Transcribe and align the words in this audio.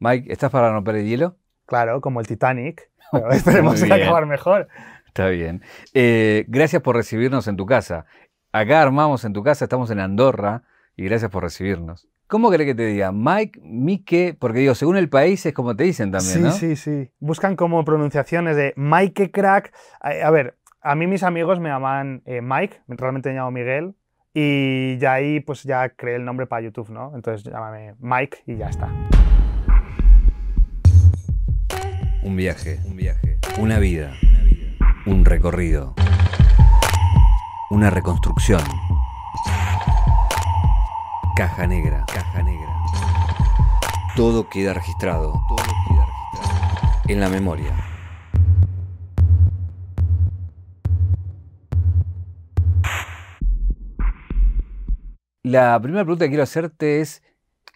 Mike, 0.00 0.32
¿estás 0.32 0.50
para 0.50 0.72
romper 0.72 0.96
el 0.96 1.06
hielo? 1.06 1.36
Claro, 1.66 2.00
como 2.00 2.20
el 2.20 2.26
Titanic. 2.26 2.90
Pero 3.12 3.30
esperemos 3.30 3.82
acabar 3.82 4.24
mejor. 4.24 4.68
Está 5.06 5.28
bien. 5.28 5.62
Eh, 5.92 6.44
gracias 6.48 6.80
por 6.82 6.96
recibirnos 6.96 7.46
en 7.48 7.56
tu 7.56 7.66
casa. 7.66 8.06
Acá 8.50 8.80
armamos 8.80 9.24
en 9.24 9.34
tu 9.34 9.42
casa, 9.42 9.66
estamos 9.66 9.90
en 9.90 10.00
Andorra 10.00 10.62
y 10.96 11.04
gracias 11.04 11.30
por 11.30 11.42
recibirnos. 11.42 12.08
¿Cómo 12.28 12.50
querés 12.50 12.66
que 12.66 12.74
te 12.74 12.86
diga? 12.86 13.12
Mike, 13.12 13.60
Mike, 13.62 14.36
porque 14.38 14.60
digo, 14.60 14.74
según 14.74 14.96
el 14.96 15.08
país 15.08 15.44
es 15.44 15.52
como 15.52 15.76
te 15.76 15.84
dicen 15.84 16.12
también, 16.12 16.32
sí, 16.32 16.40
¿no? 16.40 16.52
Sí, 16.52 16.76
sí, 16.76 17.04
sí. 17.04 17.10
Buscan 17.18 17.56
como 17.56 17.84
pronunciaciones 17.84 18.56
de 18.56 18.72
Mike 18.76 19.32
Crack. 19.32 19.74
A, 20.00 20.30
ver, 20.30 20.56
a 20.80 20.94
mí 20.94 21.06
mis 21.06 21.24
amigos 21.24 21.60
me 21.60 21.68
llaman 21.68 22.22
eh, 22.24 22.40
Mike, 22.40 22.82
realmente 22.88 23.28
me 23.30 23.34
llamo 23.34 23.50
Miguel, 23.50 23.94
y 24.32 24.96
ya 24.98 25.14
ahí 25.14 25.40
pues 25.40 25.64
ya 25.64 25.88
creé 25.90 26.16
el 26.16 26.24
nombre 26.24 26.46
para 26.46 26.62
YouTube, 26.62 26.90
¿no? 26.90 27.12
Entonces 27.14 27.44
llámame 27.44 27.96
Mike 27.98 28.38
y 28.46 28.56
ya 28.56 28.68
está. 28.68 28.88
Un 32.22 32.36
viaje, 32.36 32.78
un 32.84 32.96
viaje, 32.96 33.38
una 33.58 33.78
vida, 33.78 34.12
un 35.06 35.24
recorrido, 35.24 35.94
una 37.70 37.88
reconstrucción. 37.88 38.60
Caja 41.34 41.66
negra, 41.66 42.04
caja 42.12 42.42
negra. 42.42 42.76
Todo 44.16 44.50
queda 44.50 44.74
registrado, 44.74 45.32
todo 45.48 45.56
queda 45.88 46.06
registrado 46.06 47.02
en 47.08 47.20
la 47.20 47.30
memoria. 47.30 47.74
La 55.42 55.80
primera 55.80 56.04
pregunta 56.04 56.26
que 56.26 56.28
quiero 56.28 56.42
hacerte 56.42 57.00
es, 57.00 57.22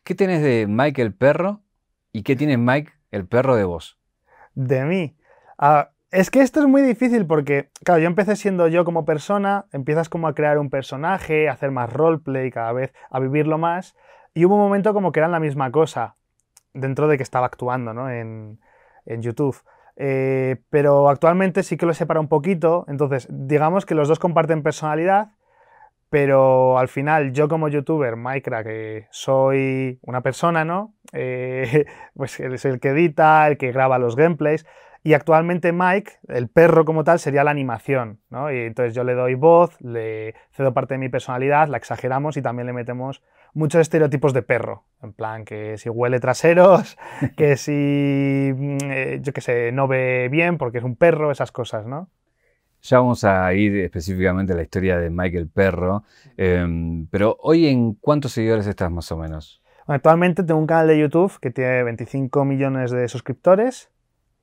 ¿qué 0.05 0.15
tenés 0.15 0.43
de 0.43 0.66
Mike 0.69 1.01
el 1.01 1.15
perro 1.15 1.63
y 2.13 2.23
qué 2.24 2.37
tiene 2.37 2.59
Mike 2.59 2.93
el 3.11 3.27
perro 3.27 3.57
de 3.57 3.65
vos? 3.65 3.99
De 4.55 4.85
mí. 4.85 5.17
Ah, 5.59 5.91
es 6.10 6.30
que 6.30 6.41
esto 6.41 6.60
es 6.60 6.66
muy 6.66 6.83
difícil 6.83 7.27
porque, 7.27 7.71
claro, 7.85 8.01
yo 8.01 8.07
empecé 8.07 8.37
siendo 8.37 8.69
yo 8.69 8.85
como 8.85 9.05
persona, 9.05 9.66
empiezas 9.73 10.09
como 10.09 10.29
a 10.29 10.35
crear 10.35 10.59
un 10.59 10.71
personaje, 10.71 11.49
a 11.49 11.52
hacer 11.52 11.73
más 11.73 11.93
roleplay 11.93 12.51
cada 12.51 12.73
vez, 12.73 12.93
a 13.11 13.19
vivirlo 13.19 13.59
más, 13.59 13.96
y 14.33 14.45
hubo 14.45 14.55
un 14.55 14.61
momento 14.61 14.95
como 14.95 15.11
que 15.11 15.21
eran 15.21 15.33
la 15.33 15.41
misma 15.41 15.73
cosa, 15.73 16.16
dentro 16.73 17.09
de 17.09 17.16
que 17.16 17.23
estaba 17.24 17.46
actuando 17.46 17.95
¿no? 17.95 18.11
en, 18.11 18.61
en 19.07 19.23
YouTube. 19.23 19.57
Eh, 19.96 20.63
pero 20.71 21.09
actualmente 21.09 21.63
sí 21.63 21.77
que 21.77 21.87
lo 21.87 21.95
separa 21.95 22.21
un 22.21 22.29
poquito, 22.29 22.85
entonces 22.89 23.29
digamos 23.30 23.87
que 23.87 23.95
los 23.95 24.09
dos 24.09 24.18
comparten 24.18 24.63
personalidad, 24.63 25.33
pero 26.15 26.79
al 26.79 26.87
final 26.87 27.32
yo 27.32 27.48
como 27.48 27.66
youtuber, 27.66 28.15
Minecraft, 28.15 28.65
que 28.65 29.07
soy 29.10 29.98
una 30.02 30.21
persona, 30.21 30.65
¿no? 30.65 30.95
Eh, 31.12 31.87
pues 32.15 32.30
soy 32.30 32.71
el 32.71 32.79
que 32.79 32.90
edita, 32.90 33.48
el 33.48 33.59
que 33.59 33.73
graba 33.73 33.98
los 33.98 34.15
gameplays, 34.15 34.65
y 35.02 35.15
actualmente 35.15 35.73
Mike, 35.73 36.12
el 36.29 36.46
perro 36.46 36.84
como 36.84 37.02
tal, 37.02 37.18
sería 37.18 37.43
la 37.43 37.51
animación, 37.51 38.21
¿no? 38.30 38.52
Y 38.52 38.59
entonces 38.60 38.95
yo 38.95 39.02
le 39.02 39.15
doy 39.15 39.34
voz, 39.34 39.76
le 39.80 40.37
cedo 40.52 40.73
parte 40.73 40.95
de 40.95 40.98
mi 40.98 41.09
personalidad, 41.09 41.66
la 41.66 41.79
exageramos 41.79 42.37
y 42.37 42.43
también 42.43 42.68
le 42.68 42.74
metemos 42.74 43.21
muchos 43.52 43.80
estereotipos 43.80 44.32
de 44.32 44.43
perro. 44.43 44.84
En 45.02 45.15
plan, 45.15 45.45
que 45.45 45.78
si 45.78 45.88
huele 45.88 46.21
traseros, 46.21 46.96
que 47.37 47.56
si, 47.56 48.52
mm, 48.54 48.76
eh, 48.84 49.18
yo 49.21 49.32
qué 49.32 49.40
sé, 49.40 49.73
no 49.73 49.88
ve 49.88 50.28
bien 50.30 50.59
porque 50.59 50.78
es 50.78 50.84
un 50.84 50.95
perro, 50.95 51.32
esas 51.32 51.51
cosas, 51.51 51.87
¿no? 51.87 52.09
Ya 52.85 52.99
vamos 52.99 53.24
a 53.24 53.51
ir 53.54 53.79
específicamente 53.79 54.52
a 54.52 54.57
la 54.57 54.63
historia 54.63 54.99
de 54.99 55.09
Michael 55.09 55.49
Perro, 55.49 56.04
em, 56.37 57.07
pero 57.07 57.38
hoy 57.40 57.66
en 57.66 57.95
cuántos 57.95 58.32
seguidores 58.32 58.66
estás 58.66 58.90
más 58.90 59.10
o 59.10 59.16
menos? 59.16 59.63
Actualmente 59.87 60.43
tengo 60.43 60.60
un 60.60 60.66
canal 60.66 60.88
de 60.88 60.99
YouTube 60.99 61.32
que 61.40 61.51
tiene 61.51 61.82
25 61.82 62.45
millones 62.45 62.90
de 62.90 63.09
suscriptores 63.09 63.90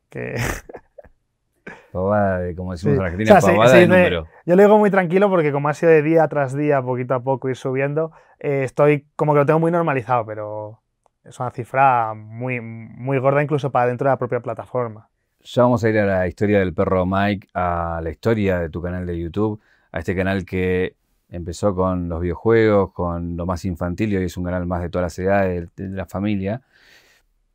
que... 0.09 0.34
como 1.92 2.72
decimos 2.72 2.97
en 2.97 3.03
Argentina, 3.03 3.39
de 3.39 3.88
número. 3.88 4.28
Yo 4.47 4.56
lo 4.56 4.64
digo 4.64 4.80
muy 4.80 4.89
tranquilo 4.89 5.30
porque 5.30 5.52
como 5.52 5.69
ha 5.69 5.75
sido 5.75 5.91
de 5.91 6.02
día 6.02 6.28
tras 6.28 6.56
día, 6.56 6.81
poquito 6.81 7.13
a 7.13 7.19
poco 7.19 7.47
ir 7.47 7.56
subiendo, 7.56 8.12
eh, 8.40 8.63
estoy 8.63 9.06
como 9.16 9.34
que 9.34 9.40
lo 9.40 9.46
tengo 9.46 9.59
muy 9.59 9.72
normalizado, 9.72 10.25
pero 10.25 10.81
es 11.23 11.40
una 11.40 11.52
cifra 11.52 12.16
muy, 12.16 12.59
muy 12.59 13.19
gorda 13.19 13.44
incluso 13.44 13.72
para 13.72 13.85
dentro 13.85 14.06
de 14.06 14.13
la 14.13 14.18
propia 14.18 14.40
plataforma. 14.40 15.10
Ya 15.44 15.63
vamos 15.63 15.84
a 15.84 15.90
ir 15.90 15.97
a 16.00 16.06
la 16.06 16.28
historia 16.28 16.59
del 16.59 16.74
perro 16.74 17.06
Mike, 17.06 17.47
a 17.53 18.00
la 18.03 18.09
historia 18.09 18.59
de 18.59 18.69
tu 18.69 18.81
canal 18.81 19.06
de 19.06 19.19
YouTube, 19.19 19.59
a 19.91 20.00
este 20.00 20.16
canal 20.16 20.46
que 20.46 20.96
empezó 21.29 21.74
con 21.74 22.09
los 22.09 22.22
videojuegos, 22.22 22.91
con 22.94 23.38
lo 23.38 23.46
más 23.46 23.66
infantil 23.66 24.12
y 24.12 24.18
hoy 24.18 24.25
es 24.25 24.38
un 24.38 24.44
canal 24.44 24.66
más 24.66 24.81
de 24.81 24.90
todas 24.90 25.06
las 25.06 25.19
edades, 25.19 25.69
de 25.75 25.90
la 25.90 26.06
familia. 26.06 26.62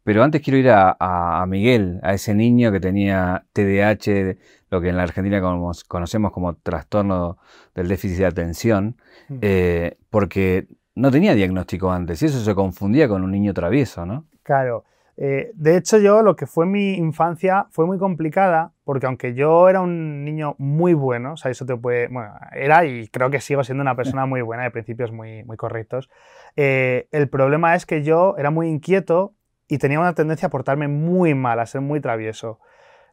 Pero 0.02 0.22
antes 0.22 0.40
quiero 0.40 0.58
ir 0.58 0.70
a, 0.70 1.44
Miguel, 1.48 2.00
a 2.02 2.14
ese 2.14 2.34
niño 2.34 2.70
que 2.72 2.80
tenía 2.80 3.44
TDAH, 3.52 4.36
lo 4.70 4.80
que 4.80 4.88
en 4.88 4.96
la 4.96 5.02
Argentina 5.02 5.40
conocemos 5.88 6.32
como 6.32 6.54
trastorno 6.54 7.38
del 7.74 7.88
déficit 7.88 8.18
de 8.18 8.26
atención, 8.26 8.96
mm. 9.28 9.38
eh, 9.42 9.98
porque 10.10 10.68
no 10.94 11.10
tenía 11.10 11.34
diagnóstico 11.34 11.90
antes 11.90 12.22
y 12.22 12.26
eso 12.26 12.40
se 12.40 12.54
confundía 12.54 13.08
con 13.08 13.22
un 13.22 13.32
niño 13.32 13.52
travieso, 13.52 14.06
¿no? 14.06 14.26
Claro. 14.42 14.84
Eh, 15.18 15.50
de 15.54 15.76
hecho, 15.76 15.98
yo 15.98 16.22
lo 16.22 16.36
que 16.36 16.46
fue 16.46 16.66
mi 16.66 16.94
infancia 16.94 17.66
fue 17.70 17.86
muy 17.86 17.98
complicada 17.98 18.72
porque 18.84 19.06
aunque 19.06 19.34
yo 19.34 19.68
era 19.68 19.80
un 19.80 20.24
niño 20.24 20.54
muy 20.58 20.94
bueno, 20.94 21.32
o 21.32 21.36
sea, 21.36 21.50
eso 21.50 21.64
te 21.64 21.74
puede, 21.76 22.08
bueno, 22.08 22.34
era 22.52 22.84
y 22.84 23.08
creo 23.08 23.30
que 23.30 23.40
sigo 23.40 23.64
siendo 23.64 23.82
una 23.82 23.96
persona 23.96 24.26
muy 24.26 24.42
buena, 24.42 24.64
de 24.64 24.70
principios 24.70 25.12
muy, 25.12 25.42
muy 25.44 25.56
correctos, 25.56 26.10
eh, 26.56 27.08
el 27.12 27.28
problema 27.28 27.74
es 27.74 27.86
que 27.86 28.02
yo 28.02 28.36
era 28.38 28.50
muy 28.50 28.68
inquieto 28.68 29.34
y 29.68 29.78
tenía 29.78 29.98
una 29.98 30.14
tendencia 30.14 30.46
a 30.46 30.50
portarme 30.50 30.86
muy 30.86 31.34
mal, 31.34 31.58
a 31.60 31.66
ser 31.66 31.80
muy 31.80 32.00
travieso. 32.00 32.60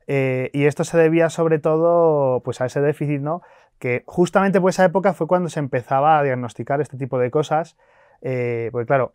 Eh, 0.06 0.50
y 0.54 0.66
esto 0.66 0.84
se 0.84 0.98
debía 0.98 1.30
sobre 1.30 1.60
todo 1.60 2.42
pues, 2.44 2.60
a 2.60 2.66
ese 2.66 2.82
déficit, 2.82 3.22
¿no? 3.22 3.42
que 3.80 4.04
justamente 4.06 4.62
por 4.62 4.70
esa 4.70 4.86
época 4.86 5.14
fue 5.14 5.28
cuando 5.28 5.50
se 5.50 5.60
empezaba 5.60 6.20
a 6.20 6.24
diagnosticar 6.24 6.80
este 6.80 6.98
tipo 6.98 7.18
de 7.18 7.32
cosas, 7.32 7.76
porque 8.22 8.86
claro, 8.86 9.14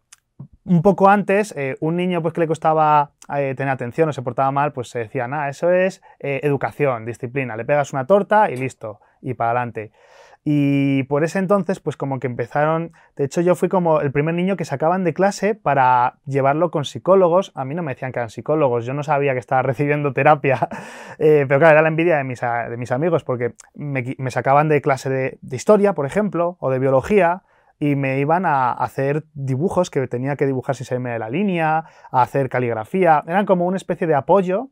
un 0.64 0.82
poco 0.82 1.08
antes, 1.08 1.54
eh, 1.56 1.76
un 1.80 1.96
niño 1.96 2.22
pues, 2.22 2.34
que 2.34 2.40
le 2.40 2.46
costaba 2.46 3.12
tener 3.28 3.68
atención 3.68 4.08
o 4.08 4.12
se 4.12 4.22
portaba 4.22 4.50
mal, 4.52 4.72
pues 4.72 4.88
se 4.88 5.00
decía, 5.00 5.28
nada, 5.28 5.50
eso 5.50 5.70
es 5.70 6.00
educación, 6.18 7.04
disciplina, 7.04 7.56
le 7.56 7.66
pegas 7.66 7.92
una 7.92 8.06
torta 8.06 8.50
y 8.50 8.56
listo, 8.56 9.00
y 9.20 9.34
para 9.34 9.50
adelante. 9.50 9.92
Y 10.50 11.02
por 11.04 11.24
ese 11.24 11.38
entonces, 11.38 11.78
pues 11.78 11.98
como 11.98 12.20
que 12.20 12.26
empezaron, 12.26 12.92
de 13.16 13.24
hecho 13.24 13.42
yo 13.42 13.54
fui 13.54 13.68
como 13.68 14.00
el 14.00 14.12
primer 14.12 14.34
niño 14.34 14.56
que 14.56 14.64
sacaban 14.64 15.04
de 15.04 15.12
clase 15.12 15.54
para 15.54 16.14
llevarlo 16.24 16.70
con 16.70 16.86
psicólogos. 16.86 17.52
A 17.54 17.66
mí 17.66 17.74
no 17.74 17.82
me 17.82 17.92
decían 17.92 18.12
que 18.12 18.20
eran 18.20 18.30
psicólogos, 18.30 18.86
yo 18.86 18.94
no 18.94 19.02
sabía 19.02 19.34
que 19.34 19.40
estaba 19.40 19.60
recibiendo 19.70 20.14
terapia, 20.14 20.68
eh, 21.18 21.44
pero 21.46 21.60
claro, 21.60 21.74
era 21.74 21.82
la 21.82 21.88
envidia 21.88 22.16
de 22.16 22.24
mis, 22.24 22.40
de 22.40 22.76
mis 22.78 22.92
amigos 22.92 23.24
porque 23.24 23.52
me, 23.74 24.14
me, 24.16 24.30
sacaban 24.30 24.70
de 24.70 24.80
clase 24.80 25.38
de 25.38 25.56
historia, 25.56 25.92
por 25.92 26.06
ejemplo, 26.06 26.56
o 26.60 26.70
de 26.70 26.78
biología, 26.78 27.42
y 27.78 27.96
me 27.96 28.18
iban 28.18 28.44
a 28.44 28.72
hacer 28.72 29.24
dibujos 29.34 29.90
que 29.90 30.06
tenía 30.08 30.36
que 30.36 30.46
dibujar 30.46 30.74
sin 30.74 30.86
salirme 30.86 31.10
de 31.10 31.18
la 31.18 31.30
línea, 31.30 31.84
a 32.10 32.22
hacer 32.22 32.48
caligrafía. 32.48 33.22
Eran 33.26 33.46
como 33.46 33.66
una 33.66 33.76
especie 33.76 34.06
de 34.06 34.14
apoyo 34.14 34.68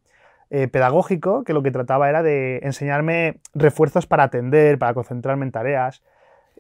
eh, 0.50 0.68
pedagógico 0.68 1.44
que 1.44 1.52
lo 1.52 1.62
que 1.62 1.70
trataba 1.70 2.08
era 2.08 2.22
de 2.22 2.58
enseñarme 2.62 3.40
refuerzos 3.54 4.06
para 4.06 4.24
atender, 4.24 4.78
para 4.78 4.94
concentrarme 4.94 5.44
en 5.44 5.52
tareas. 5.52 6.02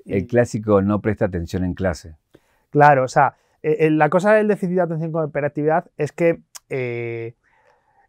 El 0.04 0.26
clásico 0.26 0.82
no 0.82 1.00
presta 1.00 1.24
atención 1.24 1.64
en 1.64 1.74
clase. 1.74 2.14
Claro, 2.70 3.04
o 3.04 3.08
sea, 3.08 3.34
eh, 3.62 3.76
eh, 3.80 3.90
la 3.90 4.08
cosa 4.08 4.32
del 4.32 4.48
déficit 4.48 4.76
de 4.76 4.82
atención 4.82 5.12
con 5.12 5.28
hiperactividad 5.28 5.86
es 5.96 6.12
que, 6.12 6.42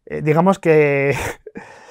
digamos 0.06 0.58
que 0.58 1.14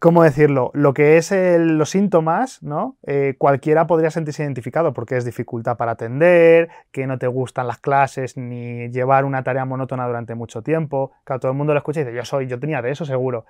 ¿cómo 0.00 0.24
decirlo? 0.24 0.70
Lo 0.74 0.94
que 0.94 1.18
es 1.18 1.30
los 1.30 1.90
síntomas, 1.90 2.62
¿no? 2.62 2.96
Eh, 3.06 3.34
cualquiera 3.38 3.86
podría 3.86 4.10
sentirse 4.10 4.42
identificado 4.42 4.92
porque 4.92 5.16
es 5.16 5.24
dificultad 5.24 5.76
para 5.76 5.92
atender, 5.92 6.70
que 6.90 7.06
no 7.06 7.18
te 7.18 7.26
gustan 7.28 7.68
las 7.68 7.78
clases 7.78 8.36
ni 8.36 8.88
llevar 8.88 9.24
una 9.24 9.44
tarea 9.44 9.64
monótona 9.66 10.06
durante 10.06 10.34
mucho 10.34 10.62
tiempo. 10.62 11.12
Claro, 11.24 11.40
todo 11.40 11.52
el 11.52 11.58
mundo 11.58 11.74
lo 11.74 11.78
escucha 11.78 12.00
y 12.00 12.04
dice, 12.04 12.16
yo 12.16 12.24
soy, 12.24 12.48
yo 12.48 12.58
tenía 12.58 12.82
de 12.82 12.90
eso 12.90 13.04
seguro. 13.04 13.44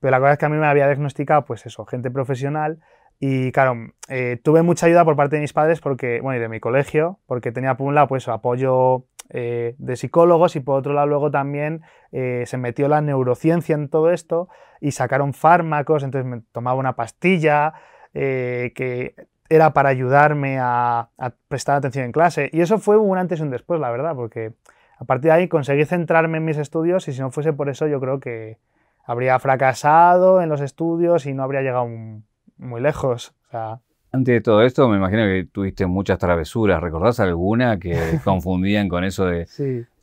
Pero 0.00 0.10
la 0.10 0.18
cosa 0.18 0.32
es 0.32 0.38
que 0.38 0.46
a 0.46 0.48
mí 0.48 0.56
me 0.56 0.66
había 0.66 0.86
diagnosticado, 0.86 1.44
pues 1.44 1.66
eso, 1.66 1.84
gente 1.84 2.10
profesional. 2.10 2.80
Y 3.22 3.52
claro, 3.52 3.92
eh, 4.08 4.40
tuve 4.42 4.62
mucha 4.62 4.86
ayuda 4.86 5.04
por 5.04 5.14
parte 5.14 5.36
de 5.36 5.42
mis 5.42 5.52
padres 5.52 5.80
porque, 5.80 6.22
bueno, 6.22 6.38
y 6.38 6.40
de 6.40 6.48
mi 6.48 6.58
colegio, 6.58 7.18
porque 7.26 7.52
tenía 7.52 7.76
por 7.76 7.86
un 7.86 7.94
lado 7.94 8.08
pues 8.08 8.26
apoyo 8.28 9.04
eh, 9.32 9.76
de 9.78 9.96
psicólogos 9.96 10.56
y 10.56 10.60
por 10.60 10.78
otro 10.78 10.92
lado 10.92 11.06
luego 11.06 11.30
también 11.30 11.82
eh, 12.10 12.42
se 12.46 12.56
metió 12.56 12.88
la 12.88 13.00
neurociencia 13.00 13.76
en 13.76 13.88
todo 13.88 14.10
esto 14.10 14.48
y 14.80 14.90
sacaron 14.90 15.34
fármacos, 15.34 16.02
entonces 16.02 16.28
me 16.28 16.42
tomaba 16.52 16.78
una 16.78 16.96
pastilla 16.96 17.74
eh, 18.12 18.72
que 18.74 19.14
era 19.48 19.72
para 19.72 19.88
ayudarme 19.88 20.58
a, 20.60 21.10
prestar 21.46 21.76
atención 21.76 22.06
en 22.06 22.12
clase 22.12 22.50
y 22.52 22.60
eso 22.60 22.78
fue 22.78 22.96
un 22.96 23.18
antes 23.18 23.38
y 23.38 23.42
un 23.42 23.50
después, 23.50 23.80
la 23.80 23.90
verdad, 23.90 24.16
porque 24.16 24.52
a 24.98 25.04
partir 25.04 25.30
de 25.30 25.36
ahí 25.36 25.48
conseguí 25.48 25.84
centrarme 25.84 26.38
en 26.38 26.44
mis 26.44 26.56
estudios 26.56 27.06
y 27.06 27.12
si 27.12 27.20
no 27.20 27.30
fuese 27.30 27.52
por 27.52 27.68
eso 27.68 27.86
yo 27.86 28.00
creo 28.00 28.18
que 28.18 28.58
habría 29.04 29.38
fracasado 29.38 30.42
en 30.42 30.48
los 30.48 30.60
estudios 30.60 31.26
y 31.26 31.34
no 31.34 31.44
habría 31.44 31.62
llegado 31.62 31.88
muy 32.58 32.80
lejos. 32.80 33.34
Antes 34.12 34.34
de 34.34 34.40
todo 34.40 34.62
esto, 34.62 34.88
me 34.88 34.96
imagino 34.96 35.22
que 35.22 35.46
tuviste 35.52 35.86
muchas 35.86 36.18
travesuras. 36.18 36.80
¿Recordás 36.80 37.20
alguna 37.20 37.78
que 37.78 37.94
confundían 38.24 38.88
con 38.88 39.04
eso 39.04 39.24
de, 39.26 39.46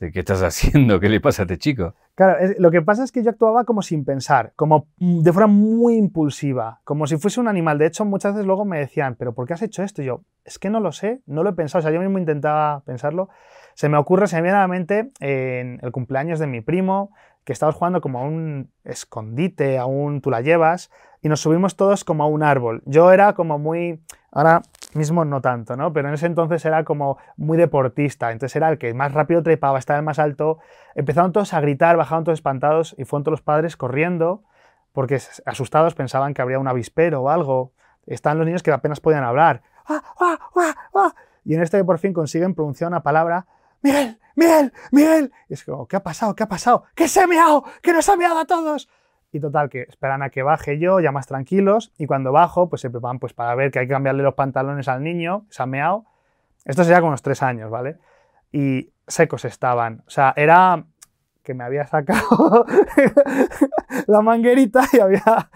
de 0.00 0.12
qué 0.12 0.20
estás 0.20 0.42
haciendo? 0.42 0.98
¿Qué 0.98 1.10
le 1.10 1.20
pasa 1.20 1.42
a 1.42 1.44
este 1.44 1.58
chico? 1.58 1.94
Claro, 2.14 2.36
lo 2.58 2.70
que 2.70 2.82
pasa 2.82 3.04
es 3.04 3.12
que 3.12 3.22
yo 3.22 3.30
actuaba 3.30 3.64
como 3.64 3.82
sin 3.82 4.04
pensar, 4.04 4.52
como 4.56 4.88
mm, 4.98 5.20
de 5.20 5.32
forma 5.32 5.46
muy 5.46 5.96
impulsiva, 5.96 6.80
como 6.84 7.06
si 7.06 7.16
fuese 7.16 7.38
un 7.38 7.48
animal. 7.48 7.78
De 7.78 7.86
hecho, 7.86 8.04
muchas 8.04 8.32
veces 8.32 8.46
luego 8.46 8.64
me 8.64 8.78
decían, 8.78 9.14
¿pero 9.14 9.34
por 9.34 9.46
qué 9.46 9.52
has 9.52 9.62
hecho 9.62 9.82
esto? 9.82 10.02
Y 10.02 10.06
yo, 10.06 10.22
es 10.44 10.58
que 10.58 10.70
no 10.70 10.80
lo 10.80 10.92
sé, 10.92 11.20
no 11.26 11.42
lo 11.42 11.50
he 11.50 11.52
pensado. 11.52 11.80
O 11.80 11.82
sea, 11.82 11.92
yo 11.92 12.00
mismo 12.00 12.18
intentaba 12.18 12.80
pensarlo. 12.80 13.28
Se 13.74 13.88
me 13.88 13.98
ocurre, 13.98 14.26
se 14.26 14.36
me 14.36 14.42
viene 14.42 14.56
a 14.56 14.62
la 14.62 14.68
mente 14.68 15.10
en 15.20 15.78
el 15.82 15.92
cumpleaños 15.92 16.38
de 16.38 16.46
mi 16.46 16.62
primo, 16.62 17.12
que 17.44 17.52
estábamos 17.52 17.76
jugando 17.76 18.00
como 18.00 18.18
a 18.18 18.22
un 18.22 18.70
escondite, 18.84 19.78
a 19.78 19.86
un 19.86 20.20
tú 20.20 20.30
la 20.30 20.40
llevas, 20.40 20.90
y 21.22 21.28
nos 21.28 21.40
subimos 21.40 21.76
todos 21.76 22.04
como 22.04 22.24
a 22.24 22.26
un 22.26 22.42
árbol. 22.42 22.82
Yo 22.86 23.12
era 23.12 23.34
como 23.34 23.58
muy, 23.58 24.02
ahora 24.30 24.62
mismo 24.94 25.24
no 25.24 25.40
tanto, 25.40 25.76
¿no? 25.76 25.92
Pero 25.92 26.08
en 26.08 26.14
ese 26.14 26.26
entonces 26.26 26.64
era 26.64 26.84
como 26.84 27.18
muy 27.36 27.58
deportista, 27.58 28.32
entonces 28.32 28.56
era 28.56 28.68
el 28.68 28.78
que 28.78 28.94
más 28.94 29.12
rápido 29.12 29.42
trepaba, 29.42 29.78
estaba 29.78 29.98
el 29.98 30.04
más 30.04 30.18
alto. 30.18 30.58
Empezaron 30.94 31.32
todos 31.32 31.52
a 31.54 31.60
gritar, 31.60 31.96
bajaron 31.96 32.24
todos 32.24 32.38
espantados 32.38 32.94
y 32.98 33.04
fueron 33.04 33.24
todos 33.24 33.32
los 33.32 33.42
padres 33.42 33.76
corriendo 33.76 34.42
porque 34.92 35.20
asustados 35.46 35.94
pensaban 35.94 36.34
que 36.34 36.42
habría 36.42 36.58
un 36.58 36.66
avispero 36.66 37.22
o 37.22 37.30
algo. 37.30 37.72
Estaban 38.06 38.38
los 38.38 38.46
niños 38.46 38.62
que 38.62 38.72
apenas 38.72 39.00
podían 39.00 39.22
hablar. 39.22 39.62
Y 41.44 41.54
en 41.54 41.62
este 41.62 41.84
por 41.84 41.98
fin 41.98 42.12
consiguen 42.12 42.54
pronunciar 42.54 42.88
una 42.88 43.02
palabra, 43.02 43.46
Miguel, 43.80 44.18
Miguel, 44.34 44.72
Miguel. 44.90 45.32
Y 45.48 45.54
es 45.54 45.64
como, 45.64 45.86
¿qué 45.86 45.96
ha 45.96 46.02
pasado? 46.02 46.34
¿Qué 46.34 46.42
ha 46.42 46.48
pasado? 46.48 46.84
¡Que 46.94 47.06
se 47.06 47.20
ha 47.20 47.26
meado! 47.26 47.64
¡Que 47.80 47.92
nos 47.92 48.08
ha 48.08 48.16
meado 48.16 48.38
a 48.38 48.44
todos! 48.44 48.88
Y 49.30 49.40
total, 49.40 49.68
que 49.68 49.82
esperan 49.82 50.22
a 50.22 50.30
que 50.30 50.42
baje 50.42 50.78
yo, 50.78 51.00
ya 51.00 51.12
más 51.12 51.26
tranquilos, 51.26 51.92
y 51.98 52.06
cuando 52.06 52.32
bajo, 52.32 52.68
pues 52.68 52.80
se 52.80 52.90
preparan 52.90 53.18
pues, 53.18 53.34
para 53.34 53.54
ver 53.54 53.70
que 53.70 53.80
hay 53.80 53.86
que 53.86 53.92
cambiarle 53.92 54.22
los 54.22 54.34
pantalones 54.34 54.88
al 54.88 55.02
niño, 55.02 55.44
se 55.50 55.62
ha 55.62 55.66
meado. 55.66 56.04
Esto 56.64 56.84
sería 56.84 57.00
con 57.00 57.08
unos 57.08 57.22
tres 57.22 57.42
años, 57.42 57.70
¿vale? 57.70 57.98
Y 58.52 58.90
secos 59.06 59.44
estaban. 59.44 60.02
O 60.06 60.10
sea, 60.10 60.32
era 60.36 60.84
que 61.48 61.54
me 61.54 61.64
había 61.64 61.86
sacado 61.86 62.66
la 64.06 64.20
manguerita 64.20 64.84
y 64.92 65.00
había... 65.00 65.50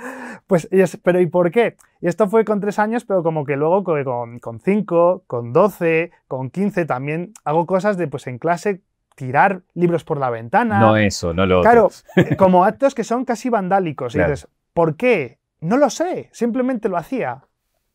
Pues, 0.46 0.68
pero 1.02 1.20
¿y 1.20 1.26
por 1.26 1.50
qué? 1.50 1.76
Y 2.00 2.08
esto 2.08 2.28
fue 2.28 2.44
con 2.46 2.60
tres 2.60 2.78
años, 2.78 3.04
pero 3.04 3.22
como 3.22 3.44
que 3.44 3.56
luego 3.56 3.84
con, 3.84 4.38
con 4.38 4.58
cinco, 4.60 5.22
con 5.26 5.52
doce, 5.52 6.10
con 6.28 6.50
quince 6.50 6.86
también 6.86 7.32
hago 7.44 7.66
cosas 7.66 7.96
de, 7.98 8.08
pues 8.08 8.26
en 8.26 8.38
clase 8.38 8.82
tirar 9.14 9.62
libros 9.74 10.04
por 10.04 10.18
la 10.18 10.30
ventana. 10.30 10.80
No 10.80 10.96
eso, 10.96 11.32
no 11.32 11.46
lo 11.46 11.62
Claro, 11.62 11.90
como 12.38 12.64
actos 12.64 12.94
que 12.94 13.04
son 13.04 13.24
casi 13.24 13.48
vandálicos. 13.48 14.14
Y 14.14 14.18
dices, 14.18 14.48
¿por 14.72 14.96
qué? 14.96 15.38
No 15.60 15.76
lo 15.76 15.90
sé, 15.90 16.28
simplemente 16.32 16.88
lo 16.88 16.96
hacía. 16.96 17.44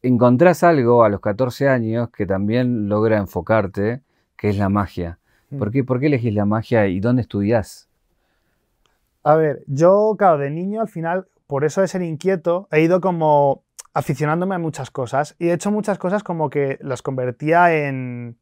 Encontrás 0.02 0.64
algo 0.64 1.04
a 1.04 1.10
los 1.10 1.20
14 1.20 1.68
años 1.70 2.10
que 2.10 2.26
también 2.26 2.88
logra 2.88 3.18
enfocarte, 3.18 4.02
que 4.38 4.50
es 4.50 4.58
la 4.58 4.70
magia. 4.70 5.20
Mm. 5.50 5.58
¿Por 5.58 5.72
qué, 5.72 5.84
¿Por 5.84 6.00
qué 6.00 6.08
elegís 6.08 6.34
la 6.34 6.46
magia 6.46 6.88
y 6.88 7.00
dónde 7.00 7.24
estudiás? 7.24 7.90
A 9.24 9.36
ver, 9.36 9.64
yo, 9.68 10.16
claro, 10.18 10.38
de 10.38 10.50
niño 10.50 10.80
al 10.80 10.88
final, 10.88 11.28
por 11.48 11.66
eso 11.66 11.82
de 11.82 11.88
ser 11.88 12.02
inquieto, 12.02 12.68
he 12.72 12.82
ido 12.82 13.02
como 13.02 13.64
aficionándome 13.94 14.56
a 14.56 14.60
muchas 14.60 14.92
cosas 14.92 15.36
y 15.40 15.50
he 15.50 15.54
hecho 15.54 15.72
muchas 15.72 15.98
cosas 15.98 16.24
como 16.24 16.50
que 16.50 16.78
las 16.82 17.02
convertía 17.02 17.74
en, 17.74 18.38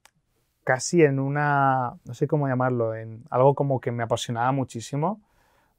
casi 0.65 1.03
en 1.03 1.19
una, 1.19 1.94
no 2.03 2.13
sé 2.13 2.27
cómo 2.27 2.50
llamarlo, 2.50 2.95
en 2.95 3.23
algo 3.29 3.53
como 3.53 3.79
que 3.79 3.91
me 3.91 4.03
apasionaba 4.03 4.51
muchísimo, 4.51 5.21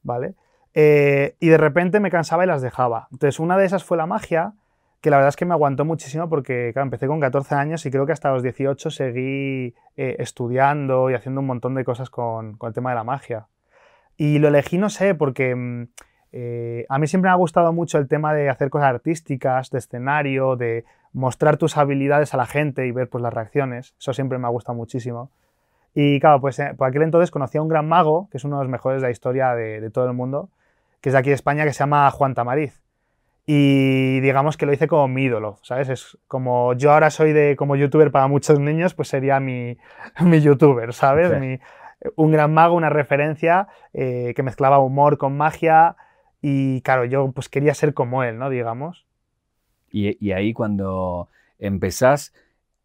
¿vale? 0.02 0.34
Eh, 0.72 1.34
y 1.40 1.48
de 1.48 1.58
repente 1.58 2.00
me 2.00 2.10
cansaba 2.10 2.44
y 2.44 2.46
las 2.46 2.62
dejaba. 2.62 3.08
Entonces 3.10 3.40
una 3.40 3.58
de 3.58 3.66
esas 3.66 3.84
fue 3.84 3.96
la 3.96 4.06
magia, 4.06 4.54
que 5.00 5.10
la 5.10 5.16
verdad 5.16 5.30
es 5.30 5.36
que 5.36 5.44
me 5.44 5.54
aguantó 5.54 5.84
muchísimo 5.84 6.28
porque 6.28 6.72
empecé 6.74 7.08
con 7.08 7.20
14 7.20 7.56
años 7.56 7.84
y 7.84 7.90
creo 7.90 8.06
que 8.06 8.12
hasta 8.12 8.30
los 8.30 8.42
18 8.42 8.90
seguí 8.90 9.74
eh, 9.96 10.16
estudiando 10.20 11.10
y 11.10 11.14
haciendo 11.14 11.40
un 11.40 11.48
montón 11.48 11.74
de 11.74 11.84
cosas 11.84 12.08
con, 12.08 12.56
con, 12.56 12.68
el 12.68 12.74
tema 12.74 12.90
de 12.90 12.96
la 12.96 13.04
magia. 13.04 13.48
Y 14.16 14.38
lo 14.38 14.48
elegí, 14.48 14.78
no 14.78 14.88
sé, 14.88 15.16
porque 15.16 15.54
mm, 15.54 15.88
eh, 16.32 16.86
a 16.88 16.98
mí 16.98 17.06
siempre 17.06 17.28
me 17.28 17.32
ha 17.32 17.36
gustado 17.36 17.72
mucho 17.72 17.98
el 17.98 18.08
tema 18.08 18.34
de 18.34 18.50
hacer 18.50 18.70
cosas 18.70 18.88
artísticas, 18.88 19.70
de 19.70 19.78
escenario, 19.78 20.56
de 20.56 20.84
mostrar 21.12 21.56
tus 21.56 21.76
habilidades 21.76 22.34
a 22.34 22.36
la 22.36 22.46
gente 22.46 22.86
y 22.86 22.90
ver 22.90 23.08
pues, 23.08 23.22
las 23.22 23.32
reacciones. 23.32 23.94
Eso 23.98 24.12
siempre 24.12 24.38
me 24.38 24.46
ha 24.46 24.50
gustado 24.50 24.76
muchísimo. 24.76 25.30
Y 25.94 26.20
claro, 26.20 26.40
pues 26.40 26.58
eh, 26.58 26.74
por 26.76 26.88
aquel 26.88 27.02
entonces 27.02 27.30
conocí 27.30 27.56
a 27.56 27.62
un 27.62 27.68
gran 27.68 27.88
mago, 27.88 28.28
que 28.30 28.36
es 28.36 28.44
uno 28.44 28.58
de 28.58 28.64
los 28.64 28.70
mejores 28.70 29.00
de 29.00 29.08
la 29.08 29.10
historia 29.10 29.54
de, 29.54 29.88
todo 29.90 30.06
el 30.06 30.12
mundo, 30.12 30.50
que 31.00 31.08
es 31.08 31.14
de 31.14 31.18
aquí 31.18 31.30
de 31.30 31.36
España, 31.36 31.64
que 31.64 31.72
se 31.72 31.78
llama 31.78 32.10
Juan 32.10 32.34
Tamariz. 32.34 32.82
Y 33.46 34.20
digamos 34.20 34.58
que 34.58 34.66
lo 34.66 34.72
hice 34.72 34.88
como 34.88 35.08
mi 35.08 35.22
ídolo, 35.22 35.58
¿sabes? 35.62 35.88
Es 35.88 36.18
como 36.26 36.74
yo 36.74 36.92
ahora 36.92 37.10
soy 37.10 37.32
de 37.32 37.56
como 37.56 37.76
youtuber 37.76 38.10
para 38.10 38.26
muchos 38.26 38.58
niños, 38.58 38.92
pues 38.92 39.08
sería 39.08 39.40
mi, 39.40 39.78
mi 40.20 40.40
youtuber, 40.40 40.92
¿sabes? 40.92 41.32
un 42.14 42.30
gran 42.30 42.52
mago, 42.52 42.74
una 42.74 42.90
referencia 42.90 43.68
eh, 43.94 44.34
que 44.36 44.42
mezclaba 44.42 44.78
humor 44.78 45.16
con 45.16 45.36
magia 45.36 45.96
y 46.40 46.80
claro, 46.82 47.04
yo 47.04 47.32
pues 47.32 47.48
quería 47.48 47.74
ser 47.74 47.94
como 47.94 48.22
él, 48.22 48.38
¿no? 48.38 48.50
Digamos. 48.50 49.06
Y, 49.90 50.32
ahí 50.32 50.52
cuando 50.52 51.28
empezás 51.58 52.34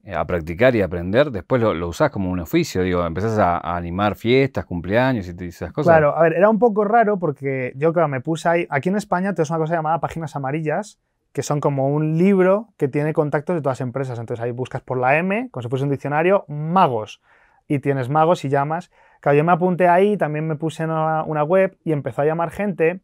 eh, 0.04 0.16
a 0.16 0.26
practicar 0.26 0.76
y 0.76 0.82
aprender, 0.82 1.30
después 1.30 1.62
lo, 1.62 1.88
usás 1.88 2.10
como 2.10 2.32
un 2.32 2.40
oficio, 2.40 2.84
digo, 2.84 3.06
empezás 3.06 3.38
a, 3.38 3.76
animar 3.76 4.16
fiestas, 4.16 4.66
cumpleaños 4.66 5.28
y 5.28 5.46
esas 5.46 5.74
cosas. 5.74 5.92
Claro, 5.92 6.16
a 6.16 6.22
ver, 6.22 6.34
era 6.34 6.50
un 6.50 6.60
poco 6.60 6.86
raro 6.86 7.20
porque 7.20 7.74
yo, 7.76 7.92
claro, 7.92 8.08
me 8.08 8.22
puse 8.22 8.48
ahí, 8.48 8.68
aquí 8.70 8.90
en 8.90 8.96
España 8.96 9.34
tenemos 9.34 9.50
una 9.50 9.60
cosa 9.60 9.76
llamada 9.76 10.00
páginas 10.00 10.36
amarillas, 10.36 11.00
que 11.34 11.44
son 11.44 11.60
como 11.60 11.90
un 11.90 12.18
libro 12.18 12.70
que 12.78 12.88
tiene 12.88 13.14
contactos 13.14 13.56
de 13.56 13.62
todas 13.62 13.80
las 13.80 13.88
empresas. 13.88 14.20
Entonces 14.20 14.44
ahí 14.44 14.52
buscas 14.52 14.82
por 14.82 14.98
la 14.98 15.18
M, 15.18 15.50
como 15.52 15.62
si 15.62 15.70
fuese 15.70 15.84
un 15.86 15.92
diccionario, 15.92 16.46
magos. 16.48 17.22
Y 17.68 17.80
tienes 17.80 18.10
magos 18.10 18.44
y 18.44 18.50
llamas. 18.50 18.92
Claro, 19.22 19.38
yo 19.38 19.44
me 19.44 19.52
apunté 19.52 19.88
ahí, 19.88 20.18
también 20.18 20.48
me 20.48 20.56
puse 20.56 20.84
en 20.84 20.92
una 20.92 21.44
web 21.44 21.78
y 21.84 21.94
empezó 21.94 22.22
a 22.22 22.26
llamar 22.26 22.52
gente 22.52 23.02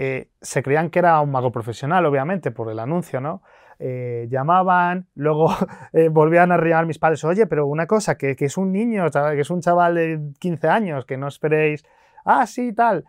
eh, 0.00 0.28
se 0.40 0.62
creían 0.62 0.90
que 0.90 1.00
era 1.00 1.20
un 1.20 1.32
mago 1.32 1.50
profesional, 1.50 2.06
obviamente, 2.06 2.52
por 2.52 2.70
el 2.70 2.78
anuncio, 2.78 3.20
¿no? 3.20 3.42
Eh, 3.80 4.28
llamaban, 4.30 5.08
luego 5.16 5.48
eh, 5.92 6.08
volvían 6.08 6.52
a 6.52 6.56
llamar 6.56 6.86
mis 6.86 7.00
padres, 7.00 7.24
oye, 7.24 7.48
pero 7.48 7.66
una 7.66 7.88
cosa, 7.88 8.16
que, 8.16 8.36
es 8.38 8.56
un 8.56 8.70
niño, 8.70 9.06
que 9.10 9.40
es 9.40 9.50
un 9.50 9.60
chaval 9.60 9.96
de 9.96 10.20
15 10.38 10.68
años, 10.68 11.04
que 11.04 11.16
no 11.16 11.26
esperéis, 11.26 11.84
ah, 12.24 12.46
sí, 12.46 12.72
tal. 12.72 13.06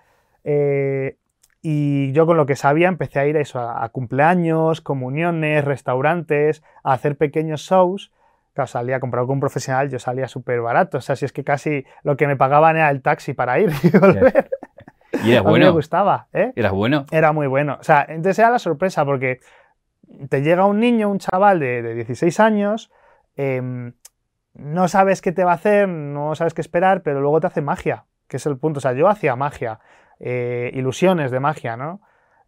y 1.61 2.11
yo 2.11 2.25
con 2.25 2.37
lo 2.37 2.47
que 2.47 2.55
sabía 2.55 2.87
empecé 2.87 3.19
a 3.19 3.27
ir 3.27 3.37
a 3.37 3.41
eso, 3.41 3.59
a, 3.59 3.87
cumpleaños, 3.89 4.81
comuniones, 4.81 5.65
restaurantes, 5.65 6.63
a 6.83 6.93
hacer 6.93 7.17
pequeños 7.17 7.61
shows. 7.61 8.11
Claro, 8.55 8.67
salía 8.67 8.99
comprado 8.99 9.27
con 9.27 9.35
un 9.35 9.41
profesional, 9.41 9.89
yo 9.91 9.99
salía 9.99 10.27
súper 10.27 10.61
barato. 10.61 10.97
O 10.97 11.01
sea, 11.01 11.15
si 11.15 11.25
es 11.25 11.33
que 11.33 11.43
casi 11.43 11.85
lo 12.01 12.17
que 12.17 12.25
me 12.25 12.35
pagaban 12.35 12.77
era 12.77 12.89
el 12.89 13.03
taxi 13.03 13.33
para 13.33 13.59
ir. 13.59 13.71
¿Y 15.23 15.31
eras 15.31 15.43
bueno? 15.45 15.65
me 15.65 15.71
gustaba, 15.71 16.27
¿eh? 16.33 16.53
¿Eras 16.55 16.71
bueno? 16.71 17.05
Era 17.11 17.31
muy 17.31 17.47
bueno. 17.47 17.77
O 17.79 17.83
sea, 17.83 18.05
entonces 18.07 18.39
era 18.39 18.49
la 18.49 18.59
sorpresa 18.59 19.05
porque 19.05 19.39
te 20.29 20.41
llega 20.41 20.65
un 20.65 20.79
niño, 20.79 21.09
un 21.09 21.19
chaval 21.19 21.59
de, 21.59 21.93
16 21.95 22.39
años, 22.39 22.91
em, 23.35 23.93
no 24.53 24.87
sabes 24.87 25.21
qué 25.21 25.31
te 25.31 25.43
va 25.43 25.51
a 25.51 25.55
hacer, 25.55 25.87
no 25.87 26.35
sabes 26.35 26.53
qué 26.53 26.61
esperar, 26.61 27.03
pero 27.03 27.21
luego 27.21 27.39
te 27.39 27.47
hace 27.47 27.61
magia, 27.61 28.05
que 28.27 28.37
es 28.37 28.45
el 28.45 28.57
punto. 28.57 28.79
O 28.79 28.81
sea, 28.81 28.93
yo 28.93 29.07
hacía 29.07 29.35
magia, 29.35 29.79
eh, 30.19 30.71
ilusiones 30.73 31.31
de 31.31 31.39
magia, 31.39 31.77
¿no? 31.77 32.01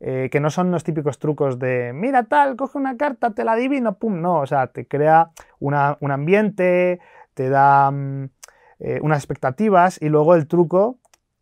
Eh, 0.04 0.30
que 0.32 0.40
no 0.40 0.50
son 0.50 0.72
los 0.72 0.84
típicos 0.84 1.20
trucos 1.20 1.60
de, 1.60 1.92
mira 1.94 2.24
tal, 2.24 2.56
coge 2.56 2.80
una 2.80 2.98
carta, 2.98 3.36
te 3.36 3.44
la 3.44 3.52
adivino, 3.52 4.00
pum, 4.00 4.20
no, 4.20 4.40
o 4.40 4.48
sea, 4.48 4.66
te 4.66 4.88
crea 4.88 5.30
un 5.60 5.76
ambiente, 5.76 7.00
te 7.36 7.50
da 7.50 7.92
mm, 7.92 8.30
eh, 8.80 9.00
unas 9.04 9.20
expectativas 9.20 10.02
y 10.02 10.10
luego 10.10 10.34
el 10.34 10.48
truco 10.48 10.98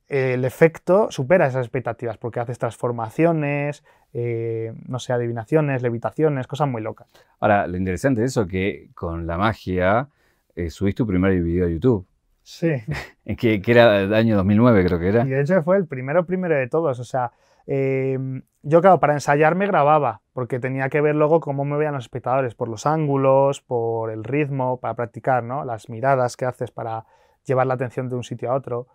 el 0.09 0.43
efecto 0.43 1.11
supera 1.11 1.45
esas 1.45 1.65
expectativas 1.65 2.17
porque 2.17 2.39
haces 2.39 2.57
transformaciones, 2.57 3.83
eh, 4.11 4.73
no 4.87 4.97
sé, 4.97 5.13
adivinaciones, 5.13 5.83
levitaciones, 5.83 6.47
cosas 6.47 6.67
muy 6.67 6.81
locas. 6.81 7.07
Ahora, 7.39 7.67
lo 7.67 7.77
interesante 7.77 8.21
de 8.21 8.27
eso 8.27 8.41
es 8.41 8.47
que 8.47 8.89
con 8.95 9.27
la 9.27 9.37
magia 9.37 10.09
eh, 10.55 10.71
subiste 10.71 10.97
tu 10.97 11.07
primer 11.07 11.39
video 11.41 11.67
a 11.67 11.69
YouTube. 11.69 12.07
Sí. 12.41 12.71
que, 13.37 13.61
que 13.61 13.71
era 13.71 14.01
el 14.01 14.13
año 14.15 14.35
2009 14.35 14.85
creo 14.85 14.99
que 14.99 15.09
era. 15.09 15.23
Y 15.23 15.29
de 15.29 15.41
hecho 15.41 15.61
fue 15.61 15.77
el 15.77 15.85
primero 15.85 16.25
primero 16.25 16.55
de 16.55 16.67
todos. 16.67 16.99
O 16.99 17.03
sea, 17.03 17.31
em, 17.67 18.41
yo 18.63 18.81
claro, 18.81 18.99
para 18.99 19.13
ensayarme 19.13 19.67
grababa, 19.67 20.21
porque 20.33 20.59
tenía 20.59 20.89
que 20.89 21.01
ver 21.01 21.15
luego 21.15 21.39
cómo 21.39 21.65
me 21.65 21.77
veían 21.77 21.93
los 21.93 22.05
espectadores, 22.05 22.55
por 22.55 22.67
los 22.67 22.87
ángulos, 22.87 23.61
por 23.61 24.09
el 24.09 24.23
ritmo, 24.23 24.79
para 24.79 24.95
practicar, 24.95 25.43
¿no? 25.43 25.63
Las 25.65 25.87
miradas 25.87 26.35
que 26.35 26.45
haces 26.45 26.71
para 26.71 27.05
llevar 27.45 27.67
la 27.67 27.75
atención 27.75 28.09
de 28.09 28.15
un 28.15 28.23
sitio 28.23 28.51
a 28.51 28.55
otro. 28.55 28.87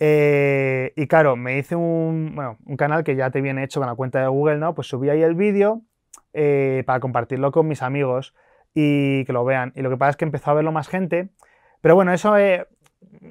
Eh, 0.00 0.92
y 0.96 1.06
claro, 1.08 1.36
me 1.36 1.58
hice 1.58 1.74
un, 1.74 2.38
un, 2.64 2.76
canal 2.76 3.02
que 3.02 3.16
ya 3.16 3.30
te 3.30 3.40
viene 3.40 3.64
hecho 3.64 3.80
con 3.80 3.88
la 3.88 3.96
cuenta 3.96 4.20
de 4.20 4.28
Google, 4.28 4.58
¿no? 4.58 4.74
Pues 4.74 4.86
subí 4.86 5.10
ahí 5.10 5.22
el 5.22 5.34
vídeo 5.34 5.82
eh, 6.32 6.84
para 6.86 7.00
compartirlo 7.00 7.50
con 7.50 7.66
mis 7.66 7.82
amigos 7.82 8.34
y 8.74 9.24
que 9.24 9.32
lo 9.32 9.44
vean. 9.44 9.72
Y 9.74 9.82
lo 9.82 9.90
que 9.90 9.96
pasa 9.96 10.10
es 10.10 10.16
que 10.16 10.24
empezó 10.24 10.50
a 10.50 10.54
verlo 10.54 10.72
más 10.72 10.88
gente. 10.88 11.30
Pero 11.80 11.94
bueno, 11.94 12.12
eso 12.12 12.36
eh, 12.36 12.66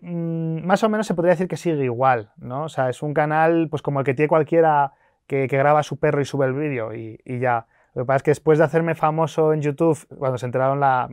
mm, 0.01 0.65
más 0.65 0.83
o 0.83 0.89
menos 0.89 1.07
se 1.07 1.13
podría 1.13 1.31
decir 1.31 1.47
que 1.47 1.57
sigue 1.57 1.83
igual, 1.85 2.31
¿no? 2.37 2.63
O 2.63 2.69
sea, 2.69 2.89
es 2.89 3.01
un 3.01 3.13
canal 3.13 3.67
pues 3.69 3.81
como 3.81 3.99
el 3.99 4.05
que 4.05 4.13
tiene 4.13 4.27
cualquiera 4.27 4.93
que, 5.27 5.47
graba 5.47 5.79
a 5.79 5.83
su 5.83 5.99
perro 5.99 6.21
y 6.21 6.25
sube 6.25 6.45
el 6.47 6.53
vídeo 6.53 6.93
y, 6.93 7.19
y 7.23 7.39
ya. 7.39 7.67
Lo 7.93 8.03
que 8.03 8.07
pasa 8.07 8.17
es 8.17 8.23
que 8.23 8.31
después 8.31 8.59
de 8.59 8.65
hacerme 8.65 8.93
famoso 8.93 9.53
en 9.53 9.61
YouTube, 9.61 10.05
cuando 10.17 10.37
se 10.37 10.45
enteraron 10.45 10.79
la, 10.79 11.09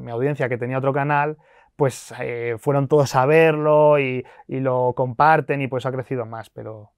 mi 0.00 0.10
audiencia 0.10 0.48
que 0.48 0.58
tenía 0.58 0.78
otro 0.78 0.92
canal, 0.92 1.36
pues 1.76 2.14
eh, 2.20 2.56
fueron 2.58 2.88
todos 2.88 3.14
a 3.14 3.26
verlo 3.26 3.98
y, 3.98 4.24
lo 4.48 4.92
comparten 4.94 5.60
y 5.62 5.68
pues 5.68 5.86
ha 5.86 5.92
crecido 5.92 6.26
más, 6.26 6.50
pero... 6.50 6.90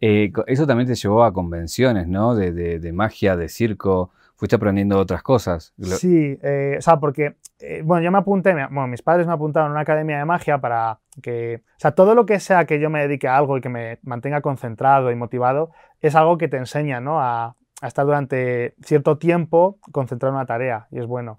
Eh, 0.00 0.32
eso 0.46 0.66
también 0.66 0.86
te 0.86 0.94
llevó 0.94 1.24
a 1.24 1.32
convenciones, 1.32 2.06
¿no? 2.08 2.34
De, 2.34 2.92
magia, 2.92 3.36
de 3.36 3.48
circo, 3.48 4.10
fuiste 4.34 4.56
aprendiendo 4.56 4.98
otras 4.98 5.22
cosas. 5.22 5.72
Sí, 5.78 6.38
eh, 6.42 6.76
o 6.78 6.82
sea, 6.82 6.98
porque, 6.98 7.36
bueno, 7.84 8.04
yo 8.04 8.10
me 8.10 8.18
apunté, 8.18 8.52
bueno, 8.52 8.86
mis 8.86 9.02
padres 9.02 9.26
me 9.26 9.32
apuntaron 9.32 9.70
a 9.70 9.72
una 9.72 9.80
academia 9.80 10.18
de 10.18 10.24
magia 10.26 10.58
para 10.58 10.98
que, 11.22 11.62
o 11.64 11.78
sea, 11.80 11.92
todo 11.92 12.14
lo 12.14 12.26
que 12.26 12.38
sea 12.40 12.66
que 12.66 12.80
yo 12.80 12.90
me 12.90 13.00
dedique 13.00 13.28
a 13.28 13.36
algo 13.36 13.56
y 13.56 13.60
que 13.62 13.70
me 13.70 13.98
mantenga 14.02 14.42
concentrado 14.42 15.10
y 15.10 15.16
motivado, 15.16 15.70
es 16.00 16.14
algo 16.14 16.36
que 16.36 16.48
te 16.48 16.58
enseña, 16.58 17.00
¿no? 17.00 17.20
A, 17.20 17.56
a 17.80 17.86
estar 17.86 18.04
durante 18.04 18.74
cierto 18.82 19.18
tiempo 19.18 19.78
concentrado 19.92 20.32
en 20.32 20.36
una 20.36 20.46
tarea 20.46 20.86
y 20.90 20.98
es 20.98 21.06
bueno. 21.06 21.38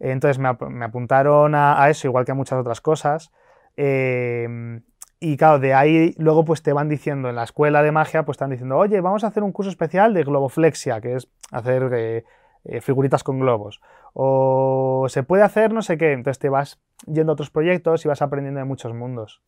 Entonces 0.00 0.38
me, 0.38 0.48
apuntaron 0.84 1.54
a, 1.54 1.88
eso, 1.90 2.08
igual 2.08 2.24
que 2.24 2.32
a 2.32 2.34
muchas 2.34 2.58
otras 2.58 2.80
cosas. 2.80 3.30
Em, 3.76 4.82
y 5.20 5.36
claro, 5.36 5.58
de 5.58 5.74
ahí 5.74 6.14
luego 6.18 6.44
pues 6.44 6.62
te 6.62 6.72
van 6.72 6.88
diciendo 6.88 7.28
en 7.28 7.36
la 7.36 7.44
escuela 7.44 7.82
de 7.82 7.92
magia, 7.92 8.24
pues 8.24 8.36
están 8.36 8.50
diciendo, 8.50 8.78
oye, 8.78 9.00
vamos 9.00 9.22
a 9.22 9.28
hacer 9.28 9.42
un 9.42 9.52
curso 9.52 9.70
especial 9.70 10.14
de 10.14 10.24
globoflexia, 10.24 11.00
que 11.00 11.16
es 11.16 11.28
hacer 11.52 11.90
eh, 11.92 12.24
eh, 12.64 12.80
figuritas 12.80 13.22
con 13.22 13.38
globos. 13.38 13.80
O 14.14 15.06
se 15.08 15.22
puede 15.22 15.42
hacer 15.42 15.72
no 15.72 15.82
sé 15.82 15.98
qué. 15.98 16.12
Entonces 16.12 16.38
te 16.38 16.48
vas 16.48 16.80
yendo 17.06 17.32
a 17.32 17.34
otros 17.34 17.50
proyectos 17.50 18.04
y 18.04 18.08
vas 18.08 18.22
aprendiendo 18.22 18.60
de 18.60 18.64
muchos 18.64 18.94
mundos. 18.94 19.42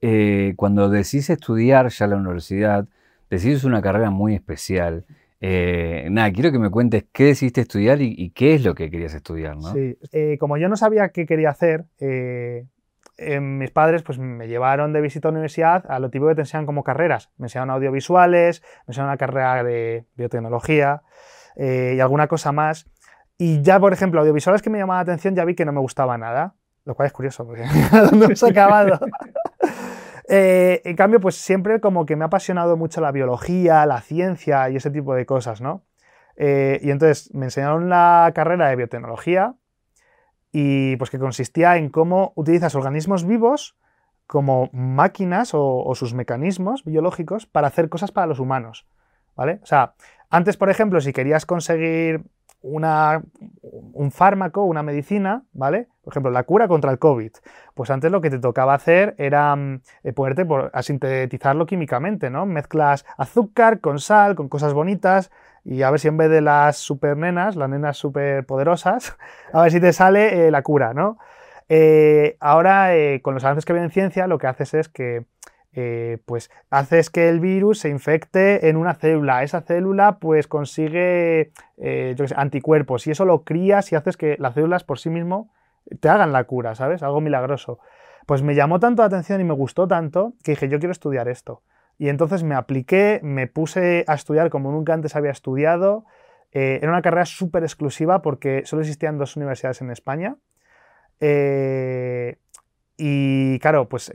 Eh, 0.00 0.54
cuando 0.56 0.90
decís 0.90 1.30
estudiar 1.30 1.88
ya 1.88 2.06
la 2.06 2.16
universidad, 2.16 2.86
decís 3.30 3.64
una 3.64 3.80
carrera 3.82 4.10
muy 4.10 4.34
especial. 4.34 5.04
Eh, 5.40 6.08
nada, 6.10 6.32
quiero 6.32 6.50
que 6.50 6.58
me 6.58 6.70
cuentes 6.70 7.04
qué 7.12 7.24
decidiste 7.24 7.60
estudiar 7.60 8.00
y, 8.00 8.30
qué 8.30 8.54
es 8.54 8.64
lo 8.64 8.74
que 8.74 8.90
querías 8.90 9.14
estudiar, 9.14 9.56
¿no? 9.56 9.72
Sí, 9.72 9.98
eh, 10.12 10.38
como 10.38 10.56
yo 10.56 10.68
no 10.68 10.76
sabía 10.76 11.10
qué 11.10 11.26
quería 11.26 11.50
hacer, 11.50 11.84
eh, 11.98 12.66
mis 13.40 13.70
padres 13.70 14.02
pues, 14.02 14.18
me 14.18 14.48
llevaron 14.48 14.92
de 14.92 15.00
visita 15.00 15.28
a 15.28 15.30
la 15.30 15.36
universidad 15.36 15.84
a 15.88 15.98
lo 15.98 16.10
tipo 16.10 16.26
que 16.28 16.34
te 16.34 16.42
enseñan 16.42 16.66
como 16.66 16.84
carreras. 16.84 17.30
Me 17.36 17.46
enseñaron 17.46 17.70
audiovisuales, 17.70 18.62
me 18.86 18.92
enseñaron 18.92 19.10
una 19.10 19.18
carrera 19.18 19.62
de 19.62 20.04
biotecnología 20.16 21.02
y 21.56 22.00
alguna 22.00 22.28
cosa 22.28 22.52
más. 22.52 22.86
Y 23.38 23.62
ya, 23.62 23.78
por 23.80 23.92
ejemplo, 23.92 24.20
audiovisuales 24.20 24.62
que 24.62 24.70
me 24.70 24.78
llamaban 24.78 25.06
la 25.06 25.12
atención 25.12 25.34
ya 25.34 25.44
vi 25.44 25.54
que 25.54 25.64
no 25.64 25.72
me 25.72 25.80
gustaba 25.80 26.16
nada, 26.16 26.54
lo 26.84 26.94
cual 26.94 27.06
es 27.06 27.12
curioso 27.12 27.46
porque 27.46 27.64
no 28.12 28.24
hemos 28.24 28.42
acabado. 28.42 28.98
Eh, 30.28 30.82
en 30.84 30.96
cambio, 30.96 31.20
pues 31.20 31.36
siempre 31.36 31.80
como 31.80 32.04
que 32.04 32.16
me 32.16 32.24
ha 32.24 32.26
apasionado 32.26 32.76
mucho 32.76 33.00
la 33.00 33.12
biología, 33.12 33.86
la 33.86 34.00
ciencia 34.00 34.68
y 34.70 34.76
ese 34.76 34.90
tipo 34.90 35.14
de 35.14 35.26
cosas, 35.26 35.60
¿no? 35.60 35.84
Eh, 36.36 36.80
y 36.82 36.90
entonces 36.90 37.32
me 37.34 37.46
enseñaron 37.46 37.88
la 37.88 38.30
carrera 38.34 38.68
de 38.68 38.76
biotecnología 38.76 39.54
y 40.52 40.96
pues 40.96 41.10
que 41.10 41.18
consistía 41.18 41.76
en 41.76 41.90
cómo 41.90 42.32
utilizas 42.34 42.74
organismos 42.74 43.24
vivos 43.24 43.76
como 44.26 44.70
máquinas 44.72 45.50
o, 45.52 45.92
sus 45.94 46.12
mecanismos 46.12 46.84
biológicos 46.84 47.46
para 47.46 47.68
hacer 47.68 47.88
cosas 47.88 48.10
para 48.10 48.26
los 48.26 48.40
humanos, 48.40 48.86
¿vale? 49.36 49.60
O 49.62 49.66
sea, 49.66 49.94
antes, 50.30 50.56
por 50.56 50.68
ejemplo, 50.68 51.00
si 51.00 51.12
querías 51.12 51.46
conseguir 51.46 52.24
una, 52.66 53.22
un 53.92 54.10
fármaco, 54.10 54.64
una 54.64 54.82
medicina, 54.82 55.44
¿vale? 55.52 55.88
Por 56.02 56.12
ejemplo, 56.12 56.30
la 56.30 56.42
cura 56.42 56.68
contra 56.68 56.90
el 56.90 56.98
COVID. 56.98 57.30
Pues 57.74 57.90
antes 57.90 58.10
lo 58.10 58.20
que 58.20 58.30
te 58.30 58.38
tocaba 58.38 58.74
hacer 58.74 59.14
era 59.18 59.54
mm, 59.54 59.80
eh, 60.04 60.12
poderte 60.12 60.44
por, 60.44 60.70
a 60.72 60.82
sintetizarlo 60.82 61.66
químicamente, 61.66 62.28
¿no? 62.28 62.44
Mezclas 62.44 63.06
azúcar 63.16 63.80
con 63.80 64.00
sal, 64.00 64.34
con 64.34 64.48
cosas 64.48 64.74
bonitas, 64.74 65.30
y 65.64 65.82
a 65.82 65.90
ver 65.90 66.00
si 66.00 66.08
en 66.08 66.16
vez 66.16 66.30
de 66.30 66.40
las 66.40 66.76
super 66.76 67.16
nenas, 67.16 67.56
las 67.56 67.68
nenas 67.68 67.96
super 67.96 68.44
poderosas, 68.44 69.16
a 69.52 69.62
ver 69.62 69.70
si 69.70 69.80
te 69.80 69.92
sale 69.92 70.46
eh, 70.46 70.50
la 70.50 70.62
cura, 70.62 70.92
¿no? 70.92 71.18
Eh, 71.68 72.36
ahora, 72.40 72.90
con 73.22 73.34
los 73.34 73.44
avances 73.44 73.64
que 73.64 73.72
hay 73.72 73.80
en 73.80 73.90
ciencia, 73.90 74.28
lo 74.28 74.38
que 74.38 74.46
haces 74.46 74.74
es 74.74 74.88
que 74.88 75.24
eh, 75.78 76.16
pues 76.24 76.50
haces 76.70 77.10
que 77.10 77.28
el 77.28 77.38
virus 77.38 77.80
se 77.80 77.90
infecte 77.90 78.70
en 78.70 78.78
una 78.78 78.94
célula. 78.94 79.42
Esa 79.42 79.60
célula 79.60 80.18
pues 80.18 80.48
consigue 80.48 81.52
eh, 81.76 82.16
anticuerpos 82.34 83.06
y 83.06 83.10
eso 83.10 83.26
lo 83.26 83.44
crías 83.44 83.92
y 83.92 83.94
haces 83.94 84.16
que 84.16 84.36
las 84.38 84.54
células 84.54 84.84
por 84.84 84.98
sí 84.98 85.10
mismo 85.10 85.52
te 86.00 86.08
hagan 86.08 86.32
la 86.32 86.44
cura, 86.44 86.74
¿sabes? 86.74 87.02
Algo 87.02 87.20
milagroso. 87.20 87.78
Pues 88.24 88.42
me 88.42 88.54
llamó 88.54 88.80
tanto 88.80 89.02
la 89.02 89.08
atención 89.08 89.38
y 89.42 89.44
me 89.44 89.52
gustó 89.52 89.86
tanto 89.86 90.32
que 90.42 90.52
dije, 90.52 90.70
yo 90.70 90.78
quiero 90.78 90.92
estudiar 90.92 91.28
esto. 91.28 91.62
Y 91.98 92.08
entonces 92.08 92.42
me 92.42 92.54
apliqué, 92.54 93.20
me 93.22 93.46
puse 93.46 94.06
a 94.08 94.14
estudiar 94.14 94.48
como 94.48 94.72
nunca 94.72 94.94
antes 94.94 95.14
había 95.14 95.30
estudiado. 95.30 96.06
Eh, 96.52 96.78
era 96.80 96.90
una 96.90 97.02
carrera 97.02 97.26
súper 97.26 97.64
exclusiva 97.64 98.22
porque 98.22 98.62
solo 98.64 98.80
existían 98.80 99.18
dos 99.18 99.36
universidades 99.36 99.82
en 99.82 99.90
España. 99.90 100.36
y 102.98 103.58
claro, 103.58 103.90
pues 103.90 104.10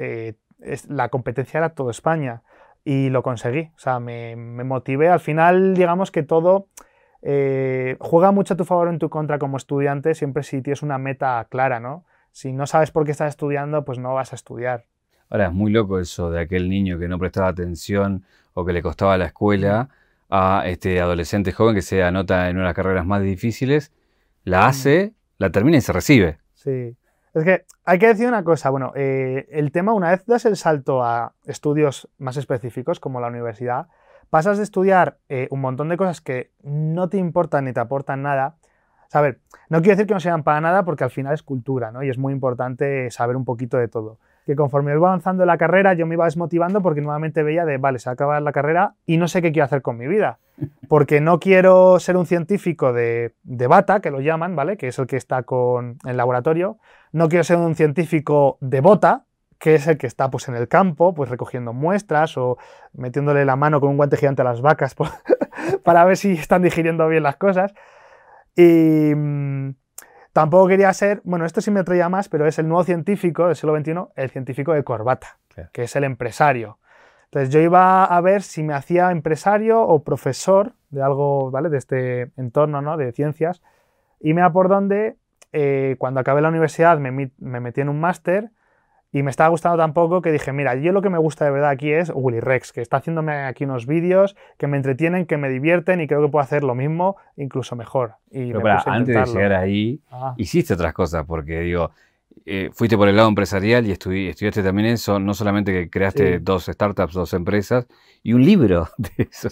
la 0.88 1.10
competencia 1.10 1.58
era 1.58 1.70
todo 1.70 1.90
España 1.90 2.44
y 2.84 3.10
lo 3.10 3.24
conseguí. 3.24 3.72
O 3.76 3.80
sea, 3.80 4.00
me, 4.00 4.36
motivé. 4.36 5.10
Al 5.10 5.20
final, 5.20 5.74
digamos 5.74 6.12
que 6.12 6.24
todo 6.24 6.68
eh, 7.22 7.98
juega 8.00 8.32
mucho 8.32 8.54
a 8.54 8.58
tu 8.58 8.66
favor 8.66 8.88
o 8.88 8.92
en 8.92 9.00
tu 9.00 9.10
contra 9.10 9.40
como 9.40 9.58
estudiante, 9.58 10.16
siempre 10.16 10.44
si 10.44 10.62
tienes 10.62 10.82
una 10.82 10.98
meta 10.98 11.46
clara, 11.50 11.80
¿no? 11.80 12.06
Si 12.32 12.54
no 12.54 12.66
sabes 12.66 12.92
por 12.92 13.06
qué 13.06 13.12
estás 13.12 13.30
estudiando, 13.30 13.84
pues 13.84 14.00
no 14.00 14.14
vas 14.14 14.32
a 14.32 14.36
estudiar. 14.36 14.86
Ahora, 15.30 15.48
es 15.48 15.54
muy 15.54 15.72
loco 15.72 16.00
eso 16.00 16.32
de 16.32 16.42
aquel 16.42 16.70
niño 16.70 16.98
que 17.00 17.08
no 17.08 17.20
prestaba 17.20 17.48
atención 17.48 18.26
o 18.54 18.66
que 18.66 18.74
le 18.74 18.82
costaba 18.82 19.18
la 19.18 19.26
escuela 19.26 19.90
a 20.30 20.64
este 20.66 21.00
adolescente 21.02 21.52
joven 21.52 21.76
que 21.76 21.82
se 21.82 22.04
anota 22.04 22.50
en 22.50 22.56
una 22.56 22.64
de 22.64 22.70
las 22.70 22.76
carreras 22.76 23.06
más 23.06 23.22
difíciles, 23.22 23.92
la 24.44 24.68
hace, 24.68 25.14
la 25.38 25.52
termina 25.52 25.78
y 25.78 25.82
se 25.82 25.94
recibe. 25.94 26.40
Sí. 26.54 26.96
Es 27.34 27.44
que 27.44 27.66
hay 27.86 27.98
que 27.98 28.08
decir 28.08 28.28
una 28.28 28.44
cosa, 28.44 28.70
bueno, 28.70 28.92
eh, 28.96 29.48
el 29.52 29.72
tema, 29.72 29.94
una 29.94 30.10
vez 30.12 30.26
das 30.26 30.46
el 30.46 30.58
salto 30.58 31.04
a 31.04 31.34
estudios 31.46 32.10
más 32.18 32.36
específicos 32.36 33.00
como 33.00 33.22
la 33.22 33.28
universidad, 33.28 33.88
pasas 34.30 34.58
de 34.58 34.64
estudiar 34.64 35.18
eh, 35.30 35.48
un 35.50 35.62
montón 35.62 35.90
de 35.90 35.98
cosas 35.98 36.20
que 36.20 36.52
no 36.62 37.10
te 37.10 37.18
importan 37.18 37.66
ni 37.66 37.74
te 37.74 37.80
aportan 37.80 38.22
nada. 38.22 38.56
a 39.14 39.22
ver, 39.22 39.40
no 39.70 39.80
quiero 39.82 39.96
decir 39.96 40.08
que 40.08 40.14
no 40.14 40.20
sean 40.20 40.44
para 40.44 40.62
nada 40.62 40.84
porque 40.84 41.04
al 41.04 41.12
final 41.12 41.34
es 41.34 41.44
cultura, 41.44 41.92
¿no? 41.92 42.04
Y 42.04 42.10
es 42.10 42.18
muy 42.18 42.34
importante 42.34 43.10
saber 43.12 43.36
un 43.36 43.46
poquito 43.46 43.78
de 43.78 43.88
todo 43.88 44.20
que 44.46 44.56
conforme 44.56 44.94
iba 44.94 45.08
avanzando 45.08 45.46
la 45.46 45.58
carrera 45.58 45.94
yo 45.94 46.06
me 46.06 46.16
iba 46.16 46.26
desmotivando 46.26 46.82
porque 46.82 47.02
nuevamente 47.02 47.44
veía 47.44 47.66
de, 47.66 47.78
vale, 47.78 48.00
se 48.00 48.10
va 48.10 48.12
a 48.12 48.14
acabar 48.14 48.42
la 48.42 48.52
carrera 48.52 48.96
y 49.06 49.18
no 49.18 49.28
sé 49.28 49.42
qué 49.42 49.52
quiero 49.52 49.66
hacer 49.66 49.82
con 49.82 49.98
mi 49.98 50.08
vida. 50.08 50.40
Porque 50.88 51.22
no 51.22 51.40
quiero 51.40 52.00
ser 52.00 52.18
un 52.18 52.26
científico 52.26 52.94
de, 52.94 53.34
de 53.44 53.68
bata, 53.68 54.02
que 54.02 54.12
lo 54.12 54.20
llaman, 54.20 54.56
¿vale? 54.56 54.78
Que 54.78 54.90
es 54.90 55.00
el 55.00 55.08
que 55.08 55.16
está 55.16 55.44
con 55.44 55.98
el 56.06 56.18
laboratorio. 56.18 56.78
No 57.14 57.30
quiero 57.30 57.44
ser 57.44 57.58
un 57.58 57.76
científico 57.76 58.58
de 58.60 58.82
bota, 58.82 59.24
que 59.58 59.76
es 59.76 59.88
el 59.88 59.98
que 59.98 60.08
está 60.08 60.30
pues, 60.30 60.50
en 60.50 60.56
el 60.56 60.68
campo, 60.68 61.14
pues 61.14 61.30
recogiendo 61.30 61.72
muestras 61.72 62.38
o 62.38 62.58
metiéndole 62.94 63.46
la 63.46 63.56
mano 63.56 63.80
con 63.80 63.90
un 63.90 63.98
guante 63.98 64.18
gigante 64.18 64.42
a 64.42 64.46
las 64.46 64.62
vacas 64.62 64.96
para 65.84 66.06
ver 66.06 66.18
si 66.18 66.34
están 66.34 66.62
digiriendo 66.62 67.08
bien 67.08 67.24
las 67.24 67.38
cosas. 67.38 67.74
Y, 68.56 69.14
mm, 69.16 69.76
Tampoco 70.34 70.68
quería 70.68 70.94
ser, 70.94 71.22
bueno, 71.26 71.46
esto 71.46 71.60
sí 71.62 71.72
me 71.72 71.84
traía 71.84 72.08
más, 72.08 72.30
pero 72.30 72.48
es 72.48 72.58
el 72.58 72.68
nuevo 72.68 72.84
científico 72.84 73.48
del 73.48 73.56
siglo 73.56 73.78
XXI, 73.78 73.94
el 74.16 74.30
científico 74.30 74.74
de 74.74 74.84
corbata, 74.84 75.40
que 75.74 75.84
es 75.84 75.96
el 75.96 76.06
empresario. 76.06 76.80
Entonces 77.26 77.50
yo 77.50 77.60
iba 77.60 78.06
a 78.06 78.22
ver 78.22 78.42
si 78.42 78.64
me 78.64 78.74
hacía 78.74 79.12
empresario 79.12 79.82
o 79.82 80.04
profesor 80.04 80.74
de 80.90 81.02
algo, 81.02 81.52
¿vale? 81.52 81.70
De 81.70 81.78
este 81.78 82.32
entorno, 82.38 82.82
¿no? 82.82 82.98
De 82.98 83.12
ciencias. 83.14 83.62
Y 84.20 84.34
me 84.34 84.42
da 84.42 84.52
por 84.52 84.68
donde, 84.68 85.16
eh, 85.54 85.96
cuando 85.98 86.20
acabé 86.20 86.42
la 86.42 86.50
universidad, 86.50 86.98
me, 87.00 87.12
me 87.12 87.60
metí 87.60 87.82
en 87.82 87.90
un 87.90 88.00
máster 88.00 88.52
y 89.12 89.24
me 89.24 89.30
estaba 89.30 89.50
gustando 89.50 89.78
tan 89.78 89.94
poco 89.94 90.22
que 90.22 90.32
dije, 90.32 90.54
mira, 90.54 90.76
yo 90.76 90.92
lo 90.92 91.02
que 91.02 91.10
me 91.10 91.18
gusta 91.18 91.46
de 91.46 91.52
verdad 91.52 91.70
aquí 91.70 91.92
es 91.92 92.12
Willy 92.14 92.40
Rex, 92.40 92.72
que 92.72 92.82
está 92.82 92.98
haciéndome 92.98 93.34
aquí 93.34 93.66
unos 93.66 93.86
vídeos 93.86 94.36
que 94.58 94.68
me 94.68 94.78
entretienen, 94.78 95.26
que 95.26 95.38
me 95.38 95.50
divierten 95.50 96.00
y 96.02 96.08
creo 96.08 96.22
que 96.22 96.30
puedo 96.30 96.44
hacer 96.44 96.64
lo 96.64 96.76
mismo, 96.76 97.18
incluso 97.36 97.76
mejor. 97.76 98.16
Y 98.30 98.48
Pero 98.48 98.62
para, 98.62 98.84
antes 98.86 99.16
de 99.16 99.26
llegar 99.26 99.54
ahí, 99.54 100.00
ah. 100.12 100.34
hiciste 100.38 100.74
otras 100.74 100.94
cosas, 100.94 101.26
porque 101.26 101.60
digo, 101.60 101.92
eh, 102.46 102.70
fuiste 102.74 102.98
por 102.98 103.10
el 103.10 103.16
lado 103.16 103.28
empresarial 103.28 103.86
y 103.86 103.92
estudiaste 103.92 104.64
también 104.64 104.88
eso, 104.88 105.20
no 105.20 105.34
solamente 105.34 105.74
que 105.74 105.90
creaste 105.90 106.40
dos 106.40 106.66
startups, 106.66 107.14
dos 107.14 107.34
empresas, 107.34 107.88
y 108.24 108.34
un 108.34 108.46
libro 108.46 108.88
de 108.98 109.28
eso 109.30 109.50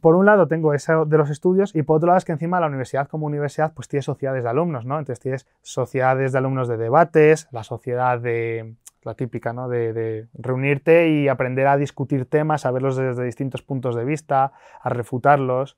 por 0.00 0.14
un 0.16 0.26
lado 0.26 0.48
tengo 0.48 0.74
eso 0.74 1.04
de 1.04 1.18
los 1.18 1.30
estudios 1.30 1.74
y 1.74 1.82
por 1.82 1.96
otro 1.96 2.08
lado 2.08 2.18
es 2.18 2.24
que 2.24 2.32
encima 2.32 2.60
la 2.60 2.66
universidad 2.66 3.08
como 3.08 3.26
universidad 3.26 3.72
pues 3.74 3.88
tiene 3.88 4.02
sociedades 4.02 4.44
de 4.44 4.50
alumnos, 4.50 4.84
¿no? 4.84 4.98
Entonces 4.98 5.20
tienes 5.20 5.46
sociedades 5.62 6.32
de 6.32 6.38
alumnos 6.38 6.68
de 6.68 6.76
debates, 6.76 7.48
la 7.50 7.64
sociedad 7.64 8.18
de, 8.18 8.74
la 9.04 9.14
típica, 9.14 9.52
¿no? 9.52 9.68
De, 9.68 10.28
reunirte 10.34 11.08
y 11.08 11.28
aprender 11.28 11.66
a 11.66 11.76
discutir 11.76 12.26
temas, 12.26 12.66
a 12.66 12.70
verlos 12.70 12.96
desde 12.96 13.24
distintos 13.24 13.62
puntos 13.62 13.96
de 13.96 14.04
vista, 14.04 14.52
a 14.80 14.88
refutarlos. 14.88 15.76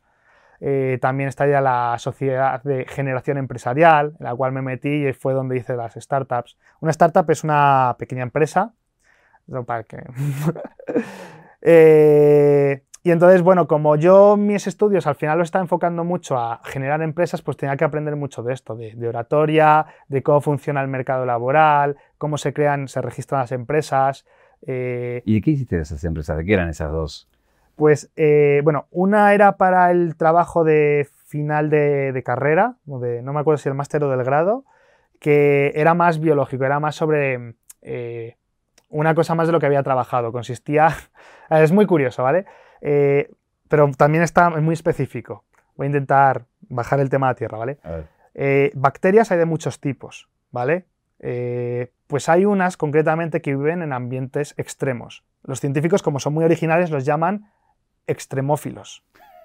Eh, 0.61 0.99
también 1.01 1.29
está 1.29 1.47
ya 1.47 1.61
la 1.61 1.97
sociedad 1.99 2.63
de 2.63 2.87
generación 2.87 3.39
empresarial, 3.39 4.15
en 4.19 4.25
la 4.25 4.35
cual 4.35 4.53
me 4.53 4.63
metí 4.63 5.07
y 5.07 5.13
fue 5.13 5.35
donde 5.35 5.57
hice 5.57 5.77
las 5.77 5.95
startups. 5.95 6.57
Una 6.81 6.91
startup 6.91 7.29
es 7.31 7.45
una 7.45 7.97
pequeña 7.99 8.23
empresa, 8.23 8.73
para 9.67 9.85
que... 9.85 10.03
Eh, 11.67 12.83
y 13.07 13.11
entonces, 13.11 13.43
bueno, 13.43 13.69
como 13.69 13.97
yo 13.97 14.39
mis 14.39 14.67
estudios 14.67 15.07
al 15.07 15.15
final 15.15 15.37
lo 15.37 15.45
estaba 15.45 15.63
enfocando 15.63 16.05
mucho 16.05 16.39
a 16.39 16.63
generar 16.65 17.03
empresas, 17.03 17.43
pues 17.43 17.59
tenía 17.59 17.77
que 17.77 17.85
aprender 17.85 18.17
mucho 18.17 18.43
de 18.43 18.55
esto, 18.55 18.75
de, 18.75 18.97
oratoria, 19.07 19.85
de 20.09 20.23
cómo 20.23 20.41
funciona 20.41 20.81
el 20.81 20.89
mercado 20.89 21.27
laboral, 21.27 21.99
cómo 22.17 22.39
se 22.39 22.55
crean, 22.55 22.89
se 22.89 23.03
registran 23.03 23.43
las 23.43 23.53
empresas. 23.53 24.25
Eh, 24.67 25.21
¿Y 25.27 25.35
de 25.35 25.41
qué 25.43 25.51
hiciste 25.51 25.79
esas 25.79 26.03
empresas? 26.05 26.39
¿De 26.39 26.47
qué 26.47 26.55
eran 26.55 26.71
esas 26.71 26.91
dos? 26.91 27.29
Pues, 27.77 28.11
eh, 28.17 28.63
bueno, 28.65 28.87
una 28.91 29.35
era 29.35 29.59
para 29.59 29.91
el 29.91 30.17
trabajo 30.17 30.65
de 30.65 31.07
final 31.27 31.69
de, 31.69 32.23
carrera, 32.25 32.77
o 32.89 33.01
de, 33.01 33.21
no 33.21 33.35
me 33.35 33.41
acuerdo 33.41 33.59
si 33.59 33.69
el 33.69 33.75
máster 33.75 34.03
o 34.03 34.09
del 34.09 34.25
grado, 34.25 34.65
que 35.21 35.73
era 35.75 35.93
más 35.93 36.21
biológico, 36.21 36.65
era 36.65 36.81
más 36.81 36.95
sobre 36.95 37.55
eh, 37.83 38.39
una 38.89 39.15
cosa 39.15 39.35
más 39.35 39.47
de 39.47 39.53
lo 39.53 39.61
que 39.61 39.67
había 39.67 39.83
trabajado. 39.83 40.33
Consistía, 40.33 40.89
es 41.51 41.71
muy 41.71 41.85
curioso, 41.85 42.23
¿vale? 42.23 42.47
Eh, 42.85 43.31
pero 43.69 43.91
también 43.97 44.23
está 44.23 44.51
muy 44.51 44.75
específico. 44.75 45.43
Voy 45.75 45.87
a 45.87 45.89
intentar 45.89 46.45
bajar 46.69 47.01
el 47.01 47.09
tema 47.09 47.31
a 47.31 47.35
tierra, 47.35 47.59
¿vale? 47.59 47.79
Eh, 48.35 48.71
bacterias 48.75 49.33
hay 49.33 49.39
de 49.39 49.47
muchos 49.47 49.81
tipos, 49.81 50.29
¿vale? 50.53 50.85
Eh, 51.19 51.91
pues 52.07 52.29
hay 52.29 52.45
unas 52.45 52.77
concretamente 52.77 53.41
que 53.41 53.57
viven 53.57 53.83
en 53.83 53.93
ambientes 53.95 54.55
extremos. 54.59 55.25
Los 55.43 55.61
científicos, 55.61 56.03
como 56.03 56.21
son 56.21 56.35
muy 56.35 56.45
originales, 56.45 56.91
los 56.91 57.07
llaman 57.07 57.51
extremófilos, 58.07 59.03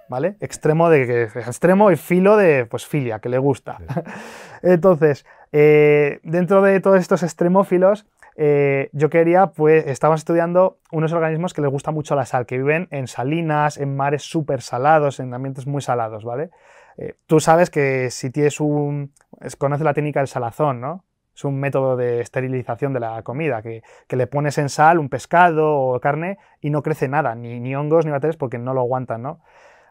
¿vale? 0.09 0.35
Extremo 0.41 0.89
de 0.89 1.23
extremo 1.23 1.91
y 1.91 1.95
filo 1.95 2.35
de 2.35 2.65
pues 2.65 2.85
filia, 2.85 3.19
que 3.19 3.29
le 3.29 3.37
gusta. 3.37 3.77
Entonces, 4.61 5.25
dentro 5.51 6.61
de 6.61 6.81
todos 6.81 6.99
estos 6.99 7.23
extremófilos 7.23 8.05
eh, 8.41 8.89
yo 8.93 9.09
quería, 9.09 9.47
pues, 9.47 9.85
estamos 9.85 10.21
estudiando 10.21 10.79
unos 10.93 11.11
organismos 11.11 11.53
que 11.53 11.59
les 11.61 11.69
gusta 11.69 11.91
mucho 11.91 12.15
la 12.15 12.25
sal, 12.25 12.45
que 12.45 12.57
viven 12.57 12.87
en 12.89 13.07
salinas, 13.07 13.77
en 13.77 13.97
mares 13.97 14.23
súper 14.23 14.61
salados, 14.61 15.19
en 15.19 15.33
ambientes 15.33 15.67
muy 15.67 15.81
salados, 15.81 16.23
¿vale? 16.23 16.49
Eh, 16.95 17.15
tú 17.25 17.41
sabes 17.41 17.69
que 17.69 18.09
si 18.11 18.29
tienes 18.29 18.61
un... 18.61 19.11
conoces 19.57 19.83
la 19.83 19.93
técnica 19.93 20.21
del 20.21 20.27
salazón, 20.29 20.79
¿no? 20.79 21.03
Es 21.35 21.43
un 21.43 21.59
método 21.59 21.97
de 21.97 22.21
esterilización 22.21 22.93
de 22.93 23.01
la 23.01 23.23
comida, 23.23 23.61
que, 23.61 23.83
le 24.07 24.27
pones 24.27 24.57
en 24.57 24.69
sal 24.69 24.99
un 24.99 25.09
pescado 25.09 25.75
o 25.77 25.99
carne 25.99 26.37
y 26.61 26.69
no 26.69 26.81
crece 26.81 27.09
nada, 27.09 27.35
ni, 27.35 27.59
ni 27.59 27.75
hongos 27.75 28.05
ni 28.05 28.11
bacterias 28.11 28.37
porque 28.37 28.57
no 28.57 28.73
lo 28.73 28.79
aguantan, 28.79 29.21
¿no? 29.21 29.41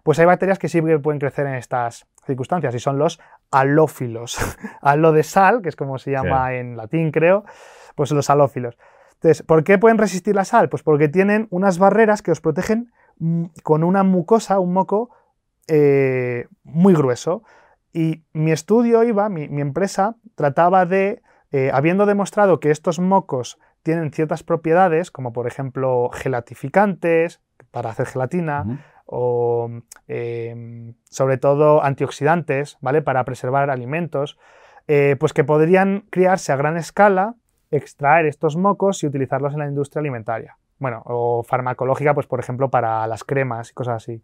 Pues 0.05 0.19
hay 0.21 0.25
bacterias 0.25 0.59
que 0.59 0.71
sí 0.71 0.81
pueden 0.81 1.21
crecer 1.21 1.47
en 1.47 1.57
estas 1.57 2.07
circunstancias 2.25 2.75
y 2.75 2.79
son 2.79 2.99
los 2.99 3.21
halófilos. 3.51 4.39
Halo 4.81 5.13
de 5.13 5.23
sal, 5.23 5.61
que 5.61 5.69
es 5.69 5.77
como 5.77 5.99
se 5.99 6.13
llama 6.13 6.55
en 6.55 6.79
latín, 6.79 7.11
creo, 7.11 7.45
pues 7.99 8.13
los 8.13 8.31
halófilos. 8.31 8.79
Entonces, 9.15 9.43
¿por 9.43 9.65
qué 9.65 9.77
pueden 9.77 9.99
resistir 9.99 10.37
la 10.37 10.45
sal? 10.45 10.69
Pues 10.69 10.85
porque 10.85 11.09
tienen 11.09 11.49
unas 11.51 11.81
barreras 11.81 12.23
que 12.23 12.31
os 12.31 12.41
protegen 12.41 12.93
mm, 13.19 13.47
con 13.65 13.83
una 13.83 14.05
mucosa, 14.05 14.61
un 14.61 14.73
moco 14.73 15.11
eh, 15.67 16.47
muy 16.63 16.95
grueso. 16.95 17.43
Y 17.93 18.23
mi 18.33 18.53
estudio 18.53 19.03
iba, 19.03 19.29
mi, 19.29 19.61
empresa, 19.61 20.15
trataba 20.37 20.87
de, 20.87 21.23
eh, 21.51 21.73
habiendo 21.75 22.07
demostrado 22.07 22.61
que 22.61 22.71
estos 22.71 23.01
mocos 23.01 23.59
tienen 23.83 24.13
ciertas 24.13 24.45
propiedades, 24.45 25.11
como 25.11 25.33
por 25.33 25.49
ejemplo 25.49 26.11
gelatificantes 26.13 27.41
para 27.73 27.91
hacer 27.91 28.07
gelatina, 28.07 28.85
o 29.07 29.69
em, 30.07 30.95
sobre 31.11 31.39
todo 31.39 31.83
antioxidantes, 31.83 32.79
¿vale? 32.81 33.03
Para 33.03 33.25
preservar 33.25 33.71
alimentos, 33.71 34.39
eh, 34.87 35.17
pues 35.19 35.33
que 35.33 35.43
podrían 35.43 36.05
criarse 36.11 36.53
a 36.53 36.57
gran 36.57 36.77
escala 36.77 37.35
extraer 37.71 38.27
estos 38.27 38.57
mocos 38.57 39.03
y 39.03 39.07
utilizarlos 39.07 39.53
en 39.53 39.61
la 39.61 39.67
industria 39.67 40.01
alimentaria. 40.01 40.57
Bueno, 40.79 41.03
o 41.05 41.43
farmacológica, 41.43 42.15
pues 42.15 42.27
por 42.27 42.41
ejemplo, 42.41 42.71
para 42.71 43.07
las 43.07 43.25
cremas 43.25 43.71
y 43.71 43.75
cosas 43.75 43.97
así. 43.97 44.23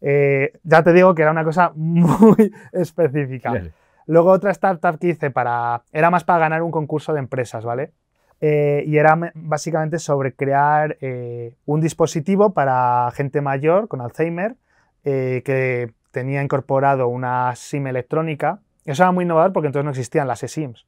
Eh, 0.00 0.58
ya 0.64 0.82
te 0.82 0.92
digo 0.92 1.14
que 1.14 1.22
era 1.22 1.30
una 1.30 1.44
cosa 1.44 1.72
muy 1.76 2.52
específica. 2.72 3.62
Luego 4.06 4.30
otra 4.30 4.50
startup 4.50 4.98
que 4.98 5.08
hice 5.08 5.30
para, 5.30 5.82
era 5.92 6.10
más 6.10 6.24
para 6.24 6.40
ganar 6.40 6.62
un 6.62 6.70
concurso 6.70 7.12
de 7.12 7.20
empresas, 7.20 7.64
¿vale? 7.64 7.92
Eh, 8.40 8.82
y 8.86 8.96
era 8.96 9.16
básicamente 9.34 10.00
sobre 10.00 10.34
crear 10.34 10.96
eh, 11.00 11.54
un 11.64 11.80
dispositivo 11.80 12.52
para 12.52 13.08
gente 13.14 13.40
mayor 13.40 13.86
con 13.86 14.00
Alzheimer 14.00 14.56
que 15.04 15.92
tenía 16.12 16.42
incorporado 16.42 17.08
una 17.08 17.54
SIM 17.56 17.88
electrónica. 17.88 18.60
Eso 18.84 19.02
era 19.02 19.10
muy 19.10 19.24
innovador 19.24 19.52
porque 19.52 19.66
entonces 19.66 19.84
no 19.84 19.90
existían 19.90 20.28
las 20.28 20.44
eSIMs. 20.44 20.86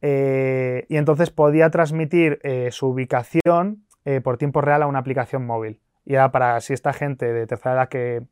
Eh, 0.00 0.86
y 0.88 0.96
entonces 0.96 1.30
podía 1.30 1.70
transmitir 1.70 2.38
eh, 2.42 2.68
su 2.70 2.88
ubicación 2.88 3.84
eh, 4.04 4.20
por 4.20 4.38
tiempo 4.38 4.60
real 4.60 4.82
a 4.82 4.86
una 4.86 5.00
aplicación 5.00 5.44
móvil. 5.44 5.80
Y 6.04 6.14
era 6.14 6.30
para 6.30 6.60
si 6.60 6.72
esta 6.72 6.92
gente 6.92 7.32
de 7.32 7.46
tercera 7.46 7.74
edad 7.74 7.88
que 7.88 8.22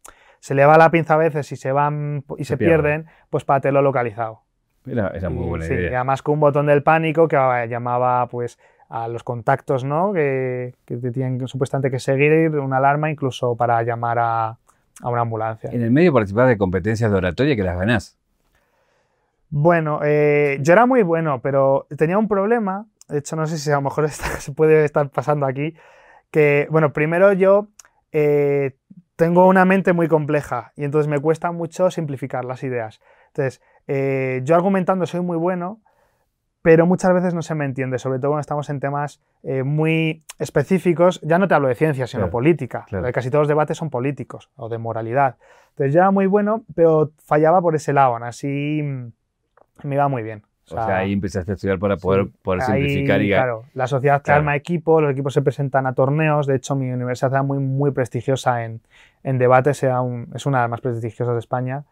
se 0.41 0.55
le 0.55 0.65
va 0.65 0.79
la 0.79 0.91
pinza 0.91 1.15
a 1.15 1.19
veces 1.19 1.51
y 1.53 1.57
se 1.57 1.73
van 1.73 2.25
y 2.39 2.45
se, 2.45 2.57
pierden, 2.57 3.07
pues 3.31 3.45
para 3.45 3.61
tenerlo 3.61 3.83
localizado. 3.83 4.43
Era, 4.87 5.11
muy 5.29 5.47
buena 5.47 5.67
idea. 5.67 5.91
Y 5.91 5.95
además 5.95 6.23
con 6.23 6.35
un 6.35 6.41
botón 6.41 6.67
del 6.67 6.83
pánico 6.83 7.27
que 7.27 7.37
llamaba 7.69 8.29
pues 8.29 8.59
a 8.89 9.09
los 9.09 9.25
contactos, 9.25 9.83
¿no? 9.83 10.13
Que, 10.13 10.75
que 10.85 10.97
te 10.97 11.11
tienen 11.11 11.49
supuestamente 11.49 11.91
que 11.91 11.99
seguir, 11.99 12.51
una 12.51 12.77
alarma 12.77 13.11
incluso 13.11 13.57
para 13.57 13.83
llamar 13.83 14.19
a, 14.21 14.59
a 15.03 15.09
una 15.09 15.23
ambulancia. 15.23 15.71
En 15.73 15.83
el 15.83 15.91
medio 15.91 16.13
participar 16.13 16.47
de 16.47 16.57
competencias 16.57 17.11
de 17.11 17.17
oratoria 17.17 17.57
que 17.57 17.63
las 17.63 17.77
ganás. 17.77 18.17
Bueno, 19.51 20.01
eh, 20.03 20.59
yo 20.61 20.73
era 20.73 20.87
muy 20.87 21.03
bueno, 21.03 21.41
pero 21.41 21.87
tenía 21.97 22.19
un 22.19 22.29
problema, 22.29 22.87
de 23.09 23.19
hecho 23.19 23.37
no 23.37 23.47
sé 23.47 23.59
si 23.59 23.71
a 23.71 23.77
lo 23.77 23.83
mejor 23.83 24.09
se 24.11 24.53
puede 24.53 24.85
estar 24.85 25.09
pasando 25.11 25.47
aquí, 25.47 25.75
que, 26.31 26.67
bueno, 26.71 26.93
primero 26.93 27.33
yo 27.33 27.69
eh, 28.13 28.77
tengo 29.15 29.47
una 29.47 29.65
mente 29.65 29.93
muy 29.93 30.09
compleja 30.09 30.73
y 30.77 30.85
entonces 30.85 31.09
me 31.09 31.21
cuesta 31.21 31.53
mucho 31.53 31.91
simplificar 31.91 32.45
las 32.45 32.63
ideas. 32.65 33.01
Entonces, 33.29 33.63
eh, 33.87 34.41
yo 34.45 34.57
argumentando 34.57 35.07
soy 35.07 35.21
muy 35.21 35.37
bueno, 35.37 35.81
pero 36.63 36.85
muchas 36.85 37.15
veces 37.15 37.33
no 37.33 37.43
se 37.43 37.55
me 37.55 37.65
entiende, 37.65 38.01
sobre 38.01 38.19
todo 38.19 38.33
cuando 38.33 38.41
estamos 38.41 38.69
en 38.71 38.81
temas 38.81 39.23
muy 39.65 40.25
específicos. 40.41 41.21
Ya 41.23 41.39
no 41.39 41.47
te 41.47 41.55
hablo 41.55 41.69
de 41.69 41.77
ciencia, 41.77 42.09
sino 42.09 42.29
política. 42.29 42.87
Casi 43.13 43.31
todos 43.31 43.43
los 43.43 43.49
debates 43.49 43.79
son 43.79 43.89
políticos 43.89 44.51
o 44.57 44.69
de 44.69 44.77
moralidad. 44.77 45.37
Entonces 45.71 45.95
yo 45.95 46.01
era 46.01 46.11
muy 46.11 46.27
bueno, 46.27 46.65
pero 46.75 47.13
fallaba 47.25 47.63
por 47.63 47.77
ese 47.77 47.93
lado. 47.93 48.17
Así 48.17 48.83
me 49.83 49.95
iba 49.95 50.09
muy 50.09 50.23
bien. 50.23 50.43
O 50.69 50.75
sea, 50.75 50.99
ahí 50.99 51.13
empezaste 51.13 51.53
a 51.53 51.55
estudiar 51.55 51.79
para 51.79 51.97
poder, 51.97 52.27
poder 52.43 52.63
simplificar 52.63 53.23
y... 53.23 53.29
Claro, 53.29 53.67
la 53.75 53.87
sociedad 53.87 54.21
te 54.21 54.33
arma 54.33 54.57
equipos, 54.57 55.01
los 55.01 55.13
equipos 55.13 55.33
se 55.33 55.41
presentan 55.41 55.87
a 55.87 55.95
torneos, 55.95 56.49
de 56.49 56.57
hecho 56.57 56.75
mi 56.75 56.91
universidad 56.91 57.33
era 57.33 57.45
muy, 57.45 57.59
muy 57.59 57.93
prestigiosa 57.93 58.65
en, 58.65 58.81
en 59.23 59.39
debates, 59.39 59.85
es 59.85 60.47
una 60.47 60.59
de 60.59 60.63
las 60.63 60.71
más 60.71 60.81
prestigiosas 60.81 61.35
de 61.35 61.39
España, 61.39 61.85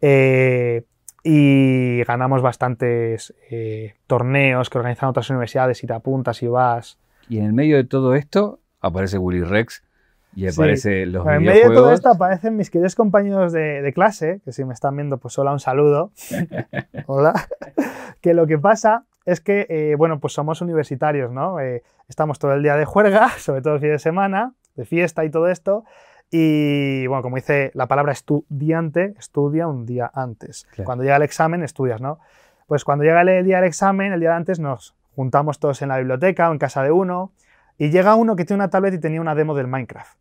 eh, 0.00 0.84
y 1.24 2.04
ganamos 2.04 2.42
bastantes 2.42 3.34
eh, 3.50 3.94
torneos 4.06 4.70
que 4.70 4.78
organizan 4.78 5.08
otras 5.08 5.28
universidades 5.30 5.82
y 5.82 5.88
te 5.88 5.92
apuntas 5.92 6.42
y 6.44 6.46
vas. 6.46 6.98
Y 7.28 7.38
en 7.38 7.44
el 7.46 7.52
medio 7.52 7.76
de 7.76 7.84
todo 7.84 8.14
esto 8.14 8.60
aparece 8.80 9.18
Willy 9.18 9.42
Rex 9.42 9.82
y 10.34 10.48
aparece 10.48 11.06
los 11.06 11.26
En 11.26 11.42
medio 11.42 11.68
de 11.68 11.74
todo 11.74 11.92
esto 11.92 12.10
aparecen 12.10 12.56
mis 12.56 12.70
queridos 12.70 12.94
compañeros 12.94 13.52
de, 13.52 13.92
clase, 13.94 14.40
que 14.44 14.52
si 14.52 14.64
me 14.64 14.74
están 14.74 14.96
viendo, 14.96 15.18
pues 15.18 15.38
hola, 15.38 15.52
un 15.52 15.60
saludo. 15.60 16.10
hola. 17.06 17.34
que 18.20 18.34
lo 18.34 18.46
que 18.46 18.58
pasa 18.58 19.04
es 19.24 19.40
que, 19.40 19.66
eh, 19.68 19.94
bueno, 19.96 20.20
pues 20.20 20.32
somos 20.32 20.60
universitarios, 20.60 21.30
¿no? 21.30 21.60
Eh, 21.60 21.82
estamos 22.08 22.38
todo 22.38 22.54
el 22.54 22.62
día 22.62 22.76
de 22.76 22.84
juerga, 22.84 23.28
sobre 23.38 23.62
todo 23.62 23.74
el 23.74 23.80
fin 23.80 23.90
de 23.90 23.98
semana, 23.98 24.54
de 24.74 24.84
fiesta 24.84 25.24
y 25.24 25.30
todo 25.30 25.48
esto. 25.48 25.84
Y, 26.30 27.06
bueno, 27.08 27.22
como 27.22 27.36
dice 27.36 27.70
la 27.74 27.86
palabra 27.86 28.12
estudiante, 28.12 29.14
estudia 29.18 29.68
un 29.68 29.84
día 29.84 30.10
antes. 30.14 30.66
Cuando 30.84 31.04
llega 31.04 31.16
el 31.16 31.22
examen, 31.22 31.62
estudias, 31.62 32.00
¿no? 32.00 32.20
Pues 32.66 32.84
cuando 32.84 33.04
llega 33.04 33.20
el 33.20 33.44
día 33.44 33.56
del 33.56 33.66
examen, 33.66 34.14
el 34.14 34.20
día 34.20 34.30
de 34.30 34.36
antes, 34.36 34.58
nos 34.58 34.94
juntamos 35.14 35.58
todos 35.58 35.82
en 35.82 35.90
la 35.90 35.98
biblioteca 35.98 36.48
o 36.48 36.52
en 36.52 36.58
casa 36.58 36.82
de 36.82 36.90
uno. 36.90 37.32
Y 37.78 37.90
llega 37.90 38.14
uno 38.14 38.36
que 38.36 38.44
tiene 38.44 38.62
una 38.62 38.70
tablet 38.70 38.94
y 38.94 39.00
tenía 39.00 39.20
una 39.20 39.34
demo 39.34 39.54
del 39.54 39.66
Minecraft. 39.66 40.18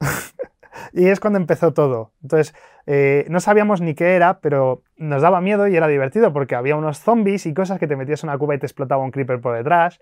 y 0.92 1.08
es 1.08 1.20
cuando 1.20 1.38
empezó 1.38 1.72
todo. 1.72 2.12
Entonces, 2.22 2.54
eh, 2.86 3.26
no 3.28 3.40
sabíamos 3.40 3.80
ni 3.80 3.94
qué 3.94 4.14
era, 4.14 4.40
pero 4.40 4.82
nos 4.96 5.22
daba 5.22 5.40
miedo 5.40 5.66
y 5.68 5.76
era 5.76 5.88
divertido 5.88 6.32
porque 6.32 6.54
había 6.54 6.76
unos 6.76 6.98
zombies 7.00 7.46
y 7.46 7.54
cosas 7.54 7.78
que 7.78 7.86
te 7.86 7.96
metías 7.96 8.22
en 8.22 8.30
una 8.30 8.38
cuba 8.38 8.54
y 8.54 8.58
te 8.58 8.66
explotaba 8.66 9.02
un 9.02 9.10
creeper 9.10 9.40
por 9.40 9.56
detrás. 9.56 10.00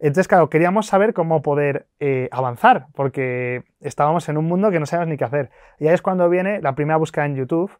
Entonces, 0.00 0.26
claro, 0.26 0.50
queríamos 0.50 0.86
saber 0.86 1.14
cómo 1.14 1.42
poder 1.42 1.86
eh, 2.00 2.28
avanzar, 2.32 2.86
porque 2.94 3.62
estábamos 3.80 4.28
en 4.28 4.36
un 4.36 4.46
mundo 4.46 4.72
que 4.72 4.80
no 4.80 4.86
sabíamos 4.86 5.10
ni 5.10 5.16
qué 5.16 5.24
hacer. 5.24 5.50
Y 5.78 5.86
ahí 5.86 5.94
es 5.94 6.02
cuando 6.02 6.28
viene 6.28 6.60
la 6.60 6.74
primera 6.74 6.96
búsqueda 6.96 7.24
en 7.24 7.36
YouTube 7.36 7.70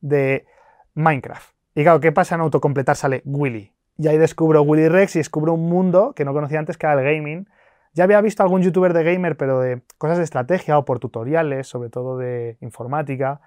de 0.00 0.46
Minecraft. 0.94 1.52
Y 1.74 1.82
claro, 1.82 1.98
¿qué 1.98 2.12
pasa 2.12 2.36
en 2.36 2.42
autocompletar? 2.42 2.94
Sale 2.94 3.22
Willy. 3.24 3.72
Y 3.98 4.06
ahí 4.06 4.16
descubro 4.16 4.62
Willy 4.62 4.88
Rex 4.88 5.16
y 5.16 5.18
descubro 5.18 5.54
un 5.54 5.68
mundo 5.68 6.12
que 6.14 6.24
no 6.24 6.32
conocía 6.32 6.60
antes, 6.60 6.78
que 6.78 6.86
era 6.86 7.00
el 7.00 7.04
gaming, 7.04 7.48
ya 7.94 8.04
había 8.04 8.20
visto 8.20 8.42
algún 8.42 8.62
youtuber 8.62 8.92
de 8.92 9.04
gamer, 9.04 9.36
pero 9.36 9.60
de 9.60 9.82
cosas 9.98 10.18
de 10.18 10.24
estrategia 10.24 10.78
o 10.78 10.84
por 10.84 10.98
tutoriales, 10.98 11.66
sobre 11.66 11.90
todo 11.90 12.16
de 12.16 12.56
informática, 12.60 13.40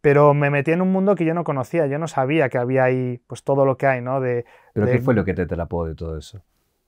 pero 0.00 0.34
me 0.34 0.50
metí 0.50 0.70
en 0.70 0.82
un 0.82 0.92
mundo 0.92 1.14
que 1.14 1.24
yo 1.24 1.34
no 1.34 1.44
conocía, 1.44 1.86
yo 1.86 1.98
no 1.98 2.06
sabía 2.06 2.48
que 2.48 2.58
había 2.58 2.84
ahí 2.84 3.20
pues 3.26 3.42
todo 3.42 3.64
lo 3.64 3.76
que 3.76 3.86
hay, 3.86 4.00
¿no? 4.00 4.20
De, 4.20 4.44
¿Pero 4.72 4.86
qué 4.86 4.98
fue 4.98 5.14
lo 5.14 5.24
que 5.24 5.34
te 5.34 5.42
atrapó 5.42 5.86
de 5.86 5.94
todo 5.94 6.16
eso? 6.16 6.42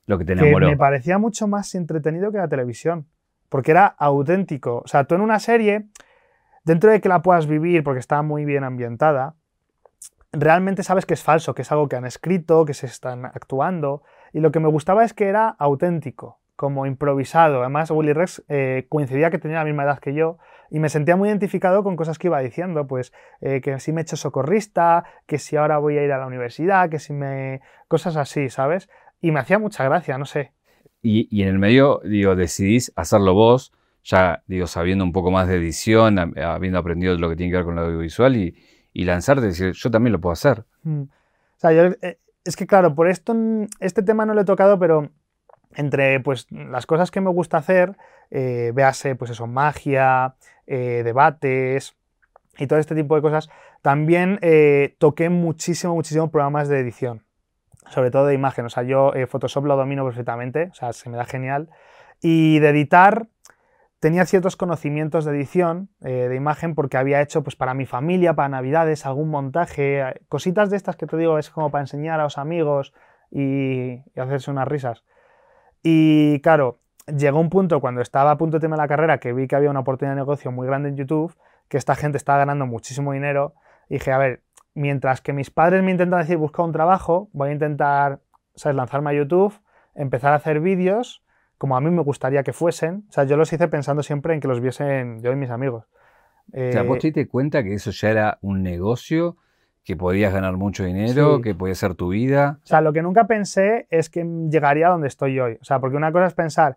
Lo 0.07 0.19
que 0.19 0.25
te 0.25 0.35
enamoró. 0.35 0.69
me 0.69 0.77
parecía 0.77 1.19
mucho 1.19 1.49
más 1.49 1.75
entretenido 1.75 2.31
que 2.31 2.39
la 2.39 2.49
televisión. 2.49 3.07
porque 3.49 3.71
era 3.71 3.87
auténtico. 3.87 4.83
O 4.85 4.89
sea, 4.89 5.05
tú 5.05 5.15
en 5.15 5.23
una 5.23 5.39
serie, 5.39 5.87
dentro 6.65 6.91
de 6.91 7.01
que 7.01 7.09
la 7.09 7.23
puedas 7.23 7.47
vivir 7.47 7.83
porque 7.83 7.99
está 7.99 8.23
muy 8.23 8.45
bien 8.45 8.63
ambientada, 8.63 9.35
realmente 10.33 10.83
sabes 10.83 11.07
que 11.07 11.15
es 11.15 11.23
falso, 11.23 11.55
que 11.55 11.63
es 11.63 11.73
algo 11.73 11.89
que 11.89 11.97
han 11.97 12.05
escrito, 12.05 12.65
que 12.65 12.75
se 12.75 12.87
están 12.87 13.25
actuando. 13.25 14.03
Y 14.33 14.41
lo 14.41 14.53
que 14.53 14.61
me 14.61 14.69
gustaba 14.69 15.05
es 15.05 15.15
que 15.15 15.27
era 15.27 15.49
auténtico, 15.49 16.39
como 16.59 16.87
improvisado. 16.87 17.61
Además, 17.61 17.93
Willy 17.93 18.13
Rex 18.13 18.45
eh, 18.49 18.87
coincidía 18.89 19.31
que 19.31 19.39
tenía 19.39 19.59
la 19.59 19.65
misma 19.65 19.85
edad 19.85 20.01
que 20.01 20.13
yo 20.13 20.39
y 20.71 20.81
me 20.81 20.89
sentía 20.89 21.15
muy 21.15 21.29
identificado 21.29 21.85
con 21.85 21.95
cosas 21.95 22.19
que 22.19 22.27
iba 22.27 22.41
diciendo, 22.41 22.89
pues 22.89 23.13
eh, 23.41 23.61
que 23.61 23.79
si 23.79 23.93
me 23.93 24.01
he 24.01 24.03
hecho 24.03 24.17
socorrista, 24.17 25.05
que 25.27 25.39
si 25.39 25.55
ahora 25.55 25.79
voy 25.79 25.99
a 25.99 26.03
ir 26.03 26.11
a 26.11 26.19
la 26.19 26.27
universidad, 26.27 26.91
que 26.91 26.99
si 26.99 27.13
me... 27.13 27.61
cosas 27.87 28.17
así, 28.17 28.49
¿sabes? 28.49 28.91
Y 29.21 29.31
me 29.31 29.39
hacía 29.39 29.61
mucha 29.61 29.85
gracia, 29.85 30.19
no 30.19 30.25
sé. 30.25 30.51
Y, 31.01 31.29
y 31.31 31.43
en 31.43 31.49
el 31.51 31.61
medio, 31.61 32.01
digo, 32.03 32.35
decidís 32.35 32.93
hacerlo 32.97 33.35
vos, 33.35 33.73
ya, 34.03 34.43
digo, 34.49 34.67
sabiendo 34.67 35.05
un 35.05 35.13
poco 35.13 35.31
más 35.31 35.47
de 35.47 35.55
edición, 35.55 36.19
habiendo 36.37 36.81
aprendido 36.81 37.17
lo 37.17 37.31
que 37.31 37.37
tiene 37.37 37.53
que 37.53 37.59
ver 37.59 37.67
con 37.67 37.77
lo 37.77 37.83
audiovisual 37.83 38.35
y, 38.35 38.57
y 38.93 39.05
lanzarte 39.05 39.45
y 39.45 39.49
decir, 39.51 39.75
yo 39.75 39.91
también 39.93 40.13
lo 40.13 40.21
puedo 40.21 40.33
hacer. 40.33 40.65
Mm. 40.83 41.03
O 41.03 41.61
sea, 41.61 41.73
yo, 41.73 41.95
eh, 42.03 42.19
es 42.45 42.57
que 42.57 42.67
claro, 42.67 42.97
por 42.97 43.09
esto, 43.09 43.37
este 43.79 44.03
tema 44.03 44.27
no 44.27 44.35
lo 44.35 44.41
he 44.41 44.45
tocado, 44.45 44.79
pero 44.79 45.11
entre 45.79 46.19
pues 46.19 46.49
las 46.51 46.87
cosas 46.87 47.13
que 47.13 47.21
me 47.21 47.31
gusta 47.31 47.57
hacer, 47.57 47.97
eh, 48.31 48.73
véase 48.75 49.15
pues 49.15 49.31
eso, 49.31 49.47
magia, 49.47 50.35
eh, 50.67 51.03
debates 51.05 51.97
y 52.59 52.67
todo 52.67 52.81
este 52.81 52.97
tipo 52.97 53.15
de 53.15 53.23
cosas, 53.23 53.49
también 53.81 54.41
eh, 54.43 54.97
toqué 54.99 55.31
muchísimo, 55.31 55.95
muchísimo 55.95 56.33
programas 56.33 56.69
de 56.69 56.81
edición, 56.81 57.23
sobre 57.91 58.11
todo 58.11 58.27
de 58.27 58.35
imagen. 58.35 58.67
O 58.67 58.71
sea, 58.71 58.83
yo 58.83 59.13
Photoshop 59.29 59.67
lo 59.67 59.77
domino 59.77 60.05
perfectamente, 60.05 60.69
o 60.73 60.75
sea, 60.75 60.93
se 60.93 61.09
me 61.11 61.17
da 61.17 61.25
genial. 61.25 61.71
Y 62.21 62.59
de 62.59 62.71
editar, 62.71 63.29
tenía 64.01 64.27
ciertos 64.27 64.57
conocimientos 64.57 65.25
de 65.25 65.31
edición 65.31 65.91
de 66.01 66.35
imagen 66.35 66.75
porque 66.75 66.97
había 66.97 67.23
hecho 67.23 67.45
pues 67.45 67.55
para 67.55 67.75
mi 67.75 67.87
familia, 67.87 68.35
para 68.35 68.49
navidades, 68.49 69.07
algún 69.07 69.29
montaje, 69.29 70.03
cositas 70.29 70.71
de 70.71 70.77
estas 70.77 70.97
que 70.97 71.07
te 71.07 71.17
digo 71.17 71.39
es 71.39 71.51
como 71.51 71.71
para 71.71 71.83
enseñar 71.83 72.19
a 72.19 72.25
los 72.25 72.37
amigos 72.37 72.93
y 73.31 74.03
hacerse 74.17 74.51
unas 74.51 74.67
risas. 74.67 75.05
Y 75.83 76.41
claro, 76.41 76.81
llegó 77.07 77.41
un 77.41 77.51
punto 77.51 77.81
cuando 77.81 78.01
estaba 78.01 78.31
a 78.31 78.39
punto 78.39 78.57
de 78.57 78.61
terminar 78.61 78.85
la 78.85 78.89
carrera 78.89 79.19
que 79.19 79.33
vi 79.33 79.47
que 79.47 79.57
había 79.57 79.71
una 79.71 79.81
oportunidad 79.81 80.15
de 80.15 80.21
negocio 80.21 80.51
muy 80.53 80.67
grande 80.67 80.89
en 80.89 80.97
YouTube, 80.97 81.35
que 81.69 81.77
esta 81.77 81.95
gente 81.95 82.19
estaba 82.19 82.39
ganando 82.39 82.67
muchísimo 82.67 83.13
dinero. 83.13 83.55
Y 83.89 83.95
dije, 83.95 84.13
a 84.13 84.19
ver, 84.19 84.43
mientras 84.75 85.21
que 85.21 85.33
mis 85.33 85.51
padres 85.51 85.83
me 85.83 85.91
intentan 85.91 86.21
decir 86.21 86.37
buscar 86.37 86.65
un 86.65 86.73
trabajo, 86.73 87.29
voy 87.33 87.51
a 87.51 87.53
intentar, 87.53 88.21
¿sabes?, 88.55 88.77
lanzarme 88.77 89.11
a 89.11 89.15
YouTube, 89.15 89.55
empezar 89.95 90.33
a 90.33 90.37
hacer 90.37 90.61
vídeos 90.61 91.23
como 91.59 91.77
a 91.77 91.81
mí 91.81 91.91
me 91.91 92.03
gustaría 92.03 92.45
que 92.45 92.53
fuesen. 92.53 93.05
O 93.09 93.13
sea, 93.13 93.25
yo 93.25 93.37
los 93.37 93.53
hice 93.53 93.69
pensando 93.69 94.03
siempre 94.03 94.33
en 94.33 94.41
que 94.41 94.49
los 94.49 94.61
viesen 94.61 95.21
yo 95.23 95.33
y 95.33 95.37
mis 95.37 95.51
amigos. 95.51 95.85
o 96.53 96.73
sea, 96.73 96.85
vos 96.85 96.99
te 96.99 97.09
diste 97.09 97.27
cuenta 97.29 97.63
que 97.63 97.75
eso 97.75 97.91
ya 97.91 98.11
era 98.11 98.39
un 98.41 98.63
negocio 98.63 99.37
que 99.89 99.97
podías 99.97 100.35
ganar 100.35 100.59
mucho 100.59 100.85
dinero, 100.85 101.41
que 101.41 101.55
podía 101.55 101.75
ser 101.75 101.95
tu 101.95 102.11
vida. 102.11 102.59
O 102.63 102.67
sea, 102.67 102.83
lo 102.83 102.93
que 102.93 103.01
nunca 103.01 103.27
pensé 103.27 103.87
es 103.89 104.11
que 104.11 104.23
llegaría 104.51 104.89
a 104.89 104.91
donde 104.91 105.09
estoy 105.09 105.41
hoy. 105.41 105.57
O 105.63 105.65
sea, 105.65 105.81
porque 105.81 105.97
una 105.97 106.13
cosa 106.13 106.27
es 106.27 106.35
pensar, 106.35 106.77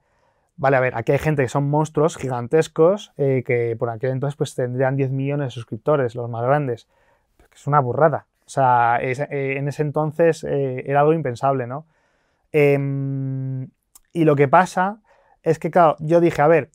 vale, 0.55 0.77
a 0.77 0.79
ver, 0.79 0.95
aquí 0.95 1.11
hay 1.11 1.19
gente 1.19 1.43
que 1.43 1.49
son 1.49 1.69
monstruos 1.69 2.15
gigantescos, 2.15 3.11
eh, 3.17 3.43
que 3.45 3.75
por 3.77 3.89
aquel 3.89 4.11
entonces 4.11 4.37
pues 4.37 4.55
tendrían 4.55 4.95
10 4.95 5.11
millones 5.11 5.47
de 5.47 5.51
suscriptores, 5.51 6.15
los 6.15 6.29
más 6.29 6.41
grandes. 6.45 6.87
Es 7.53 7.67
una 7.67 7.81
burrada. 7.81 8.27
O 8.45 8.49
sea, 8.49 8.99
eh, 9.01 9.57
en 9.57 9.67
ese 9.67 9.81
entonces 9.81 10.45
eh, 10.45 10.81
era 10.87 11.01
algo 11.01 11.11
impensable, 11.11 11.67
¿no? 11.67 11.85
Em, 12.53 13.67
y 14.13 14.23
lo 14.23 14.37
que 14.37 14.47
pasa 14.47 14.99
es 15.43 15.59
que, 15.59 15.69
claro, 15.69 15.97
yo 15.99 16.21
dije, 16.21 16.41
a 16.41 16.47
ver, 16.47 16.69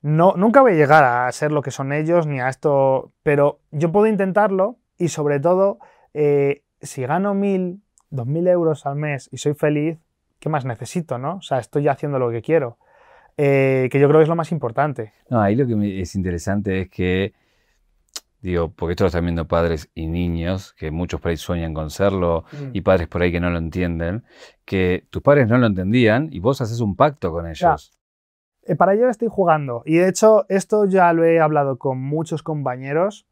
no, 0.00 0.32
nunca 0.38 0.62
voy 0.62 0.72
a 0.72 0.76
llegar 0.76 1.04
a 1.04 1.30
ser 1.32 1.52
lo 1.52 1.60
que 1.60 1.70
son 1.70 1.92
ellos 1.92 2.26
ni 2.26 2.40
a 2.40 2.48
esto, 2.48 3.12
pero 3.22 3.58
yo 3.72 3.92
puedo 3.92 4.06
intentarlo 4.06 4.78
y 4.98 5.08
sobre 5.08 5.40
todo, 5.40 5.78
eh, 6.14 6.62
si 6.80 7.02
gano 7.02 7.34
mil, 7.34 7.82
dos 8.10 8.26
mil 8.26 8.46
euros 8.48 8.86
al 8.86 8.96
mes 8.96 9.28
y 9.32 9.38
soy 9.38 9.54
feliz, 9.54 9.98
¿qué 10.38 10.48
más 10.48 10.64
necesito, 10.64 11.18
no? 11.18 11.36
O 11.36 11.42
sea, 11.42 11.58
estoy 11.58 11.88
haciendo 11.88 12.18
lo 12.18 12.30
que 12.30 12.42
quiero. 12.42 12.78
Eh, 13.38 13.88
que 13.92 14.00
yo 14.00 14.08
creo 14.08 14.20
que 14.20 14.22
es 14.22 14.28
lo 14.28 14.36
más 14.36 14.50
importante. 14.50 15.12
No, 15.28 15.40
ahí 15.40 15.56
lo 15.56 15.66
que 15.66 16.00
es 16.00 16.14
interesante 16.14 16.82
es 16.82 16.88
que, 16.88 17.34
digo, 18.40 18.70
porque 18.70 18.92
esto 18.92 19.04
lo 19.04 19.08
están 19.08 19.24
viendo 19.24 19.46
padres 19.46 19.90
y 19.94 20.06
niños, 20.06 20.72
que 20.72 20.90
muchos 20.90 21.20
por 21.20 21.30
ahí 21.30 21.36
sueñan 21.36 21.74
con 21.74 21.90
serlo, 21.90 22.44
mm. 22.52 22.70
y 22.72 22.80
padres 22.80 23.08
por 23.08 23.20
ahí 23.20 23.30
que 23.30 23.40
no 23.40 23.50
lo 23.50 23.58
entienden, 23.58 24.24
que 24.64 25.06
tus 25.10 25.20
padres 25.20 25.48
no 25.48 25.58
lo 25.58 25.66
entendían 25.66 26.28
y 26.32 26.38
vos 26.38 26.62
haces 26.62 26.80
un 26.80 26.96
pacto 26.96 27.30
con 27.30 27.46
ellos. 27.46 27.92
Eh, 28.62 28.74
para 28.74 28.94
ello 28.94 29.10
estoy 29.10 29.28
jugando. 29.30 29.82
Y 29.84 29.96
de 29.96 30.08
hecho, 30.08 30.46
esto 30.48 30.86
ya 30.86 31.12
lo 31.12 31.24
he 31.24 31.38
hablado 31.38 31.76
con 31.76 32.00
muchos 32.00 32.42
compañeros 32.42 33.26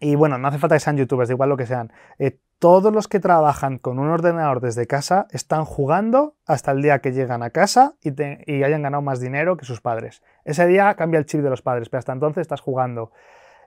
y 0.00 0.14
bueno, 0.14 0.38
no 0.38 0.48
hace 0.48 0.58
falta 0.58 0.76
que 0.76 0.80
sean 0.80 0.96
youtubers, 0.96 1.28
da 1.28 1.34
igual 1.34 1.50
lo 1.50 1.56
que 1.58 1.66
sean. 1.66 1.92
Eh, 2.18 2.38
todos 2.58 2.92
los 2.92 3.06
que 3.06 3.20
trabajan 3.20 3.78
con 3.78 3.98
un 3.98 4.08
ordenador 4.08 4.60
desde 4.60 4.86
casa 4.86 5.26
están 5.30 5.64
jugando 5.66 6.34
hasta 6.46 6.72
el 6.72 6.82
día 6.82 7.00
que 7.00 7.12
llegan 7.12 7.42
a 7.42 7.50
casa 7.50 7.94
y, 8.02 8.10
hayan 8.62 8.82
ganado 8.82 9.02
más 9.02 9.20
dinero 9.20 9.56
que 9.56 9.66
sus 9.66 9.80
padres. 9.80 10.22
Ese 10.44 10.66
día 10.66 10.94
cambia 10.94 11.18
el 11.18 11.26
chip 11.26 11.42
de 11.42 11.50
los 11.50 11.62
padres, 11.62 11.90
pero 11.90 11.98
hasta 11.98 12.12
entonces 12.12 12.42
estás 12.42 12.60
jugando. 12.60 13.12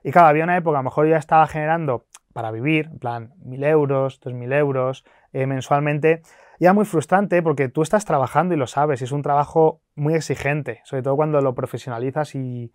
Y 0.02 0.10
claro, 0.10 0.28
había 0.28 0.44
una 0.44 0.56
época, 0.56 0.78
a 0.78 0.80
lo 0.80 0.84
mejor 0.84 1.08
ya 1.08 1.16
estaba 1.16 1.46
generando 1.46 2.04
para 2.32 2.50
vivir, 2.50 2.86
en 2.92 2.98
plan, 2.98 3.32
mil 3.44 3.62
euros, 3.62 4.20
dos 4.20 4.34
mil 4.34 4.52
euros 4.52 5.04
eh, 5.32 5.46
mensualmente. 5.46 6.22
Y 6.58 6.68
muy 6.68 6.84
frustrante 6.84 7.42
porque 7.42 7.68
tú 7.68 7.82
estás 7.82 8.04
trabajando 8.04 8.54
y 8.54 8.56
lo 8.56 8.66
sabes, 8.66 9.00
y 9.00 9.04
es 9.04 9.12
un 9.12 9.22
trabajo 9.22 9.80
muy 9.94 10.14
exigente, 10.14 10.80
sobre 10.84 11.02
todo 11.02 11.16
cuando 11.16 11.40
lo 11.40 11.54
profesionalizas 11.54 12.34
y 12.34 12.72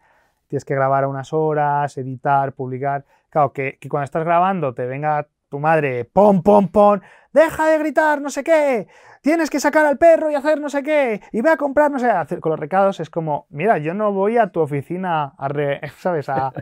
tienes 0.47 0.65
que 0.65 0.75
grabar 0.75 1.05
unas 1.05 1.31
horas, 1.33 1.97
editar, 1.97 2.53
publicar. 2.53 3.05
Claro, 3.29 3.53
que, 3.53 3.77
cuando 3.89 4.05
estás 4.05 4.23
grabando 4.23 4.73
te 4.73 4.85
venga 4.85 5.27
tu 5.49 5.59
madre, 5.59 6.05
pom, 6.05 6.41
pom, 6.41 6.67
pom, 6.67 6.99
deja 7.33 7.67
de 7.67 7.77
gritar, 7.79 8.21
no 8.21 8.29
sé 8.29 8.43
qué, 8.43 8.87
tienes 9.21 9.49
que 9.49 9.59
sacar 9.59 9.85
al 9.85 9.97
perro 9.97 10.29
y 10.29 10.35
hacer 10.35 10.59
no 10.61 10.69
sé 10.69 10.83
qué, 10.83 11.21
y 11.31 11.41
ve 11.41 11.49
a 11.49 11.57
comprar, 11.57 11.89
no 11.89 11.99
sé, 11.99 12.09
hacer, 12.09 12.39
con 12.39 12.51
los 12.51 12.59
recados 12.59 12.99
es 12.99 13.09
como, 13.09 13.47
mira, 13.49 13.77
yo 13.79 13.93
no 13.93 14.11
voy 14.11 14.37
a 14.37 14.47
tu 14.47 14.59
oficina 14.59 15.33
a, 15.37 15.49
¿sabes? 15.97 16.29
A, 16.29 16.53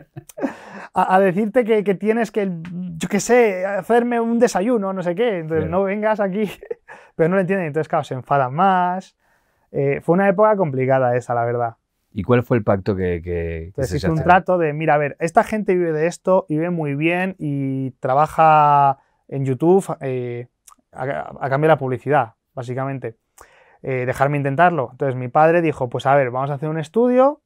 a, 0.94 1.20
decirte 1.20 1.64
que, 1.64 1.94
tienes 1.94 2.30
que, 2.30 2.50
yo 2.70 3.08
qué 3.08 3.20
sé, 3.20 3.66
hacerme 3.66 4.20
un 4.20 4.38
desayuno, 4.38 4.92
no 4.92 5.02
sé 5.02 5.14
qué, 5.14 5.38
entonces 5.38 5.68
no 5.68 5.82
vengas 5.82 6.20
aquí, 6.20 6.50
pero 7.16 7.28
no 7.28 7.36
lo 7.36 7.40
entienden, 7.40 7.66
entonces 7.66 7.88
claro, 7.88 8.04
se 8.04 8.14
enfadan 8.14 8.54
más. 8.54 9.16
Eh, 9.70 10.00
fue 10.02 10.14
una 10.14 10.28
época 10.28 10.56
complicada 10.56 11.16
esa, 11.16 11.34
la 11.34 11.44
verdad. 11.44 11.76
¿Y 12.12 12.22
cuál 12.22 12.42
fue 12.42 12.56
el 12.56 12.64
pacto 12.64 12.96
que, 12.96 13.20
que, 13.22 13.72
que 13.74 14.10
un 14.10 14.22
trato 14.22 14.58
de, 14.58 14.72
mira, 14.72 14.94
a 14.94 14.98
ver, 14.98 15.16
esta 15.20 15.44
gente 15.44 15.74
vive 15.74 15.92
de 15.92 16.06
esto 16.06 16.46
vive 16.48 16.70
muy 16.70 16.94
bien 16.94 17.36
y 17.38 17.90
trabaja 18.00 18.98
en 19.28 19.44
YouTube 19.44 19.84
eh, 20.00 20.48
a, 20.92 21.48
cambiar 21.48 21.68
la 21.68 21.78
publicidad, 21.78 22.34
básicamente. 22.54 23.16
Eh, 23.82 24.06
dejarme 24.06 24.38
intentarlo. 24.38 24.88
Entonces 24.90 25.14
mi 25.14 25.28
padre 25.28 25.62
dijo, 25.62 25.88
pues 25.88 26.06
a 26.06 26.14
ver, 26.16 26.30
vamos 26.30 26.50
a 26.50 26.54
hacer 26.54 26.68
un 26.68 26.78
estudio, 26.78 27.42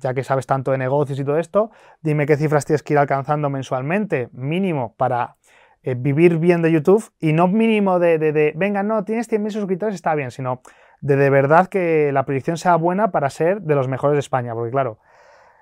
ya 0.00 0.12
que 0.12 0.24
sabes 0.24 0.46
tanto 0.46 0.72
de 0.72 0.78
negocios 0.78 1.18
y 1.18 1.24
todo 1.24 1.38
esto, 1.38 1.70
dime 2.02 2.26
qué 2.26 2.36
cifras 2.36 2.66
tienes 2.66 2.82
que 2.82 2.92
ir 2.92 2.98
alcanzando 2.98 3.48
mensualmente, 3.48 4.28
mínimo, 4.32 4.94
para 4.96 5.36
eh, 5.82 5.94
vivir 5.96 6.38
bien 6.38 6.60
de 6.60 6.72
YouTube 6.72 7.10
y 7.20 7.32
no 7.32 7.48
mínimo 7.48 7.98
de, 7.98 8.18
de, 8.18 8.32
de 8.32 8.52
venga, 8.54 8.82
no, 8.82 9.04
tienes 9.04 9.30
100.000 9.30 9.50
suscriptores, 9.50 9.94
está 9.94 10.14
bien, 10.14 10.30
sino 10.30 10.60
de 11.02 11.16
de 11.16 11.30
verdad 11.30 11.66
que 11.66 12.10
la 12.12 12.24
proyección 12.24 12.56
sea 12.56 12.76
buena 12.76 13.10
para 13.10 13.28
ser 13.28 13.60
de 13.60 13.74
los 13.74 13.88
mejores 13.88 14.14
de 14.14 14.20
España. 14.20 14.54
Porque 14.54 14.70
claro, 14.70 14.98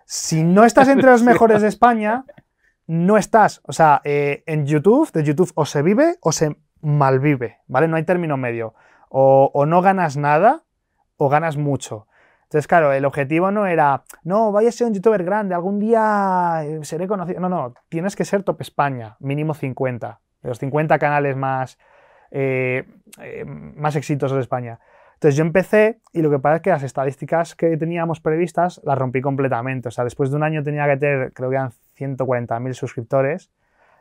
si 0.05 0.45
no 0.45 0.65
estás 0.65 0.89
entre 0.89 1.11
los 1.11 1.23
mejores 1.25 1.63
de 1.63 1.69
España, 1.69 2.25
no 2.87 3.17
estás. 3.17 3.63
O 3.65 3.73
sea, 3.73 4.01
eh, 4.05 4.45
en 4.47 4.67
YouTube, 4.67 5.11
de 5.13 5.25
YouTube 5.25 5.51
o 5.55 5.65
se 5.65 5.83
vive 5.83 6.19
o 6.21 6.31
se 6.31 6.57
malvive, 6.83 7.59
¿vale? 7.67 7.89
No 7.89 7.97
hay 7.97 8.05
término 8.05 8.37
medio. 8.37 8.75
O, 9.09 9.67
no 9.67 9.83
ganas 9.83 10.17
nada 10.17 10.63
o 11.17 11.29
ganas 11.29 11.57
mucho. 11.57 12.07
Entonces, 12.45 12.69
claro, 12.69 12.93
el 12.93 13.05
objetivo 13.05 13.51
no 13.51 13.67
era, 13.67 14.05
no, 14.25 14.53
vaya 14.53 14.69
a 14.69 14.73
ser 14.73 14.89
un 14.89 14.95
youtuber 14.95 15.25
grande, 15.25 15.55
algún 15.55 15.79
día 15.79 16.63
eh, 16.65 16.81
seré 16.83 17.07
conocido. 17.07 17.41
No, 17.41 17.49
no, 17.49 17.75
tienes 17.89 18.15
que 18.15 18.25
ser 18.25 18.43
top 18.43 18.61
España, 18.61 19.17
mínimo 19.21 19.55
50, 19.55 20.21
de 20.43 20.49
los 20.49 20.59
50 20.59 20.99
canales 20.99 21.37
más, 21.37 21.79
eh, 22.31 22.87
más 23.77 23.97
exitosos 23.97 24.37
de 24.37 24.43
España. 24.43 24.81
Entonces 25.21 25.37
yo 25.37 25.45
empecé 25.45 26.01
y 26.15 26.23
lo 26.23 26.31
que 26.31 26.39
pasa 26.39 26.57
es 26.57 26.63
que 26.63 26.71
las 26.71 26.83
estadísticas 26.83 27.55
que 27.55 27.77
teníamos 27.77 28.21
previstas 28.21 28.81
las 28.85 28.97
rompí 28.97 29.21
completamente. 29.21 29.89
O 29.89 29.91
sea, 29.91 30.03
después 30.03 30.31
de 30.31 30.37
un 30.37 30.43
año 30.43 30.63
tenía 30.63 30.87
que 30.87 30.97
tener, 30.97 31.35
creo 31.35 31.51
que 31.51 31.57
eran 31.57 31.73
140.000 31.99 32.73
suscriptores 32.73 33.51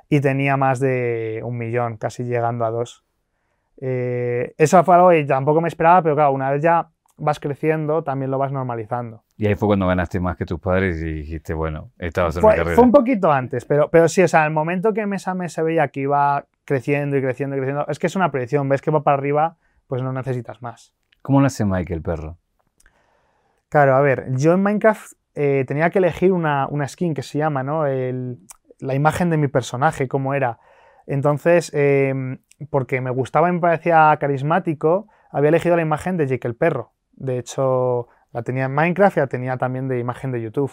y 0.08 0.22
tenía 0.22 0.56
más 0.56 0.80
de 0.80 1.42
un 1.44 1.58
millón, 1.58 1.98
casi 1.98 2.24
llegando 2.24 2.64
a 2.64 2.72
dos. 2.72 3.04
Eh, 3.82 4.54
eso 4.58 4.82
fue 4.86 4.96
algo 4.96 5.10
que 5.10 5.26
tampoco 5.26 5.60
me 5.60 5.68
esperaba, 5.68 6.02
pero 6.02 6.16
claro, 6.16 6.32
una 6.32 6.52
vez 6.52 6.64
ya 6.64 6.88
vas 7.18 7.42
creciendo, 7.42 8.02
también 8.02 8.32
lo 8.32 8.38
vas 8.38 8.54
normalizando. 8.54 9.26
Y 9.36 9.48
ahí 9.48 9.56
fue 9.56 9.68
cuando 9.68 9.88
ganaste 9.88 10.22
más 10.22 10.38
que 10.38 10.46
tus 10.46 10.62
padres 10.62 11.02
y 11.02 11.16
dijiste, 11.16 11.54
bueno, 11.54 11.92
esta 11.98 12.22
va 12.24 12.30
a 12.30 12.32
ser 12.32 12.42
fue, 12.42 12.56
carrera. 12.56 12.76
Fue 12.76 12.86
un 12.86 12.94
poquito 12.94 13.30
antes, 13.30 13.66
pero, 13.66 13.90
pero 13.90 14.08
sí, 14.08 14.22
o 14.22 14.28
sea, 14.30 14.46
el 14.46 14.54
momento 14.54 14.94
que 14.94 15.06
mes 15.06 15.28
a 15.28 15.34
mes 15.34 15.52
se 15.52 15.64
veía 15.64 15.90
que 15.90 16.00
iba 16.00 16.46
creciendo 16.64 17.18
y 17.18 17.22
creciendo 17.22 17.58
y 17.58 17.60
creciendo, 17.60 17.86
es 17.90 18.00
que 18.00 18.08
es 18.08 18.16
una 18.16 18.32
predicción, 18.32 18.70
ves 18.70 18.82
que 18.82 18.90
va 18.90 19.04
para 19.04 19.18
arriba, 19.18 19.58
pues 19.86 20.02
no 20.02 20.14
necesitas 20.14 20.62
más. 20.62 20.94
¿Cómo 21.22 21.42
nace 21.42 21.66
Mike 21.66 21.94
el 21.94 22.02
perro? 22.02 22.38
Claro, 23.70 23.96
a 23.96 24.02
ver, 24.02 24.26
yo 24.36 24.54
en 24.54 24.64
Minecraft 24.64 25.14
eh, 25.36 25.64
tenía 25.68 25.90
que 25.90 26.00
elegir 26.00 26.32
una, 26.32 26.68
skin 26.88 27.14
que 27.14 27.24
se 27.24 27.38
llama, 27.38 27.64
¿no? 27.64 27.84
la 27.86 28.96
imagen 28.96 29.30
de 29.30 29.38
mi 29.38 29.48
personaje, 29.48 30.08
cómo 30.08 30.34
era. 30.34 30.60
Entonces, 31.06 31.72
em, 31.74 32.40
porque 32.70 33.02
me 33.02 33.10
gustaba 33.10 33.50
y 33.50 33.52
me 33.52 33.60
parecía 33.60 34.16
carismático, 34.20 35.08
había 35.32 35.50
elegido 35.50 35.76
la 35.76 35.82
imagen 35.82 36.18
de 36.18 36.28
Jake 36.28 36.48
el 36.48 36.56
perro. 36.56 36.94
De 37.14 37.38
hecho, 37.38 38.08
la 38.32 38.44
tenía 38.44 38.66
en 38.66 38.74
Minecraft 38.74 39.18
y 39.18 39.20
la 39.20 39.28
tenía 39.28 39.58
también 39.58 39.88
de 39.88 40.00
imagen 40.00 40.32
de 40.32 40.42
YouTube. 40.42 40.72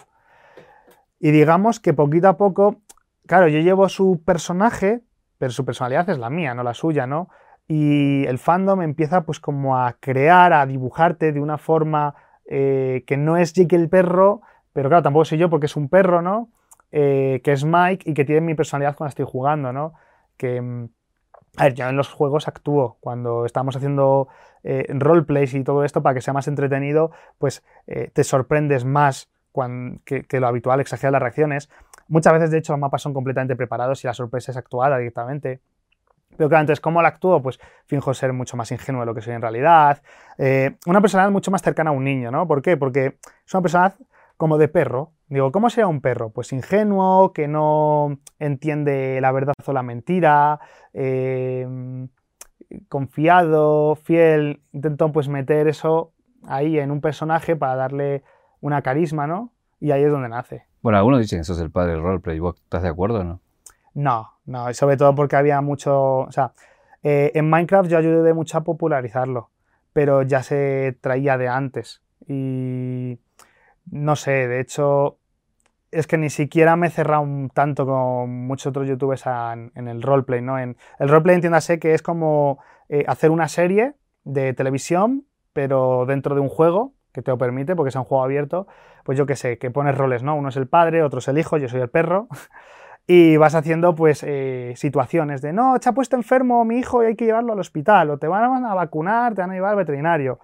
Y 1.19 1.31
digamos 1.31 1.79
que 1.79 1.93
poquito 1.93 2.29
a 2.29 2.37
poco, 2.37 2.81
claro, 3.25 3.47
yo 3.47 3.59
llevo 3.59 3.89
su 3.89 4.21
personaje, 4.23 5.01
pero 5.37 5.51
su 5.51 5.65
personalidad 5.65 6.09
es 6.09 6.19
la 6.19 6.29
mía, 6.29 6.53
no 6.53 6.63
la 6.63 6.73
suya, 6.73 7.07
¿no? 7.07 7.29
Y 7.67 8.25
el 8.25 8.39
fandom 8.39 8.81
empieza 8.81 9.23
pues 9.23 9.39
como 9.39 9.77
a 9.77 9.93
crear, 9.99 10.53
a 10.53 10.65
dibujarte 10.65 11.33
de 11.33 11.41
una 11.41 11.57
forma 11.57 12.15
eh, 12.45 13.03
que 13.05 13.17
no 13.17 13.35
es 13.37 13.53
Jake 13.53 13.75
el 13.75 13.89
perro, 13.89 14.41
pero 14.73 14.89
claro, 14.89 15.03
tampoco 15.03 15.25
soy 15.25 15.37
yo 15.37 15.49
porque 15.49 15.65
es 15.65 15.75
un 15.75 15.89
perro, 15.89 16.21
¿no? 16.21 16.49
Eh, 16.91 17.41
que 17.43 17.51
es 17.51 17.65
Mike 17.65 18.09
y 18.09 18.13
que 18.13 18.23
tiene 18.23 18.41
mi 18.41 18.55
personalidad 18.55 18.95
cuando 18.95 19.09
estoy 19.09 19.25
jugando, 19.27 19.73
¿no? 19.73 19.93
Que, 20.37 20.61
mm, 20.61 20.89
a 21.57 21.63
ver, 21.65 21.73
yo 21.73 21.87
en 21.87 21.97
los 21.97 22.09
juegos 22.09 22.47
actúo. 22.47 22.97
Cuando 23.01 23.45
estamos 23.45 23.75
haciendo 23.75 24.29
eh, 24.63 24.85
roleplays 24.89 25.53
y 25.53 25.63
todo 25.63 25.83
esto 25.83 26.01
para 26.03 26.13
que 26.13 26.21
sea 26.21 26.33
más 26.33 26.47
entretenido, 26.47 27.11
pues 27.37 27.63
eh, 27.87 28.11
te 28.13 28.23
sorprendes 28.23 28.85
más 28.85 29.29
que, 30.05 30.39
lo 30.39 30.47
habitual, 30.47 30.79
exageras 30.79 31.13
las 31.13 31.21
reacciones. 31.21 31.69
Muchas 32.07 32.33
veces, 32.33 32.51
de 32.51 32.59
hecho, 32.59 32.73
los 32.73 32.79
mapas 32.79 33.01
son 33.01 33.13
completamente 33.13 33.55
preparados 33.55 34.03
y 34.03 34.07
la 34.07 34.13
sorpresa 34.13 34.51
es 34.51 34.57
actuada 34.57 34.99
directamente. 34.99 35.61
Pero 36.37 36.49
claro, 36.49 36.61
entonces, 36.61 36.79
¿cómo 36.79 37.01
la 37.01 37.09
actúo? 37.09 37.41
Pues 37.41 37.59
finjo 37.85 38.13
ser 38.13 38.33
mucho 38.33 38.55
más 38.55 38.71
ingenuo 38.71 39.01
de 39.01 39.05
lo 39.07 39.15
que 39.15 39.21
soy 39.21 39.33
en 39.33 39.41
realidad. 39.41 40.01
Eh, 40.37 40.77
una 40.85 41.01
personalidad 41.01 41.31
mucho 41.31 41.51
más 41.51 41.61
cercana 41.61 41.89
a 41.89 41.93
un 41.93 42.03
niño, 42.03 42.31
¿no? 42.31 42.47
¿Por 42.47 42.61
qué? 42.61 42.77
Porque 42.77 43.17
es 43.45 43.53
una 43.53 43.61
persona 43.61 43.95
como 44.37 44.57
de 44.57 44.67
perro. 44.67 45.11
Digo, 45.27 45.51
¿cómo 45.51 45.69
sería 45.69 45.87
un 45.87 45.99
perro? 45.99 46.29
Pues 46.29 46.53
ingenuo, 46.53 47.33
que 47.33 47.47
no 47.47 48.19
entiende 48.39 49.19
la 49.19 49.31
verdad 49.31 49.53
o 49.65 49.73
la 49.73 49.83
mentira, 49.83 50.59
em, 50.93 52.07
confiado, 52.87 53.95
fiel. 53.95 54.61
Intento 54.71 55.11
pues 55.11 55.27
meter 55.27 55.67
eso 55.67 56.13
ahí 56.47 56.79
en 56.79 56.91
un 56.91 57.01
personaje 57.01 57.55
para 57.55 57.75
darle 57.75 58.23
una 58.61 58.81
carisma, 58.81 59.27
¿no? 59.27 59.51
Y 59.79 59.91
ahí 59.91 60.03
es 60.03 60.11
donde 60.11 60.29
nace. 60.29 60.65
Bueno, 60.81 60.97
algunos 60.97 61.19
dicen 61.19 61.39
que 61.39 61.43
sos 61.43 61.59
el 61.59 61.71
padre 61.71 61.93
del 61.93 62.01
roleplay. 62.01 62.39
¿Vos 62.39 62.55
estás 62.61 62.83
de 62.83 62.89
acuerdo 62.89 63.19
o 63.19 63.23
no? 63.23 63.41
No, 63.97 64.37
no, 64.45 64.69
y 64.69 64.75
sobre 64.75 64.95
todo 64.95 65.15
porque 65.15 65.37
había 65.37 65.59
mucho. 65.61 66.19
O 66.19 66.31
sea, 66.31 66.53
eh, 67.01 67.31
en 67.33 67.49
Minecraft 67.49 67.89
yo 67.89 67.97
ayudé 67.97 68.31
mucho 68.35 68.59
a 68.59 68.63
popularizarlo, 68.63 69.49
pero 69.91 70.21
ya 70.21 70.43
se 70.43 70.95
traía 71.01 71.35
de 71.39 71.47
antes. 71.47 72.03
Y 72.27 73.17
no 73.89 74.15
sé, 74.15 74.47
de 74.47 74.59
hecho, 74.59 75.17
es 75.89 76.05
que 76.05 76.19
ni 76.19 76.29
siquiera 76.29 76.75
me 76.75 76.87
he 76.87 76.89
cerrado 76.91 77.25
tanto 77.55 77.87
con 77.87 78.29
muchos 78.45 78.67
otros 78.67 78.87
youtubers 78.87 79.25
en, 79.25 79.87
el 79.87 80.03
roleplay, 80.03 80.43
¿no? 80.43 80.59
En, 80.59 80.77
el 80.99 81.09
roleplay 81.09 81.33
entiéndase 81.33 81.79
que 81.79 81.95
es 81.95 82.03
como 82.03 82.59
eh, 82.89 83.03
hacer 83.07 83.31
una 83.31 83.47
serie 83.47 83.95
de 84.25 84.53
televisión, 84.53 85.25
pero 85.53 86.05
dentro 86.05 86.35
de 86.35 86.41
un 86.41 86.49
juego 86.49 86.93
que 87.13 87.23
te 87.23 87.31
lo 87.31 87.39
permite, 87.39 87.75
porque 87.75 87.89
es 87.89 87.95
un 87.95 88.03
juego 88.03 88.23
abierto, 88.23 88.67
pues 89.03 89.17
yo 89.17 89.25
qué 89.25 89.35
sé, 89.35 89.57
que 89.57 89.71
pones 89.71 89.97
roles, 89.97 90.21
¿no? 90.21 90.35
Uno 90.35 90.49
es 90.49 90.55
el 90.57 90.67
padre, 90.67 91.01
otro 91.01 91.17
es 91.17 91.27
el 91.29 91.39
hijo, 91.39 91.57
yo 91.57 91.67
soy 91.67 91.81
el 91.81 91.89
perro, 91.89 92.27
y 93.07 93.37
vas 93.37 93.55
haciendo 93.55 93.95
pues 93.95 94.23
eh, 94.27 94.73
situaciones 94.75 95.41
de, 95.41 95.53
no, 95.53 95.77
se 95.81 95.89
ha 95.89 95.93
puesto 95.93 96.15
enfermo 96.17 96.65
mi 96.65 96.79
hijo 96.79 97.01
y 97.03 97.07
hay 97.07 97.15
que 97.15 97.25
llevarlo 97.25 97.53
al 97.53 97.59
hospital, 97.59 98.09
o 98.11 98.17
te 98.17 98.27
van 98.27 98.65
a 98.65 98.75
vacunar, 98.75 99.33
te 99.33 99.41
van 99.41 99.51
a 99.51 99.53
llevar 99.53 99.71
al 99.71 99.77
veterinario. 99.77 100.39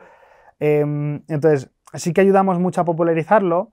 Em, 0.60 1.22
entonces, 1.28 1.70
Así 1.94 2.12
que 2.12 2.22
ayudamos 2.22 2.60
mucho 2.60 2.82
a 2.82 2.86
popularizarlo 2.86 3.70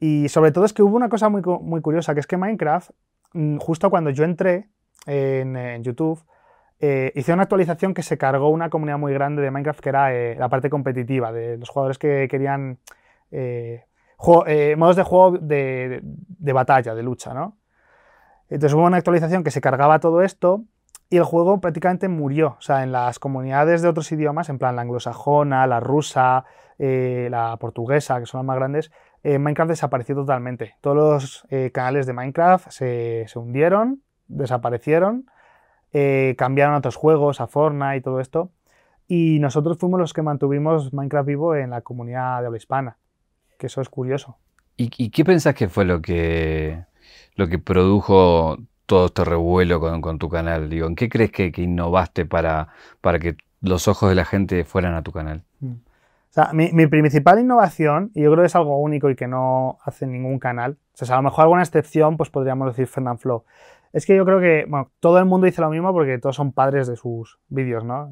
y 0.00 0.30
sobre 0.30 0.50
todo 0.50 0.64
es 0.64 0.72
que 0.72 0.82
hubo 0.82 0.96
una 0.96 1.10
cosa 1.10 1.28
muy, 1.28 1.42
muy 1.42 1.82
curiosa, 1.82 2.14
que 2.14 2.20
es 2.20 2.26
que 2.26 2.38
Minecraft, 2.38 2.90
mm, 3.34 3.58
justo 3.58 3.90
cuando 3.90 4.08
yo 4.10 4.24
entré 4.24 4.70
en, 5.06 5.82
YouTube, 5.82 6.24
eh, 6.80 7.12
hice 7.14 7.34
una 7.34 7.42
actualización 7.42 7.92
que 7.92 8.02
se 8.02 8.16
cargó 8.16 8.48
una 8.48 8.70
comunidad 8.70 8.98
muy 8.98 9.12
grande 9.12 9.42
de 9.42 9.50
Minecraft 9.50 9.80
que 9.80 9.88
era 9.90 10.14
eh, 10.14 10.36
la 10.36 10.48
parte 10.48 10.70
competitiva, 10.70 11.32
de 11.32 11.58
los 11.58 11.68
jugadores 11.68 11.98
que 11.98 12.28
querían 12.30 12.78
eh, 13.30 13.84
modos 14.78 14.96
de 14.96 15.02
juego 15.02 15.36
de, 15.38 16.00
de, 16.02 16.52
batalla, 16.54 16.94
de 16.94 17.02
lucha, 17.02 17.34
¿no? 17.34 17.58
Entonces 18.50 18.74
hubo 18.74 18.84
una 18.84 18.98
actualización 18.98 19.44
que 19.44 19.50
se 19.50 19.60
cargaba 19.60 20.00
todo 20.00 20.22
esto 20.22 20.64
y 21.08 21.16
el 21.16 21.24
juego 21.24 21.60
prácticamente 21.60 22.08
murió. 22.08 22.56
O 22.58 22.60
sea, 22.60 22.82
en 22.82 22.92
las 22.92 23.18
comunidades 23.18 23.82
de 23.82 23.88
otros 23.88 24.10
idiomas, 24.12 24.48
en 24.48 24.58
plan 24.58 24.76
la 24.76 24.82
anglosajona, 24.82 25.66
la 25.66 25.80
rusa, 25.80 26.44
eh, 26.78 27.28
la 27.30 27.56
portuguesa, 27.58 28.18
que 28.20 28.26
son 28.26 28.40
las 28.40 28.46
más 28.46 28.56
grandes, 28.56 28.90
eh, 29.22 29.38
Minecraft 29.38 29.70
desapareció 29.70 30.14
totalmente. 30.14 30.74
Todos 30.80 30.96
los 30.96 31.46
eh, 31.50 31.70
canales 31.72 32.06
de 32.06 32.12
Minecraft 32.12 32.70
se, 32.70 33.26
hundieron, 33.34 34.02
desaparecieron, 34.28 35.26
cambiaron 36.36 36.74
a 36.74 36.78
otros 36.78 36.96
juegos, 36.96 37.40
a 37.40 37.46
Fortnite 37.46 37.96
y 37.96 38.00
todo 38.00 38.20
esto. 38.20 38.50
Y 39.06 39.40
nosotros 39.40 39.76
fuimos 39.78 39.98
los 39.98 40.12
que 40.12 40.22
mantuvimos 40.22 40.92
Minecraft 40.92 41.26
vivo 41.26 41.54
en 41.56 41.70
la 41.70 41.80
comunidad 41.80 42.40
de 42.40 42.46
habla 42.46 42.56
hispana, 42.56 42.96
que 43.58 43.66
eso 43.66 43.80
es 43.80 43.88
curioso. 43.88 44.38
¿Y, 44.76 45.10
qué 45.10 45.24
pensás 45.24 45.54
que 45.54 45.68
fue 45.68 45.84
lo 45.84 46.00
que, 46.00 46.84
lo 47.34 47.48
que 47.48 47.58
produjo 47.58 48.58
todo 48.86 49.06
este 49.06 49.24
revuelo 49.24 49.80
con, 49.80 50.18
tu 50.18 50.28
canal? 50.28 50.68
Digo, 50.68 50.86
¿En 50.86 50.96
qué 50.96 51.08
crees 51.08 51.30
que, 51.30 51.52
innovaste 51.56 52.26
para, 52.26 52.68
para 53.00 53.18
que 53.18 53.36
los 53.60 53.88
ojos 53.88 54.08
de 54.08 54.14
la 54.14 54.24
gente 54.24 54.64
fueran 54.64 54.94
a 54.94 55.02
tu 55.02 55.12
canal? 55.12 55.42
Mm. 55.60 55.74
Mi, 56.52 56.86
principal 56.86 57.40
innovación, 57.40 58.12
y 58.14 58.22
yo 58.22 58.30
creo 58.30 58.42
que 58.42 58.46
es 58.46 58.54
algo 58.54 58.78
único 58.78 59.10
y 59.10 59.16
que 59.16 59.26
no 59.26 59.78
hace 59.84 60.06
ningún 60.06 60.38
canal, 60.38 60.78
o 61.00 61.04
sea, 61.04 61.16
a 61.16 61.18
lo 61.18 61.24
mejor 61.24 61.42
alguna 61.42 61.62
excepción, 61.62 62.16
pues 62.16 62.30
podríamos 62.30 62.68
decir 62.68 62.86
Fernand 62.86 63.18
es 63.92 64.06
que 64.06 64.14
yo 64.14 64.24
creo 64.24 64.38
que, 64.38 64.66
todo 65.00 65.18
el 65.18 65.24
mundo 65.24 65.46
dice 65.46 65.60
lo 65.60 65.70
mismo 65.70 65.92
porque 65.92 66.18
todos 66.18 66.36
son 66.36 66.52
padres 66.52 66.86
de 66.86 66.94
sus 66.94 67.40
vídeos, 67.48 67.84
¿no? 67.84 68.08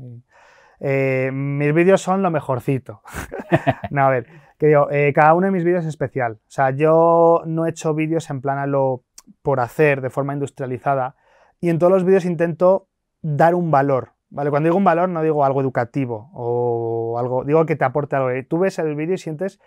Eh, 0.80 1.30
mis 1.32 1.72
vídeos 1.72 2.00
son 2.00 2.22
lo 2.22 2.30
mejorcito. 2.32 3.02
no, 3.90 4.06
a 4.06 4.10
ver, 4.10 4.26
que 4.58 4.66
digo, 4.66 4.90
eh, 4.90 5.12
cada 5.14 5.34
uno 5.34 5.46
de 5.46 5.52
mis 5.52 5.64
vídeos 5.64 5.84
es 5.84 5.88
especial. 5.88 6.34
O 6.34 6.50
sea, 6.50 6.70
yo 6.70 7.42
no 7.46 7.66
he 7.66 7.70
hecho 7.70 7.94
vídeos 7.94 8.28
en 8.30 8.40
plan 8.40 8.58
a 8.58 8.66
lo 8.66 9.04
por 9.42 9.60
hacer 9.60 10.00
de 10.00 10.10
forma 10.10 10.32
industrializada 10.32 11.14
y 11.60 11.70
en 11.70 11.78
todos 11.78 11.92
los 11.92 12.04
vídeos 12.04 12.24
intento 12.24 12.88
dar 13.22 13.54
un 13.54 13.70
valor. 13.70 14.12
¿vale? 14.30 14.50
Cuando 14.50 14.68
digo 14.68 14.76
un 14.76 14.84
valor 14.84 15.08
no 15.08 15.22
digo 15.22 15.44
algo 15.44 15.60
educativo 15.60 16.30
o 16.32 17.18
algo, 17.18 17.44
digo 17.44 17.64
que 17.66 17.76
te 17.76 17.84
aporte 17.84 18.16
algo. 18.16 18.30
Tú 18.48 18.58
ves 18.58 18.78
el 18.78 18.94
vídeo 18.94 19.14
y 19.14 19.18
sientes 19.18 19.60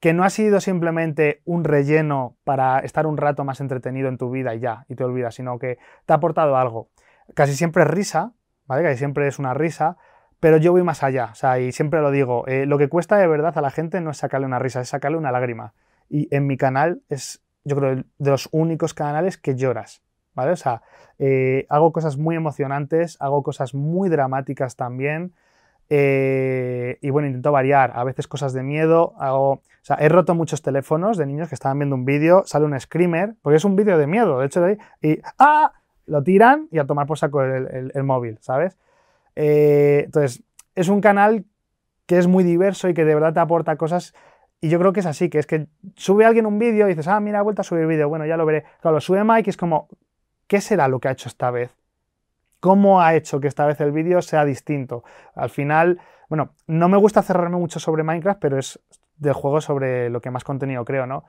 que 0.00 0.12
no 0.12 0.24
ha 0.24 0.30
sido 0.30 0.60
simplemente 0.60 1.42
un 1.44 1.64
relleno 1.64 2.36
para 2.44 2.80
estar 2.80 3.06
un 3.06 3.16
rato 3.16 3.44
más 3.44 3.60
entretenido 3.60 4.08
en 4.08 4.18
tu 4.18 4.30
vida 4.30 4.54
y 4.54 4.60
ya, 4.60 4.84
y 4.88 4.94
te 4.94 5.04
olvidas, 5.04 5.34
sino 5.34 5.58
que 5.58 5.78
te 6.04 6.12
ha 6.12 6.16
aportado 6.16 6.56
algo. 6.56 6.90
Casi 7.34 7.54
siempre 7.54 7.82
es 7.82 7.88
risa, 7.88 8.34
¿vale? 8.66 8.82
Casi 8.82 8.98
siempre 8.98 9.26
es 9.26 9.38
una 9.38 9.54
risa, 9.54 9.96
pero 10.40 10.56
yo 10.58 10.72
voy 10.72 10.82
más 10.82 11.02
allá, 11.02 11.30
o 11.32 11.34
sea, 11.34 11.58
y 11.58 11.72
siempre 11.72 12.00
lo 12.00 12.10
digo, 12.10 12.46
eh, 12.46 12.66
lo 12.66 12.78
que 12.78 12.88
cuesta 12.88 13.16
de 13.16 13.26
verdad 13.26 13.56
a 13.56 13.60
la 13.60 13.70
gente 13.70 14.00
no 14.00 14.10
es 14.10 14.18
sacarle 14.18 14.46
una 14.46 14.58
risa, 14.58 14.80
es 14.80 14.88
sacarle 14.88 15.18
una 15.18 15.32
lágrima. 15.32 15.72
Y 16.08 16.28
en 16.34 16.46
mi 16.46 16.56
canal 16.56 17.00
es 17.08 17.40
yo 17.66 17.76
creo, 17.76 17.96
de 17.96 18.30
los 18.30 18.48
únicos 18.52 18.94
canales 18.94 19.36
que 19.36 19.56
lloras, 19.56 20.00
¿vale? 20.34 20.52
O 20.52 20.56
sea, 20.56 20.82
eh, 21.18 21.66
hago 21.68 21.92
cosas 21.92 22.16
muy 22.16 22.36
emocionantes, 22.36 23.16
hago 23.20 23.42
cosas 23.42 23.74
muy 23.74 24.08
dramáticas 24.08 24.76
también. 24.76 25.32
Eh, 25.88 26.98
y 27.00 27.10
bueno, 27.10 27.26
intento 27.26 27.50
variar, 27.50 27.92
a 27.96 28.04
veces 28.04 28.28
cosas 28.28 28.52
de 28.52 28.62
miedo, 28.62 29.14
hago, 29.18 29.50
o 29.50 29.62
sea, 29.82 29.96
he 29.96 30.08
roto 30.08 30.36
muchos 30.36 30.62
teléfonos 30.62 31.16
de 31.16 31.26
niños 31.26 31.48
que 31.48 31.56
estaban 31.56 31.78
viendo 31.80 31.96
un 31.96 32.04
vídeo, 32.04 32.44
sale 32.46 32.66
un 32.66 32.78
screamer, 32.78 33.34
porque 33.42 33.56
es 33.56 33.64
un 33.64 33.74
vídeo 33.74 33.98
de 33.98 34.06
miedo, 34.06 34.38
de 34.38 34.46
hecho, 34.46 34.64
y 35.02 35.20
¡ah! 35.38 35.72
Lo 36.06 36.22
tiran 36.22 36.68
y 36.70 36.78
a 36.78 36.86
tomar 36.86 37.08
por 37.08 37.18
saco 37.18 37.42
el, 37.42 38.02
móvil, 38.04 38.38
¿sabes? 38.40 38.76
Eh, 39.36 40.02
entonces, 40.06 40.42
es 40.74 40.88
un 40.88 41.00
canal 41.00 41.44
que 42.06 42.18
es 42.18 42.26
muy 42.26 42.44
diverso 42.44 42.88
y 42.88 42.94
que 42.94 43.04
de 43.04 43.14
verdad 43.14 43.34
te 43.34 43.40
aporta 43.40 43.76
cosas 43.76 44.14
y 44.60 44.68
yo 44.68 44.78
creo 44.78 44.92
que 44.92 45.00
es 45.00 45.06
así, 45.06 45.28
que 45.28 45.38
es 45.38 45.46
que 45.46 45.66
sube 45.96 46.24
alguien 46.24 46.46
un 46.46 46.58
vídeo 46.58 46.86
y 46.86 46.90
dices, 46.90 47.08
ah, 47.08 47.20
mira, 47.20 47.40
ha 47.40 47.42
vuelto 47.42 47.60
a 47.60 47.64
subir 47.64 47.86
vídeo, 47.86 48.08
bueno, 48.08 48.24
ya 48.26 48.36
lo 48.36 48.46
veré. 48.46 48.64
Claro, 48.80 48.96
lo 48.96 49.00
sube 49.00 49.22
Mike 49.22 49.48
y 49.48 49.50
es 49.50 49.56
como, 49.56 49.88
¿qué 50.46 50.60
será 50.60 50.88
lo 50.88 50.98
que 50.98 51.08
ha 51.08 51.12
hecho 51.12 51.28
esta 51.28 51.50
vez? 51.50 51.76
¿Cómo 52.60 53.00
ha 53.00 53.14
hecho 53.14 53.38
que 53.38 53.48
esta 53.48 53.66
vez 53.66 53.80
el 53.80 53.92
vídeo 53.92 54.22
sea 54.22 54.44
distinto? 54.44 55.04
Al 55.34 55.50
final, 55.50 56.00
bueno, 56.28 56.54
no 56.66 56.88
me 56.88 56.96
gusta 56.96 57.22
cerrarme 57.22 57.58
mucho 57.58 57.78
sobre 57.80 58.02
Minecraft, 58.02 58.40
pero 58.40 58.58
es 58.58 58.80
del 59.18 59.34
juego 59.34 59.60
sobre 59.60 60.08
lo 60.10 60.20
que 60.20 60.30
más 60.30 60.42
contenido 60.42 60.84
creo, 60.84 61.06
¿no? 61.06 61.24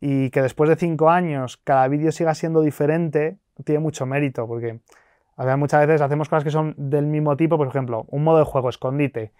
Y 0.00 0.30
que 0.30 0.42
después 0.42 0.68
de 0.68 0.76
cinco 0.76 1.08
años 1.08 1.58
cada 1.58 1.86
vídeo 1.86 2.10
siga 2.10 2.34
siendo 2.34 2.60
diferente, 2.62 3.38
tiene 3.64 3.78
mucho 3.78 4.06
mérito, 4.06 4.46
porque 4.48 4.80
ver, 5.38 5.56
muchas 5.56 5.86
veces 5.86 6.00
hacemos 6.00 6.28
cosas 6.28 6.44
que 6.44 6.50
son 6.50 6.74
del 6.76 7.06
mismo 7.06 7.36
tipo, 7.36 7.56
por 7.56 7.68
ejemplo, 7.68 8.06
un 8.08 8.24
modo 8.24 8.38
de 8.38 8.44
juego, 8.44 8.68
escondite 8.68 9.32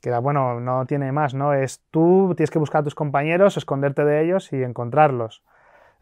que 0.00 0.10
bueno, 0.18 0.60
no 0.60 0.86
tiene 0.86 1.12
más, 1.12 1.34
¿no? 1.34 1.52
Es 1.52 1.82
tú 1.90 2.32
tienes 2.36 2.50
que 2.50 2.58
buscar 2.58 2.80
a 2.80 2.84
tus 2.84 2.94
compañeros, 2.94 3.56
esconderte 3.56 4.04
de 4.04 4.24
ellos 4.24 4.52
y 4.52 4.62
encontrarlos. 4.62 5.42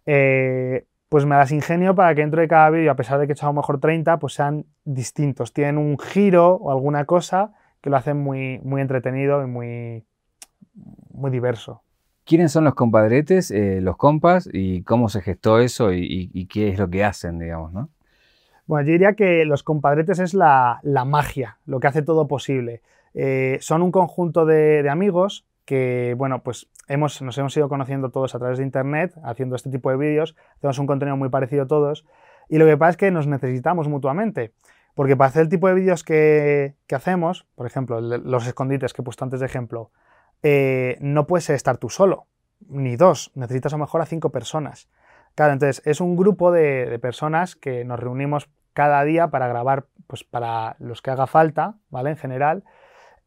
Eh, 0.07 0.87
pues 1.09 1.25
me 1.25 1.37
das 1.37 1.53
ingenio 1.53 1.95
para 1.95 2.15
que 2.15 2.21
dentro 2.21 2.41
de 2.41 2.49
cada 2.49 2.71
vídeo, 2.71 2.93
a 2.93 2.97
pesar 2.97 3.19
de 3.19 3.27
que 3.27 3.33
he 3.33 3.35
hecho 3.35 3.47
a 3.47 3.51
lo 3.51 3.55
mejor 3.55 3.81
30, 3.81 4.19
pues 4.19 4.35
sean 4.35 4.67
distintos. 4.85 5.53
Tienen 5.53 5.79
un 5.79 5.99
giro 5.99 6.55
o 6.55 6.71
alguna 6.71 7.07
cosa 7.07 7.53
que 7.81 7.91
lo 7.91 7.97
hacen 7.97 8.19
muy, 8.19 8.61
muy 8.63 8.81
entretenido 8.83 9.43
y 9.43 9.47
muy, 9.47 10.05
muy 11.13 11.31
diverso. 11.31 11.83
¿Quiénes 12.25 12.53
son 12.53 12.65
los 12.65 12.75
compadretes, 12.75 13.51
eh, 13.51 13.81
los 13.81 13.97
compas, 13.97 14.49
y 14.53 14.83
cómo 14.83 15.09
se 15.09 15.23
gestó 15.23 15.61
eso 15.61 15.93
y, 15.95 16.47
qué 16.47 16.69
es 16.69 16.79
lo 16.79 16.91
que 16.91 17.03
hacen, 17.03 17.39
digamos, 17.39 17.73
¿no? 17.73 17.89
Bueno, 18.69 18.87
yo 18.87 18.93
diría 18.93 19.15
que 19.15 19.47
los 19.47 19.63
compadretes 19.63 20.19
es 20.19 20.35
la, 20.35 20.81
magia, 21.07 21.57
lo 21.65 21.81
que 21.81 21.87
hace 21.87 22.03
todo 22.03 22.29
posible. 22.29 22.83
Eh, 23.15 23.57
son 23.63 23.81
un 23.81 23.91
conjunto 23.91 24.45
de, 24.45 24.87
amigos 24.91 25.47
que, 25.65 26.15
bueno, 26.19 26.43
pues 26.43 26.69
hemos, 26.87 27.23
nos 27.23 27.39
hemos 27.39 27.57
ido 27.57 27.71
conociendo 27.71 28.11
todos 28.11 28.35
a 28.35 28.39
través 28.39 28.59
de 28.59 28.65
internet, 28.65 29.15
haciendo 29.25 29.57
este 29.57 29.71
tipo 29.71 29.91
de 29.91 29.97
vídeos, 29.97 30.37
hacemos 30.59 30.79
un 30.79 30.87
contenido 30.87 31.17
muy 31.17 31.31
parecido 31.31 31.67
todos, 31.67 32.05
y 32.51 32.59
lo 32.59 32.67
que 32.67 32.77
pasa 32.77 32.91
es 32.91 32.97
que 32.99 33.11
nos 33.11 33.27
necesitamos 33.27 33.89
mutuamente. 33.89 34.53
Porque 34.95 35.17
para 35.17 35.29
hacer 35.29 35.43
el 35.43 35.49
tipo 35.49 35.67
de 35.69 35.75
vídeos 35.75 36.05
que, 36.05 36.75
hacemos, 36.93 37.47
por 37.55 37.67
ejemplo, 37.67 38.03
los 38.03 38.47
escondites 38.47 38.93
que 38.93 39.01
he 39.01 39.05
puesto 39.05 39.25
antes 39.25 39.41
de 39.41 39.47
ejemplo, 39.47 39.93
eh, 40.43 40.99
no 41.01 41.27
puedes 41.27 41.49
estar 41.49 41.79
tú 41.79 41.89
solo, 41.89 42.27
ni 42.69 42.97
dos, 42.97 43.31
necesitas 43.35 43.73
a 43.73 43.77
lo 43.77 43.85
mejor 43.85 44.03
a 44.03 44.07
cinco 44.07 44.29
personas. 44.29 44.91
Claro, 45.39 45.53
entonces 45.53 45.81
es 45.87 46.01
un 46.01 46.17
grupo 46.17 46.51
de, 46.51 46.99
personas 47.01 47.55
que 47.55 47.85
nos 47.85 48.01
reunimos 48.01 48.51
cada 48.73 49.05
día 49.05 49.29
para 49.29 49.47
grabar, 49.47 49.85
pues 50.09 50.25
para 50.25 50.75
los 50.81 51.01
que 51.01 51.13
haga 51.13 51.29
falta, 51.29 51.77
¿vale? 51.91 52.11
En 52.11 52.17
general. 52.17 52.65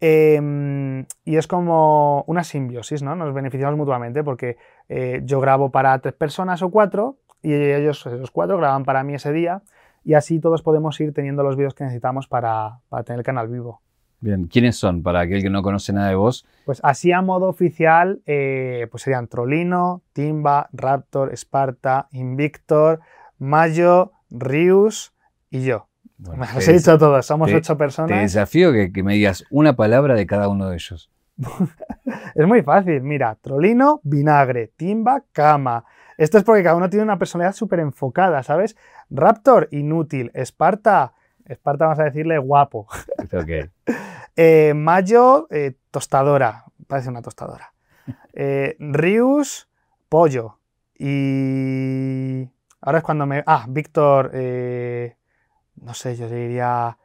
Em, 0.02 1.06
y 1.24 1.38
es 1.38 1.48
como 1.48 2.26
una 2.28 2.44
simbiosis, 2.44 3.02
¿no? 3.02 3.16
Nos 3.16 3.34
beneficiamos 3.34 3.78
mutuamente 3.78 4.26
porque 4.26 4.58
eh, 4.90 5.22
yo 5.24 5.40
grabo 5.40 5.72
para 5.72 5.98
tres 6.00 6.14
personas 6.14 6.62
o 6.64 6.70
cuatro 6.70 7.16
y 7.42 7.54
ellos, 7.54 8.06
los 8.06 8.30
cuatro, 8.30 8.58
graban 8.58 8.84
para 8.84 9.06
mí 9.06 9.14
ese 9.14 9.32
día 9.32 9.62
y 10.04 10.16
así 10.16 10.42
todos 10.42 10.64
podemos 10.64 11.00
ir 11.00 11.14
teniendo 11.14 11.44
los 11.44 11.56
vídeos 11.56 11.76
que 11.76 11.86
necesitamos 11.86 12.28
para, 12.28 12.82
para 12.90 13.06
tener 13.06 13.20
el 13.20 13.26
canal 13.26 13.48
vivo. 13.48 13.80
Bien, 14.22 14.46
¿quiénes 14.46 14.76
son 14.76 15.02
para 15.02 15.22
aquel 15.22 15.42
que 15.42 15.50
no 15.50 15.64
conoce 15.64 15.92
nada 15.94 16.10
de 16.10 16.16
vos? 16.16 16.46
Pues 16.66 16.80
así 16.84 17.12
a 17.12 17.24
modo 17.24 17.48
oficial, 17.48 18.22
eh, 18.28 18.88
pues 18.92 19.02
serían 19.02 19.28
Trolino, 19.28 20.04
Timba, 20.14 20.70
Raptor, 20.74 21.34
Sparta, 21.34 22.08
Invictor, 22.12 23.00
Mayo, 23.40 24.12
Rius 24.30 25.14
y 25.50 25.64
yo. 25.64 25.88
me 26.20 26.46
has 26.46 26.68
dicho 26.68 27.00
todos, 27.00 27.26
somos 27.26 27.52
ocho 27.52 27.76
personas. 27.78 28.16
Te 28.16 28.22
desafío 28.22 28.72
que, 28.72 28.92
que 28.92 29.02
me 29.02 29.16
digas 29.16 29.44
una 29.50 29.76
palabra 29.76 30.14
de 30.14 30.28
cada 30.28 30.50
uno 30.50 30.70
de 30.70 30.76
ellos. 30.76 31.10
es 32.36 32.46
muy 32.46 32.62
fácil, 32.62 33.02
mira, 33.02 33.36
Trolino, 33.42 34.02
vinagre, 34.04 34.72
Timba, 34.78 35.24
cama. 35.32 35.84
Esto 36.18 36.38
es 36.38 36.44
porque 36.44 36.62
cada 36.62 36.76
uno 36.76 36.92
tiene 36.92 37.04
una 37.04 37.18
personalidad 37.18 37.56
súper 37.56 37.80
enfocada, 37.80 38.44
¿sabes? 38.44 38.78
Raptor, 39.10 39.68
inútil. 39.72 40.30
Esparta, 40.36 41.14
Esparta 41.46 41.86
vamos 41.86 42.00
a 42.00 42.04
decirle 42.04 42.38
guapo. 42.38 42.88
Okay. 43.32 43.70
Eh, 44.38 44.74
Mayo, 44.74 45.48
eh, 45.50 45.76
tostadora. 45.92 46.64
Parece 46.88 47.10
una 47.10 47.22
tostadora. 47.22 47.74
Eh, 48.32 48.78
Rius, 48.80 49.68
pollo. 50.08 50.58
Y 50.98 52.50
ahora 52.80 53.00
es 53.00 53.04
cuando 53.04 53.26
me... 53.26 53.44
Ah, 53.46 53.66
Víctor, 53.68 54.32
no 54.34 55.94
sé, 55.94 56.16
yo 56.16 56.30
diría... 56.30 56.98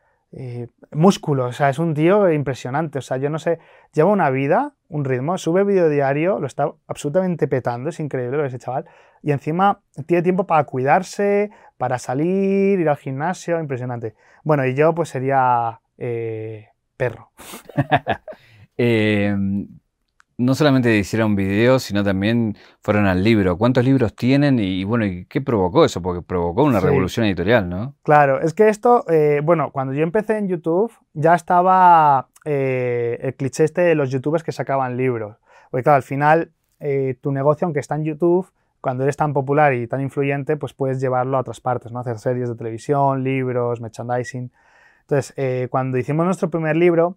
músculo, 0.91 1.47
o 1.47 1.53
sea, 1.53 1.71
es 1.71 1.79
un 1.79 1.95
tío 1.95 2.31
impresionante, 2.31 2.99
o 2.99 3.03
sea, 3.03 3.17
yo 3.17 3.31
no 3.31 3.39
sé, 3.39 3.59
lleva 3.95 4.11
una 4.11 4.29
vida, 4.31 4.75
un 4.89 5.05
ritmo, 5.05 5.39
sube 5.39 5.65
vídeo 5.65 5.89
diario, 5.89 6.39
lo 6.39 6.47
está 6.47 6.71
absolutamente 6.87 7.49
petando, 7.49 7.89
es 7.89 8.01
increíble 8.01 8.45
ese 8.45 8.59
chaval, 8.59 8.87
y 9.23 9.33
encima 9.33 9.81
tiene 10.07 10.23
tiempo 10.23 10.47
para 10.47 10.65
cuidarse, 10.65 11.51
para 11.79 11.99
salir, 11.99 12.81
ir 12.81 12.89
al 12.89 12.97
gimnasio, 12.97 13.59
impresionante. 13.61 14.15
Bueno, 14.45 14.67
y 14.67 14.75
yo 14.75 14.95
pues 14.95 15.09
sería 15.09 15.81
eh, 15.99 16.69
perro. 16.97 17.31
Em, 18.79 19.69
no 20.39 20.55
solamente 20.55 20.97
hicieron 20.97 21.35
videos, 21.35 21.83
sino 21.83 22.05
también 22.05 22.57
fueron 22.81 23.07
al 23.07 23.25
libro. 23.25 23.57
¿Cuántos 23.57 23.85
libros 23.85 24.15
tienen 24.15 24.59
y, 24.59 24.85
bueno, 24.85 25.07
¿y 25.07 25.25
qué 25.27 25.41
provocó 25.41 25.85
eso? 25.85 26.03
Porque 26.03 26.23
provocó 26.23 26.65
una 26.65 26.81
revolución 26.81 27.27
editorial, 27.27 27.69
¿no? 27.69 27.95
Claro, 28.03 28.41
es 28.41 28.53
que 28.53 28.69
esto, 28.69 29.05
eh, 29.11 29.41
bueno, 29.43 29.71
cuando 29.73 29.95
yo 29.95 30.03
empecé 30.03 30.39
en 30.39 30.49
YouTube 30.49 30.93
ya 31.15 31.35
estaba 31.35 32.29
eh, 32.45 33.19
el 33.23 33.35
cliché 33.35 33.65
este 33.65 33.83
de 33.83 33.95
los 33.95 34.11
youtubers 34.11 34.43
que 34.43 34.53
sacaban 34.53 34.97
libros. 34.97 35.37
Porque 35.71 35.85
claro, 35.85 35.97
al 35.97 36.03
final 36.03 36.53
tu 37.23 37.33
negocio, 37.33 37.65
aunque 37.65 37.81
está 37.81 37.95
en 37.95 38.05
YouTube, 38.05 38.53
cuando 38.87 39.03
eres 39.03 39.17
tan 39.17 39.33
popular 39.33 39.75
y 39.75 39.89
tan 39.89 40.01
influyente, 40.01 40.57
pues 40.57 40.73
puedes 40.73 41.01
llevarlo 41.01 41.37
a 41.37 41.41
otras 41.41 41.61
partes, 41.61 41.91
¿no? 41.91 41.99
Hacer 41.99 42.21
series 42.21 42.49
de 42.49 42.55
televisión, 42.55 43.25
libros, 43.25 43.81
merchandising. 43.81 44.53
Entonces, 45.01 45.35
eh, 45.37 45.67
cuando 45.71 45.99
hicimos 45.99 46.25
nuestro 46.25 46.51
primer 46.51 46.77
libro, 46.77 47.17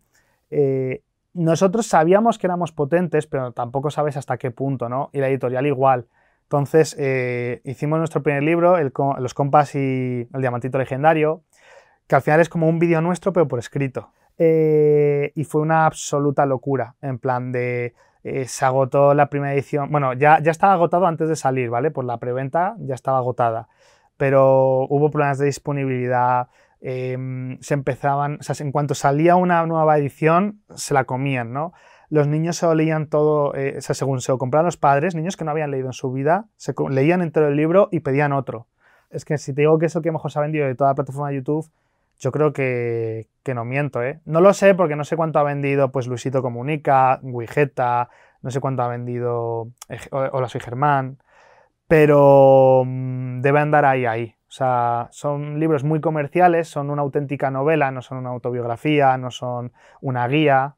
eh, 0.49 1.03
nosotros 1.33 1.87
sabíamos 1.87 2.37
que 2.37 2.47
éramos 2.47 2.71
potentes, 2.71 3.27
pero 3.27 3.51
tampoco 3.51 3.91
sabes 3.91 4.17
hasta 4.17 4.37
qué 4.37 4.51
punto, 4.51 4.89
¿no? 4.89 5.09
Y 5.13 5.19
la 5.19 5.29
editorial 5.29 5.65
igual. 5.67 6.07
Entonces, 6.43 6.95
eh, 6.97 7.61
hicimos 7.63 7.99
nuestro 7.99 8.23
primer 8.23 8.43
libro, 8.43 8.75
Los 9.19 9.33
Compas 9.33 9.75
y 9.75 10.27
el 10.33 10.41
Diamantito 10.41 10.77
Legendario, 10.79 11.43
que 12.07 12.15
al 12.15 12.21
final 12.21 12.39
es 12.39 12.49
como 12.49 12.67
un 12.67 12.79
vídeo 12.79 13.01
nuestro, 13.01 13.33
pero 13.33 13.47
por 13.47 13.59
escrito. 13.59 14.11
y 14.37 15.43
fue 15.43 15.61
una 15.61 15.85
absoluta 15.85 16.45
locura, 16.45 16.95
en 17.01 17.19
plan 17.19 17.51
de 17.51 17.93
eh, 18.23 18.45
se 18.47 18.65
agotó 18.65 19.13
la 19.13 19.29
primera 19.29 19.53
edición. 19.53 19.91
Bueno, 19.91 20.13
ya, 20.13 20.39
ya 20.41 20.51
estaba 20.51 20.73
agotado 20.73 21.07
antes 21.07 21.29
de 21.29 21.35
salir, 21.35 21.69
¿vale? 21.69 21.91
Por 21.91 22.05
la 22.05 22.17
preventa 22.17 22.75
ya 22.79 22.95
estaba 22.95 23.17
agotada. 23.17 23.67
Pero 24.17 24.85
hubo 24.89 25.09
problemas 25.09 25.37
de 25.37 25.45
disponibilidad. 25.45 26.49
Em, 26.81 27.59
se 27.59 27.73
empezaban, 27.73 28.37
o 28.39 28.43
sea, 28.43 28.55
en 28.65 28.71
cuanto 28.71 28.95
salía 28.95 29.35
una 29.35 29.65
nueva 29.65 29.97
edición, 29.97 30.61
se 30.75 30.93
la 30.93 31.03
comían, 31.03 31.51
¿no? 31.51 31.73
Los 32.09 32.27
niños 32.27 32.55
se 32.55 32.65
lo 32.65 32.73
leían 32.73 33.07
todo, 33.07 33.53
eh, 33.53 33.75
o 33.77 33.81
sea, 33.81 33.93
según 33.95 34.21
se 34.21 34.31
lo 34.31 34.37
compraban 34.37 34.65
los 34.65 34.77
padres, 34.77 35.13
niños 35.13 35.35
que 35.35 35.43
no 35.43 35.51
habían 35.51 35.71
leído 35.71 35.87
en 35.87 35.93
su 35.93 36.11
vida, 36.11 36.47
se 36.55 36.73
leían 36.89 37.21
entero 37.21 37.47
el 37.47 37.55
libro 37.55 37.89
y 37.91 37.99
pedían 37.99 38.33
otro. 38.33 38.67
Es 39.09 39.25
que 39.25 39.37
si 39.37 39.53
te 39.53 39.61
digo 39.61 39.77
que 39.77 39.87
es 39.87 39.95
el 39.95 40.01
que 40.01 40.11
mejor 40.11 40.31
se 40.31 40.39
ha 40.39 40.41
vendido 40.41 40.67
de 40.67 40.75
toda 40.75 40.91
la 40.91 40.95
plataforma 40.95 41.29
de 41.29 41.35
YouTube, 41.35 41.69
yo 42.19 42.31
creo 42.31 42.53
que, 42.53 43.27
no 43.53 43.65
miento, 43.65 44.03
¿eh? 44.03 44.19
No 44.25 44.41
lo 44.41 44.53
sé 44.53 44.75
porque 44.75 44.95
no 44.95 45.03
sé 45.03 45.15
cuánto 45.15 45.39
ha 45.39 45.43
vendido 45.43 45.91
pues 45.91 46.05
Luisito 46.05 46.41
Comunica, 46.41 47.19
Wigeta, 47.23 48.09
no 48.41 48.51
sé 48.51 48.59
cuánto 48.59 48.83
ha 48.83 48.87
vendido 48.87 49.69
Hola 50.11 50.49
Soy 50.49 50.61
Germán, 50.61 51.17
pero 51.87 52.83
mm, 52.85 53.41
debe 53.41 53.59
andar 53.59 53.85
ahí, 53.85 54.05
ahí. 54.05 54.35
O 54.49 54.51
sea, 54.51 55.09
son 55.11 55.59
libros 55.59 55.83
muy 55.83 56.01
comerciales, 56.01 56.67
son 56.67 56.89
una 56.89 57.03
auténtica 57.03 57.51
novela, 57.51 57.91
no 57.91 58.01
son 58.01 58.17
una 58.17 58.29
autobiografía, 58.29 59.15
no 59.17 59.29
son 59.29 59.71
una 60.01 60.27
guía. 60.27 60.75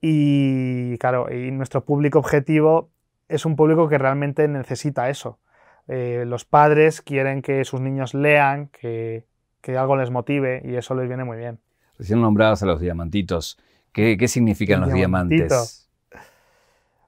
Y 0.00 0.96
claro, 0.96 1.30
y 1.30 1.50
nuestro 1.50 1.84
público 1.84 2.18
objetivo 2.18 2.88
es 3.28 3.44
un 3.44 3.56
público 3.56 3.90
que 3.90 3.98
realmente 3.98 4.48
necesita 4.48 5.10
eso. 5.10 5.38
Eh, 5.86 6.24
los 6.26 6.46
padres 6.46 7.02
quieren 7.02 7.42
que 7.42 7.66
sus 7.66 7.82
niños 7.82 8.14
lean, 8.14 8.68
que, 8.68 9.26
que 9.60 9.76
algo 9.76 9.96
les 9.96 10.10
motive 10.10 10.62
y 10.64 10.76
eso 10.76 10.94
les 10.94 11.06
viene 11.06 11.24
muy 11.24 11.36
bien. 11.36 11.60
Recién 11.98 12.22
nombrados 12.22 12.62
a 12.62 12.66
los 12.66 12.80
diamantitos. 12.80 13.58
¿Qué, 13.92 14.16
qué 14.16 14.28
significan 14.28 14.80
los 14.80 14.92
diamantes? 14.92 15.90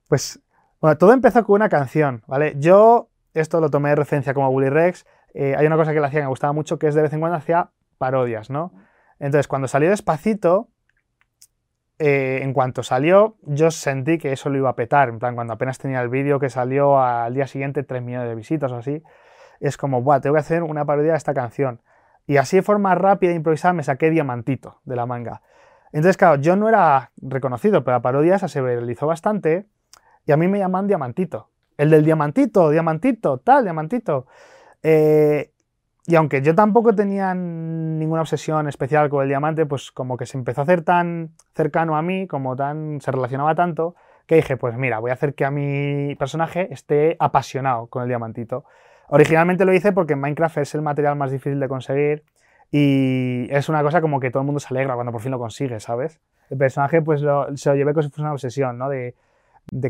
Pues, 0.09 0.41
bueno, 0.81 0.99
todo 0.99 1.15
empezó 1.15 1.43
con 1.43 1.55
una 1.55 1.71
canción, 1.71 2.23
¿vale? 2.27 2.55
Yo, 2.59 3.09
esto 3.33 3.61
lo 3.61 3.71
tomé 3.71 3.89
de 3.89 3.97
referencia 3.97 4.35
como 4.35 4.51
Willy 4.51 4.69
Rex. 4.69 5.07
Eh, 5.38 5.55
hay 5.55 5.66
una 5.66 5.77
cosa 5.77 5.92
que 5.92 6.01
le 6.01 6.07
hacía 6.07 6.20
que 6.20 6.25
me 6.25 6.31
gustaba 6.31 6.55
mucho, 6.55 6.79
que 6.79 6.87
es 6.87 6.94
de 6.94 7.03
vez 7.03 7.12
en 7.12 7.20
cuando 7.20 7.37
hacía 7.37 7.68
parodias, 7.99 8.49
¿no? 8.49 8.72
Entonces, 9.18 9.46
cuando 9.46 9.68
salió 9.68 9.90
Despacito, 9.90 10.70
eh, 11.99 12.40
en 12.42 12.55
cuanto 12.55 12.83
salió, 12.83 13.37
yo 13.42 13.70
sentí 13.70 14.16
que 14.16 14.33
eso 14.33 14.49
lo 14.49 14.57
iba 14.57 14.70
a 14.70 14.77
petar. 14.77 15.11
En 15.11 15.18
plan, 15.18 15.35
cuando 15.35 15.53
apenas 15.53 15.79
tenía 15.79 16.01
el 16.01 16.09
vídeo 16.09 16.40
que 16.40 16.49
salió 16.49 16.99
al 16.99 17.35
día 17.35 17.46
siguiente, 17.46 17.83
3 17.83 18.03
millones 18.03 18.31
de 18.31 18.35
visitas 18.35 18.72
o 18.72 18.77
así, 18.77 19.03
es 19.61 19.77
como, 19.77 20.01
Buah, 20.01 20.20
tengo 20.20 20.37
que 20.37 20.40
hacer 20.40 20.62
una 20.62 20.87
parodia 20.87 21.12
de 21.12 21.18
esta 21.18 21.35
canción. 21.35 21.83
Y 22.27 22.38
así 22.38 22.57
de 22.57 22.62
forma 22.62 22.94
rápida 22.94 23.33
e 23.33 23.35
improvisada 23.35 23.75
me 23.75 23.83
saqué 23.83 24.09
Diamantito 24.09 24.81
de 24.85 24.96
la 24.96 25.05
manga. 25.05 25.42
Entonces, 25.92 26.16
claro, 26.16 26.40
yo 26.40 26.57
no 26.57 26.70
era 26.70 27.12
reconocido, 27.18 27.85
pero 27.85 27.99
la 27.99 28.03
parodia 28.03 28.37
esa 28.37 28.49
se 28.49 28.62
viralizó 28.62 29.07
bastante 29.07 29.66
y 30.25 30.33
a 30.33 30.38
mí 30.38 30.49
me 30.49 30.59
llaman 30.61 30.87
Diamantito. 30.87 31.51
El 31.77 31.90
del 31.90 32.07
Diamantito, 32.07 32.70
Diamantito, 32.70 33.37
tal, 33.37 33.64
Diamantito. 33.64 34.27
Eh, 34.88 35.51
y 36.07 36.14
aunque 36.14 36.42
yo 36.42 36.55
tampoco 36.55 36.94
tenía 36.94 37.35
ninguna 37.35 38.20
obsesión 38.20 38.68
especial 38.68 39.09
con 39.09 39.25
el 39.25 39.29
diamante, 39.29 39.67
pues 39.67 39.90
como 39.90 40.17
que 40.17 40.27
se 40.27 40.38
empezó 40.38 40.61
a 40.61 40.65
hacer 40.65 40.83
tan 40.83 41.31
cercano 41.56 41.96
a 41.96 42.02
mí, 42.02 42.29
como 42.29 42.54
tan 42.54 43.00
se 43.00 43.11
relacionaba 43.11 43.56
tanto, 43.56 43.96
que 44.27 44.37
dije, 44.37 44.56
pues 44.56 44.77
mira, 44.77 45.00
voy 45.00 45.11
a 45.11 45.15
hacer 45.15 45.35
que 45.35 45.44
a 45.44 45.50
mi 45.50 46.15
personaje 46.15 46.73
esté 46.73 47.17
apasionado 47.19 47.88
con 47.88 48.04
el 48.04 48.08
diamantito. 48.08 48.65
Originalmente 49.08 49.65
lo 49.65 49.75
hice 49.75 49.90
porque 49.90 50.15
Minecraft 50.15 50.58
es 50.58 50.75
el 50.77 50.83
material 50.83 51.17
más 51.17 51.33
difícil 51.33 51.58
de 51.58 51.67
conseguir 51.67 52.23
y 52.71 53.48
es 53.50 53.69
una 53.69 53.83
cosa 53.83 54.00
como 54.00 54.21
que 54.21 54.31
todo 54.31 54.42
el 54.42 54.46
mundo 54.46 54.61
se 54.61 54.69
alegra 54.71 54.94
cuando 54.94 55.11
por 55.11 55.21
fin 55.21 55.33
lo 55.33 55.40
consigue, 55.40 55.81
¿sabes? 55.81 56.21
El 56.48 56.58
personaje 56.58 57.02
pues 57.02 57.23
se 57.23 57.27
lo 57.71 57.75
llevé 57.75 57.92
como 57.92 58.04
si 58.04 58.08
fuese 58.11 58.23
una 58.23 58.33
obsesión, 58.33 58.79
¿no? 58.79 58.88
De, 58.88 59.17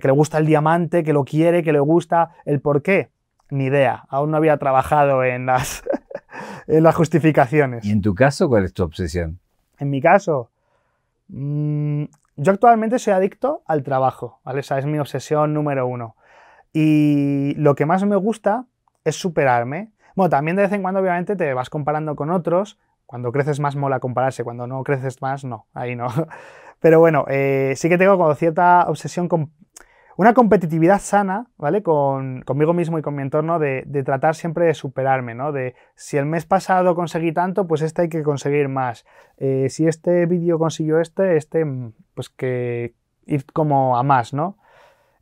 que 0.01 0.09
le 0.09 0.12
gusta 0.12 0.39
el 0.39 0.47
diamante, 0.47 1.05
que 1.05 1.12
lo 1.12 1.25
quiere, 1.25 1.62
que 1.62 1.75
le 1.75 1.81
gusta. 1.81 2.31
¿El 2.47 2.62
por 2.62 2.81
qué? 2.81 3.11
Ni 3.51 3.67
idea. 3.67 4.05
Aún 4.09 4.31
no 4.31 4.37
había 4.37 4.57
trabajado 4.57 5.25
en 5.25 5.47
las, 5.47 5.85
en 6.67 6.83
las 6.83 6.95
justificaciones. 6.95 7.85
¿Y 7.85 7.93
en 7.93 8.03
tu 8.03 8.15
caso 8.15 8.49
cuál 8.49 8.65
es 8.65 8.73
tu 8.73 8.83
obsesión? 8.83 9.39
En 9.79 9.91
mi 9.91 10.01
caso, 10.01 10.51
mm, 11.29 12.05
yo 12.37 12.53
actualmente 12.53 12.99
soy 12.99 13.13
adicto 13.13 13.63
al 13.67 13.83
trabajo, 13.83 14.41
¿vale? 14.45 14.61
Esa 14.61 14.79
es 14.79 14.87
mi 14.87 14.99
obsesión 14.99 15.55
número 15.55 15.87
uno. 15.87 16.17
Y 16.73 17.55
lo 17.57 17.75
que 17.75 17.87
más 17.87 18.05
me 18.05 18.17
gusta 18.17 18.67
es 19.05 19.17
superarme. 19.17 19.93
Bueno, 20.15 20.31
también 20.31 20.57
de 20.57 20.63
vez 20.63 20.73
en 20.73 20.83
cuando 20.83 21.01
obviamente 21.01 21.37
te 21.37 21.55
vas 21.55 21.71
comparando 21.71 22.17
con 22.17 22.31
otros. 22.31 22.79
Cuando 23.07 23.31
creces 23.31 23.61
más 23.61 23.77
mola 23.77 24.01
compararse, 24.01 24.45
cuando 24.45 24.67
no 24.67 24.83
creces 24.83 25.23
más, 25.23 25.45
no, 25.45 25.67
ahí 25.73 25.95
no. 25.95 26.09
Pero 26.81 27.01
bueno, 27.01 27.25
eh, 27.29 27.73
sí 27.77 27.89
que 27.89 27.97
tengo 27.97 28.19
como 28.19 28.35
cierta 28.35 28.85
obsesión 28.89 29.29
con 29.29 29.53
una 30.17 30.33
competitividad 30.33 31.01
sana, 31.01 31.47
¿vale? 31.59 31.83
Con, 31.83 32.43
conmigo 32.43 32.73
mismo 32.73 32.99
y 32.99 33.03
con 33.03 33.14
mi 33.14 33.23
entorno 33.23 33.59
de, 33.59 33.85
tratar 34.05 34.35
siempre 34.35 34.67
de 34.67 34.75
superarme, 34.75 35.35
¿no? 35.35 35.53
De 35.53 35.75
si 35.95 36.17
el 36.17 36.27
mes 36.27 36.47
pasado 36.47 36.95
conseguí 36.95 37.33
tanto, 37.33 37.67
pues 37.67 37.83
este 37.83 38.03
hay 38.03 38.09
que 38.09 38.23
conseguir 38.23 38.69
más. 38.69 39.05
Eh, 39.37 39.69
si 39.69 39.87
este 39.87 40.27
vídeo 40.27 40.59
consiguió 40.59 41.01
este, 41.01 41.37
este, 41.37 41.64
mm, 41.64 41.93
pues 42.14 42.31
que 42.31 42.95
ir 43.27 43.45
como 43.53 43.99
a 43.99 44.03
más, 44.03 44.33
¿no? 44.33 44.57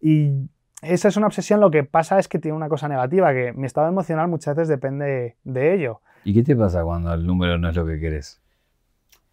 Y 0.00 0.48
esa 0.82 1.08
es 1.08 1.16
una 1.16 1.26
obsesión, 1.26 1.60
lo 1.60 1.70
que 1.70 1.82
pasa 1.82 2.18
es 2.18 2.28
que 2.28 2.38
tiene 2.38 2.56
una 2.56 2.68
cosa 2.68 2.88
negativa, 2.88 3.32
que 3.32 3.52
mi 3.52 3.66
estado 3.66 3.88
emocional 3.88 4.28
muchas 4.28 4.54
veces 4.54 4.68
depende 4.68 5.36
de 5.42 5.74
ello. 5.74 6.02
¿Y 6.24 6.34
qué 6.34 6.42
te 6.42 6.54
pasa 6.54 6.84
cuando 6.84 7.12
el 7.12 7.26
número 7.26 7.58
no 7.58 7.68
es 7.68 7.76
lo 7.76 7.86
que 7.86 7.98
quieres? 7.98 8.40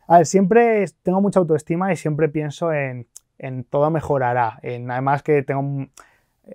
A 0.07 0.17
ver, 0.17 0.25
siempre 0.25 0.85
tengo 1.03 1.21
mucha 1.21 1.39
autoestima 1.39 1.93
y 1.93 1.95
siempre 1.95 2.29
pienso 2.29 2.73
en 2.73 3.07
en 3.41 3.63
todo 3.63 3.89
mejorará. 3.89 4.59
Además 4.63 5.23
que 5.23 5.41
tengo, 5.41 5.87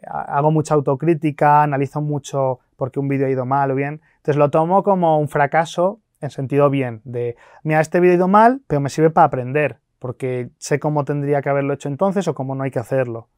hago 0.07 0.51
mucha 0.53 0.74
autocrítica, 0.74 1.62
analizo 1.62 2.01
mucho 2.01 2.61
por 2.76 2.91
qué 2.91 3.01
un 3.01 3.09
vídeo 3.09 3.26
ha 3.26 3.30
ido 3.30 3.45
mal 3.45 3.72
o 3.72 3.74
bien. 3.74 4.01
Entonces 4.18 4.37
lo 4.37 4.51
tomo 4.51 4.82
como 4.82 5.18
un 5.18 5.28
fracaso 5.28 6.01
en 6.20 6.30
sentido 6.30 6.70
bien, 6.70 7.03
de, 7.05 7.37
mira, 7.62 7.80
este 7.80 8.01
vídeo 8.01 8.14
ha 8.14 8.16
ido 8.16 8.28
mal, 8.28 8.62
pero 8.66 8.80
me 8.80 8.89
sirve 8.89 9.11
para 9.11 9.26
aprender, 9.26 9.78
porque 9.99 10.49
sé 10.57 10.78
cómo 10.78 11.05
tendría 11.05 11.43
que 11.43 11.51
haberlo 11.51 11.74
hecho 11.74 11.89
entonces 11.89 12.26
o 12.26 12.34
cómo 12.34 12.55
no 12.55 12.64
hay 12.64 12.70
que 12.70 12.78
hacerlo. 12.78 13.28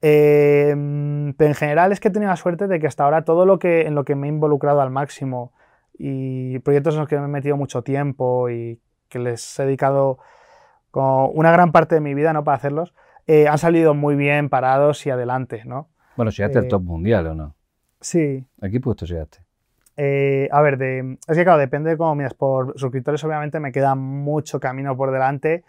Em, 0.00 1.32
pero 1.34 1.48
en 1.48 1.54
general 1.54 1.90
es 1.90 1.98
que 1.98 2.08
he 2.08 2.10
tenido 2.10 2.30
la 2.30 2.36
suerte 2.36 2.68
de 2.68 2.78
que 2.78 2.86
hasta 2.86 3.04
ahora 3.04 3.24
todo 3.24 3.46
lo 3.46 3.58
que, 3.58 3.82
en 3.86 3.94
lo 3.94 4.04
que 4.04 4.14
me 4.14 4.26
he 4.26 4.30
involucrado 4.30 4.80
al 4.80 4.90
máximo 4.90 5.52
y 5.98 6.58
proyectos 6.60 6.94
en 6.94 7.00
los 7.00 7.08
que 7.08 7.18
me 7.18 7.24
he 7.24 7.28
metido 7.28 7.56
mucho 7.56 7.82
tiempo 7.82 8.50
y 8.50 8.80
que 9.08 9.18
les 9.18 9.58
he 9.58 9.64
dedicado 9.64 10.18
como 10.94 11.26
una 11.30 11.50
gran 11.50 11.72
parte 11.72 11.96
de 11.96 12.00
mi 12.00 12.14
vida, 12.14 12.32
¿no? 12.32 12.44
Para 12.44 12.56
hacerlos, 12.56 12.94
eh, 13.26 13.48
han 13.48 13.58
salido 13.58 13.94
muy 13.94 14.14
bien 14.14 14.48
parados 14.48 15.04
y 15.06 15.10
adelante, 15.10 15.62
¿no? 15.64 15.88
Bueno, 16.16 16.30
llegaste 16.30 16.58
al 16.58 16.66
eh, 16.66 16.68
top 16.68 16.84
mundial, 16.84 17.26
¿o 17.26 17.34
no? 17.34 17.56
Sí. 18.00 18.46
¿A 18.62 18.68
qué 18.68 18.78
puesto 18.78 19.04
llegaste? 19.04 19.38
Eh, 19.96 20.48
a 20.52 20.62
ver, 20.62 20.80
es 20.80 21.36
que 21.36 21.42
claro, 21.42 21.58
depende 21.58 21.90
de 21.90 21.96
cómo 21.96 22.14
miras. 22.14 22.34
Por 22.34 22.78
suscriptores, 22.78 23.24
obviamente, 23.24 23.58
me 23.58 23.72
queda 23.72 23.96
mucho 23.96 24.60
camino 24.60 24.96
por 24.96 25.10
delante, 25.10 25.64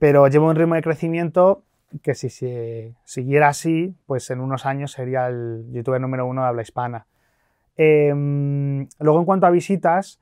pero 0.00 0.26
llevo 0.26 0.48
un 0.48 0.56
ritmo 0.56 0.74
de 0.74 0.82
crecimiento 0.82 1.62
que 2.02 2.16
si 2.16 2.28
se 2.28 2.96
siguiera 3.04 3.46
así, 3.50 3.94
pues 4.06 4.28
en 4.30 4.40
unos 4.40 4.66
años 4.66 4.90
sería 4.90 5.28
el 5.28 5.66
youtuber 5.70 6.00
número 6.00 6.26
uno 6.26 6.42
de 6.42 6.48
habla 6.48 6.62
hispana. 6.62 7.06
Em, 7.76 8.88
luego, 8.98 9.20
en 9.20 9.24
cuanto 9.24 9.46
a 9.46 9.50
visitas, 9.50 10.18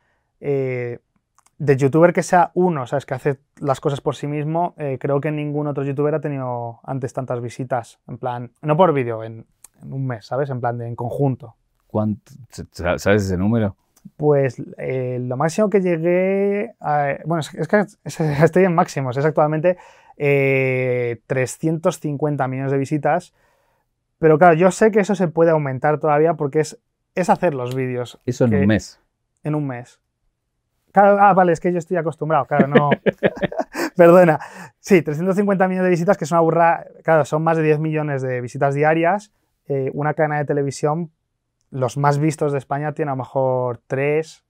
de 1.59 1.77
youtuber 1.77 2.13
que 2.13 2.23
sea 2.23 2.51
uno, 2.55 2.87
¿sabes? 2.87 3.07
Que 3.07 3.15
hace 3.15 3.39
las 3.61 3.81
cosas 3.81 4.01
por 4.01 4.15
sí 4.15 4.27
mismo, 4.27 4.75
eh, 4.77 4.99
creo 5.01 5.21
que 5.21 5.31
ningún 5.31 5.67
otro 5.67 5.85
youtuber 5.85 6.15
ha 6.15 6.21
tenido 6.21 6.81
antes 6.85 7.13
tantas 7.13 7.41
visitas, 7.41 7.99
en 8.07 8.19
plan, 8.19 8.51
no 8.63 8.77
por 8.77 8.93
vídeo, 8.93 9.25
en, 9.25 9.47
un 9.83 10.07
mes, 10.07 10.27
¿sabes? 10.27 10.51
En 10.51 10.61
plan, 10.61 10.79
de, 10.79 10.87
en 10.87 10.97
conjunto. 10.97 11.55
¿Cuánto, 11.87 12.33
¿Sabes 12.73 13.07
ese 13.07 13.37
número? 13.37 13.77
Pues 14.17 14.63
eh, 14.79 15.19
lo 15.21 15.37
máximo 15.37 15.69
que 15.69 15.81
llegué, 15.81 16.75
a, 16.81 17.17
bueno, 17.25 17.41
es, 17.41 17.69
que 17.69 17.87
estoy 18.45 18.65
en 18.65 18.75
máximos, 18.75 19.17
es 19.17 19.25
actualmente 19.25 19.77
350 20.17 22.45
eh, 22.45 22.49
millones 22.49 22.73
de 22.73 22.79
visitas, 22.79 23.35
pero 24.19 24.39
claro, 24.39 24.55
yo 24.55 24.71
sé 24.71 24.91
que 24.91 25.01
eso 25.01 25.15
se 25.15 25.29
puede 25.29 25.51
aumentar 25.51 26.01
todavía 26.01 26.35
porque 26.35 26.61
es, 26.61 26.79
es 27.15 27.29
hacer 27.29 27.55
los 27.55 27.75
vídeos. 27.75 28.19
Eso 28.25 28.47
en 28.47 28.55
un 28.55 28.67
mes. 28.67 29.01
En 29.43 29.55
un 29.55 29.67
mes 29.67 30.01
ah, 30.97 31.33
vale, 31.35 31.53
es 31.53 31.61
que 31.61 31.73
yo 31.73 31.79
estoy 31.79 31.97
acostumbrado, 31.97 32.47
claro, 32.47 32.67
no. 32.67 32.91
Perdona. 33.97 34.39
Sí, 34.81 35.03
350 35.03 35.69
millones 35.69 35.85
de 35.85 35.91
visitas, 35.91 36.17
que 36.17 36.25
es 36.25 36.31
una 36.31 36.41
burra. 36.41 36.87
Claro, 37.03 37.25
son 37.25 37.43
más 37.43 37.57
de 37.57 37.63
10 37.63 37.79
millones 37.81 38.23
de 38.23 38.41
visitas 38.41 38.75
diarias. 38.75 39.33
Eh, 39.69 39.91
una 39.95 40.15
cadena 40.15 40.39
de 40.39 40.45
televisión, 40.45 41.11
los 41.71 41.97
más 41.97 42.19
vistos 42.19 42.53
de 42.53 42.59
España, 42.59 42.93
tiene 42.93 43.11
a 43.11 43.15
lo 43.15 43.19
mejor 43.19 43.81
3, 43.87 44.45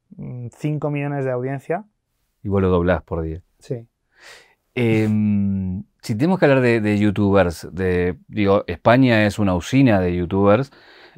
5 0.50 0.90
mm, 0.90 0.92
millones 0.92 1.24
de 1.24 1.30
audiencia. 1.30 1.84
Y 2.42 2.48
vos 2.48 2.60
lo 2.60 2.68
doblás 2.68 3.02
por 3.02 3.22
día. 3.22 3.42
Sí. 3.58 3.86
Em, 4.74 5.84
si 6.02 6.14
tenemos 6.14 6.38
que 6.38 6.44
hablar 6.44 6.60
de, 6.60 6.98
youtubers, 6.98 7.66
de, 7.72 8.18
digo, 8.28 8.64
España 8.66 9.24
es 9.26 9.38
una 9.38 9.54
usina 9.54 10.00
de 10.00 10.14
youtubers. 10.14 10.70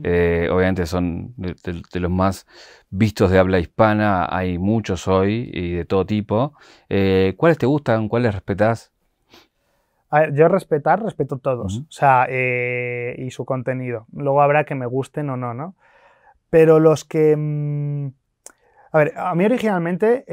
Eh, 0.03 0.49
obviamente 0.51 0.87
son 0.87 1.35
de, 1.37 1.55
los 2.01 2.11
más 2.11 2.47
vistos 2.91 3.31
de 3.31 3.39
habla 3.39 3.59
hispana, 3.59 4.27
hay 4.31 4.59
muchos 4.59 5.09
hoy 5.09 5.51
y 5.53 5.73
de 5.73 5.85
todo 5.85 6.07
tipo. 6.07 6.55
Eh, 6.89 7.35
¿Cuáles 7.37 7.59
te 7.59 7.67
gustan? 7.67 8.09
¿Cuáles 8.09 8.35
respetás? 8.35 8.93
A 10.11 10.21
ver, 10.21 10.35
yo 10.35 10.49
respetar, 10.49 11.03
respeto 11.03 11.39
todos, 11.39 11.81
o 11.81 11.91
sea, 11.91 12.27
eh, 12.31 13.15
y 13.19 13.31
su 13.31 13.45
contenido. 13.45 14.07
Luego 14.13 14.41
habrá 14.41 14.65
que 14.65 14.75
me 14.75 14.87
gusten 14.87 15.29
o 15.31 15.37
no, 15.37 15.53
¿no? 15.53 15.75
Pero 16.51 16.81
los 16.81 17.05
que... 17.05 17.37
Mm, 17.37 18.09
a 18.91 18.99
ver, 18.99 19.13
a 19.19 19.35
mí 19.35 19.45
originalmente 19.45 20.25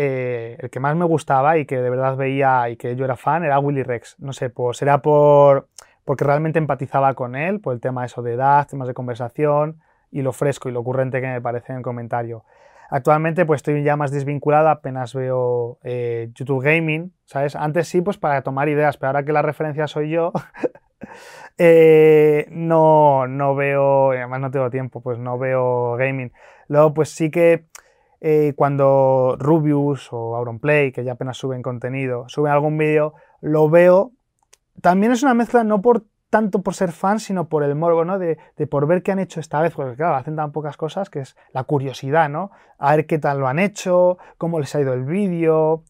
el 0.64 0.70
que 0.70 0.80
más 0.80 0.96
me 0.96 1.04
gustaba 1.04 1.58
y 1.58 1.66
que 1.66 1.76
de 1.82 1.90
verdad 1.90 2.16
veía 2.16 2.70
y 2.70 2.78
que 2.78 2.96
yo 2.96 3.04
era 3.04 3.18
fan 3.18 3.44
era 3.44 3.60
Willy 3.60 3.84
Rex. 3.84 4.16
No 4.20 4.32
sé, 4.32 4.50
pues 4.50 4.82
era 4.82 5.02
por 5.02 5.68
porque 6.06 6.24
realmente 6.24 6.60
empatizaba 6.60 7.14
con 7.16 7.36
él, 7.36 7.60
por 7.60 7.74
el 7.74 7.82
tema 7.82 8.06
eso 8.06 8.22
de 8.22 8.34
edad, 8.34 8.68
temas 8.68 8.88
de 8.88 8.94
conversación 8.94 9.82
y 10.12 10.22
lo 10.22 10.32
fresco 10.32 10.70
y 10.70 10.72
lo 10.72 10.80
ocurrente 10.80 11.20
que 11.20 11.28
me 11.28 11.42
parece 11.42 11.74
en 11.74 11.80
el 11.80 11.84
comentario. 11.84 12.46
Actualmente 12.90 13.46
pues 13.46 13.60
estoy 13.60 13.84
ya 13.84 13.98
más 13.98 14.12
desvinculada, 14.12 14.72
apenas 14.72 15.14
veo 15.16 15.80
eh, 15.84 16.30
YouTube 16.36 16.64
Gaming, 16.64 17.12
¿sabes? 17.26 17.56
Antes 17.56 17.88
sí, 17.88 18.02
pues 18.02 18.18
para 18.18 18.44
tomar 18.44 18.70
ideas, 18.70 18.98
pero 18.98 19.10
ahora 19.10 19.26
que 19.26 19.34
la 19.34 19.42
referencia 19.42 19.88
soy 19.88 20.12
yo, 20.12 20.32
eh, 21.58 22.46
no, 22.52 23.28
no 23.28 23.56
veo, 23.56 24.12
además 24.12 24.40
no 24.40 24.52
tengo 24.52 24.70
tiempo, 24.70 25.02
pues 25.02 25.18
no 25.18 25.40
veo 25.40 25.96
gaming. 25.96 26.32
Luego 26.68 26.94
pues 26.94 27.10
sí 27.10 27.32
que 27.32 27.66
eh, 28.22 28.54
cuando 28.56 29.36
Rubius 29.40 30.10
o 30.12 30.36
Auronplay, 30.36 30.92
que 30.92 31.04
ya 31.04 31.14
apenas 31.14 31.38
suben 31.38 31.64
contenido, 31.64 32.30
suben 32.30 32.52
algún 32.52 32.78
vídeo, 32.78 33.14
lo 33.42 33.70
veo 33.70 34.12
también 34.82 35.12
es 35.12 35.24
una 35.24 35.34
mezcla 35.34 35.64
no 35.64 35.82
por 35.82 36.06
tanto 36.30 36.62
por 36.62 36.74
ser 36.74 36.92
fan, 36.92 37.20
sino 37.20 37.48
por 37.48 37.64
el 37.64 37.76
morbo, 37.76 38.04
¿no? 38.04 38.20
De, 38.20 38.38
por 38.70 38.88
ver 38.88 39.04
qué 39.04 39.12
han 39.14 39.20
hecho 39.20 39.40
esta 39.40 39.62
vez, 39.62 39.74
porque 39.74 39.96
claro, 39.96 40.16
hacen 40.16 40.36
tan 40.36 40.52
pocas 40.52 40.76
cosas 40.76 41.10
que 41.10 41.20
es 41.20 41.38
la 41.54 41.64
curiosidad, 41.64 42.30
¿no? 42.30 42.52
A 42.78 42.96
ver 42.96 43.06
qué 43.06 43.20
tal 43.20 43.40
lo 43.40 43.48
han 43.48 43.60
hecho, 43.60 44.18
cómo 44.38 44.60
les 44.60 44.76
ha 44.76 44.82
ido 44.82 44.94
el 44.94 45.06
vídeo, 45.06 45.84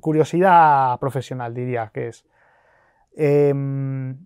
curiosidad 0.00 0.98
profesional 0.98 1.54
diría 1.54 1.90
que 1.92 2.08
es. 2.08 2.24
Em, 3.14 4.24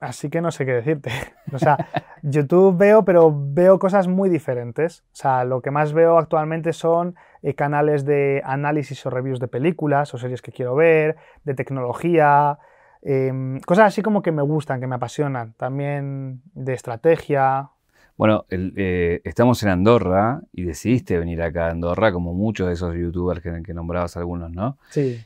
así 0.00 0.30
que 0.30 0.40
no 0.40 0.50
sé 0.50 0.64
qué 0.64 0.72
decirte. 0.72 1.10
O 1.52 1.58
sea, 1.58 1.78
YouTube 2.22 2.76
veo, 2.76 3.06
pero 3.06 3.34
veo 3.34 3.78
cosas 3.78 4.06
muy 4.06 4.28
diferentes. 4.28 5.02
O 5.12 5.16
sea, 5.16 5.44
lo 5.44 5.62
que 5.62 5.70
más 5.70 5.94
veo 5.94 6.18
actualmente 6.18 6.74
son 6.74 7.14
eh, 7.42 7.54
canales 7.54 8.04
de 8.04 8.42
análisis 8.44 9.04
o 9.06 9.10
reviews 9.10 9.40
de 9.40 9.48
películas 9.48 10.12
o 10.12 10.18
series 10.18 10.42
que 10.42 10.52
quiero 10.52 10.74
ver, 10.74 11.16
de 11.44 11.54
tecnología, 11.54 12.58
Em, 13.02 13.60
cosas 13.60 13.86
así 13.86 14.02
como 14.02 14.22
que 14.22 14.32
me 14.32 14.42
gustan, 14.42 14.80
que 14.80 14.86
me 14.86 14.96
apasionan. 14.96 15.54
También 15.54 16.42
de 16.54 16.74
estrategia. 16.74 17.70
Bueno, 18.16 18.46
eh, 18.50 19.20
estamos 19.24 19.62
en 19.62 19.68
Andorra 19.68 20.40
y 20.52 20.64
decidiste 20.64 21.18
venir 21.18 21.40
acá 21.42 21.66
a 21.66 21.70
Andorra, 21.70 22.12
como 22.12 22.34
muchos 22.34 22.66
de 22.66 22.74
esos 22.74 22.94
youtubers 22.94 23.40
que, 23.40 23.62
que 23.62 23.74
nombrabas 23.74 24.16
algunos, 24.16 24.50
¿no? 24.50 24.78
Sí. 24.90 25.24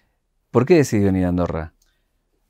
¿Por 0.51 0.67
qué 0.67 0.77
decidiste 0.77 1.11
venir 1.11 1.25
a 1.25 1.29
Andorra? 1.29 1.73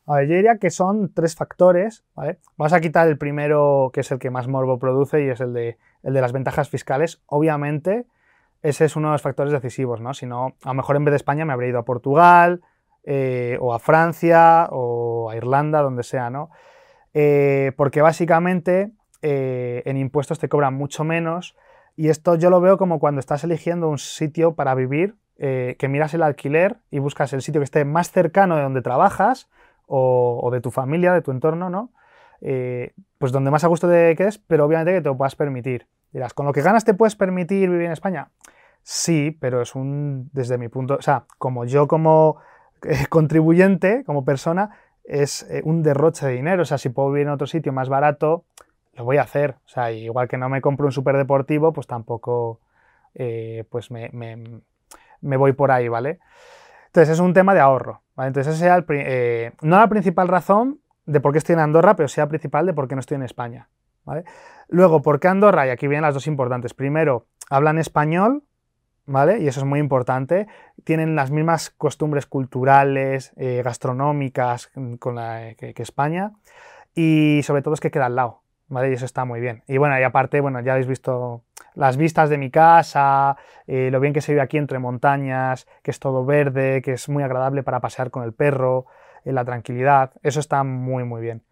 A 0.06 0.16
ver, 0.16 0.28
yo 0.28 0.34
diría 0.34 0.58
que 0.58 0.70
son 0.70 1.12
tres 1.14 1.36
factores, 1.36 2.04
¿vale? 2.14 2.40
Vamos 2.56 2.72
a 2.72 2.80
quitar 2.80 3.06
el 3.06 3.18
primero, 3.18 3.90
que 3.92 4.00
es 4.00 4.10
el 4.10 4.18
que 4.18 4.30
más 4.30 4.48
morbo 4.48 4.78
produce, 4.78 5.24
y 5.24 5.28
es 5.28 5.40
el 5.40 5.52
de, 5.52 5.78
el 6.02 6.12
de 6.12 6.20
las 6.20 6.32
ventajas 6.32 6.68
fiscales. 6.68 7.22
Obviamente, 7.26 8.06
ese 8.62 8.84
es 8.84 8.96
uno 8.96 9.08
de 9.08 9.12
los 9.12 9.22
factores 9.22 9.52
decisivos, 9.52 10.00
¿no? 10.00 10.12
Si 10.12 10.26
no, 10.26 10.56
a 10.62 10.68
lo 10.68 10.74
mejor 10.74 10.96
en 10.96 11.04
vez 11.04 11.12
de 11.12 11.16
España 11.16 11.44
me 11.44 11.52
habría 11.52 11.70
ido 11.70 11.78
a 11.78 11.84
Portugal, 11.84 12.62
eh, 13.04 13.58
o 13.60 13.74
a 13.74 13.78
Francia 13.80 14.68
o 14.70 15.28
a 15.30 15.36
Irlanda, 15.36 15.82
donde 15.82 16.04
sea, 16.04 16.30
¿no? 16.30 16.50
Eh, 17.14 17.72
porque 17.76 18.00
básicamente 18.00 18.92
eh, 19.22 19.82
en 19.86 19.96
impuestos 19.96 20.38
te 20.38 20.48
cobran 20.48 20.74
mucho 20.74 21.02
menos 21.04 21.56
y 21.96 22.08
esto 22.08 22.36
yo 22.36 22.48
lo 22.48 22.60
veo 22.60 22.78
como 22.78 23.00
cuando 23.00 23.18
estás 23.18 23.44
eligiendo 23.44 23.88
un 23.88 23.98
sitio 23.98 24.54
para 24.54 24.74
vivir, 24.74 25.16
que 25.38 25.88
miras 25.88 26.14
el 26.14 26.22
alquiler 26.22 26.76
y 26.92 27.00
buscas 27.00 27.32
el 27.32 27.42
sitio 27.42 27.60
que 27.60 27.64
esté 27.64 27.84
más 27.84 28.12
cercano 28.12 28.54
de 28.54 28.62
donde 28.62 28.80
trabajas 28.80 29.50
o, 29.86 30.48
de 30.52 30.60
tu 30.60 30.70
familia, 30.70 31.12
de 31.12 31.20
tu 31.20 31.32
entorno, 31.32 31.68
¿no? 31.68 31.90
pues 33.18 33.32
donde 33.32 33.50
más 33.50 33.64
a 33.64 33.66
gusto 33.66 33.88
te 33.88 34.14
quedes, 34.14 34.38
pero 34.38 34.64
obviamente 34.66 34.92
que 34.92 35.00
te 35.00 35.08
lo 35.08 35.16
puedas 35.16 35.34
permitir. 35.34 35.88
Dirás, 36.12 36.32
¿con 36.32 36.46
lo 36.46 36.52
que 36.52 36.62
ganas 36.62 36.84
te 36.84 36.94
puedes 36.94 37.16
permitir 37.16 37.68
vivir 37.70 37.86
en 37.86 37.92
España? 37.92 38.30
Sí, 38.82 39.36
pero 39.40 39.62
es 39.62 39.74
un, 39.74 40.30
desde 40.32 40.58
mi 40.58 40.68
punto, 40.68 40.96
o 40.96 41.02
sea, 41.02 41.24
como 41.38 41.64
yo 41.64 41.88
como 41.88 42.38
contribuyente, 43.08 44.04
como 44.04 44.24
persona, 44.24 44.70
es 45.04 45.42
eh, 45.50 45.62
un 45.64 45.82
derroche 45.82 46.26
de 46.26 46.32
dinero. 46.32 46.62
O 46.62 46.64
sea, 46.64 46.78
si 46.78 46.88
puedo 46.88 47.10
vivir 47.10 47.26
en 47.26 47.32
otro 47.32 47.46
sitio 47.46 47.72
más 47.72 47.88
barato, 47.88 48.44
lo 48.94 49.04
voy 49.04 49.16
a 49.16 49.22
hacer. 49.22 49.56
O 49.64 49.68
sea, 49.68 49.92
igual 49.92 50.28
que 50.28 50.38
no 50.38 50.48
me 50.48 50.60
compro 50.60 50.86
un 50.86 50.92
superdeportivo, 50.92 51.72
pues 51.72 51.86
tampoco 51.86 52.60
eh, 53.14 53.64
pues 53.70 53.90
me, 53.90 54.06
voy 55.20 55.52
por 55.52 55.70
ahí, 55.70 55.88
¿vale? 55.88 56.18
Entonces 56.86 57.14
es 57.14 57.20
un 57.20 57.32
tema 57.32 57.54
de 57.54 57.60
ahorro, 57.60 58.02
¿vale? 58.14 58.28
Entonces 58.28 58.54
esa 58.54 58.64
sea 58.64 58.84
eh, 58.88 59.52
no 59.62 59.78
la 59.78 59.88
principal 59.88 60.28
razón 60.28 60.80
de 61.06 61.20
por 61.20 61.32
qué 61.32 61.38
estoy 61.38 61.54
en 61.54 61.60
Andorra, 61.60 61.96
pero 61.96 62.08
sea 62.08 62.28
principal 62.28 62.66
de 62.66 62.74
por 62.74 62.88
qué 62.88 62.94
no 62.94 63.00
estoy 63.00 63.16
en 63.16 63.22
España. 63.22 63.68
Luego, 64.68 65.00
¿por 65.00 65.20
qué 65.20 65.28
Andorra? 65.28 65.66
Y 65.66 65.70
aquí 65.70 65.86
vienen 65.86 66.02
las 66.02 66.14
dos 66.14 66.26
importantes. 66.26 66.74
Primero, 66.74 67.26
hablan 67.50 67.78
español, 67.78 68.42
¿vale? 69.06 69.38
Y 69.40 69.48
eso 69.48 69.60
es 69.60 69.66
muy 69.66 69.80
importante. 69.80 70.46
Tienen 70.84 71.16
las 71.16 71.30
mismas 71.30 71.70
costumbres 71.70 72.26
culturales, 72.26 73.32
eh, 73.36 73.62
gastronómicas 73.64 74.70
con 74.98 75.14
la, 75.14 75.54
que, 75.56 75.74
España. 75.76 76.32
Y 76.94 77.40
sobre 77.44 77.62
todo 77.62 77.74
es 77.74 77.80
que 77.80 77.90
queda 77.90 78.06
al 78.06 78.16
lado, 78.16 78.42
¿vale? 78.68 78.90
Y 78.90 78.94
eso 78.94 79.04
está 79.04 79.24
muy 79.24 79.40
bien. 79.40 79.62
Y 79.66 79.78
bueno, 79.78 79.98
y 79.98 80.02
aparte, 80.02 80.40
bueno, 80.40 80.60
ya 80.60 80.72
habéis 80.72 80.86
visto 80.86 81.42
las 81.74 81.96
vistas 81.96 82.28
de 82.28 82.36
mi 82.36 82.50
casa, 82.50 83.36
eh, 83.66 83.88
lo 83.90 83.98
bien 83.98 84.12
que 84.12 84.20
se 84.20 84.32
vive 84.32 84.42
aquí 84.42 84.58
entre 84.58 84.78
montañas, 84.78 85.66
que 85.82 85.90
es 85.90 85.98
todo 85.98 86.24
verde, 86.24 86.82
que 86.82 86.92
es 86.92 87.08
muy 87.08 87.22
agradable 87.22 87.62
para 87.62 87.80
pasear 87.80 88.10
con 88.10 88.24
el 88.24 88.34
perro, 88.34 88.86
eh, 89.24 89.32
la 89.32 89.44
tranquilidad. 89.44 90.12
Eso 90.22 90.40
está 90.40 90.64
muy, 90.64 91.04
muy 91.04 91.22
bien. 91.22 91.42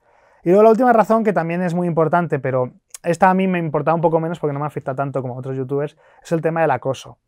Y 0.43 0.51
luego 0.51 0.63
la 0.63 0.71
última 0.71 0.93
razón, 0.93 1.25
que 1.25 1.33
también 1.33 1.63
es 1.63 1.75
muy 1.75 1.87
importante, 1.87 2.39
pero 2.39 2.73
esta 3.03 3.31
a 3.31 3.35
mí 3.35 3.47
me 3.47 3.59
importa 3.59 3.95
un 3.95 4.03
poco 4.03 4.21
menos 4.21 4.39
porque 4.39 4.53
no 4.53 4.61
me 4.61 4.67
afecta 4.67 4.95
tanto 4.95 5.23
como 5.23 5.35
a 5.35 5.39
otros 5.39 5.57
youtubers, 5.57 5.97
es 6.23 6.33
el 6.33 6.43
tema 6.43 6.61
del 6.61 6.71
acoso 6.71 7.19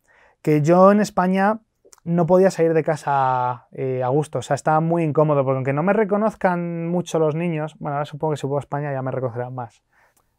que 0.43 0.61
yo 0.61 0.91
en 0.91 0.99
España 0.99 1.61
no 2.03 2.27
podía 2.27 2.51
salir 2.51 2.73
de 2.73 2.83
casa 2.83 3.67
eh, 3.71 4.03
a 4.03 4.09
gusto, 4.09 4.39
o 4.39 4.41
sea, 4.41 4.55
estaba 4.55 4.81
muy 4.81 5.03
incómodo, 5.03 5.43
porque 5.43 5.55
aunque 5.55 5.73
no 5.73 5.83
me 5.83 5.93
reconozcan 5.93 6.87
mucho 6.89 7.17
los 7.17 7.33
niños, 7.33 7.75
bueno, 7.79 7.95
ahora 7.95 8.05
supongo 8.05 8.33
que 8.33 8.37
si 8.37 8.45
vuelvo 8.45 8.57
a 8.57 8.59
España 8.59 8.91
ya 8.91 9.01
me 9.01 9.11
reconocerán 9.11 9.55
más. 9.55 9.81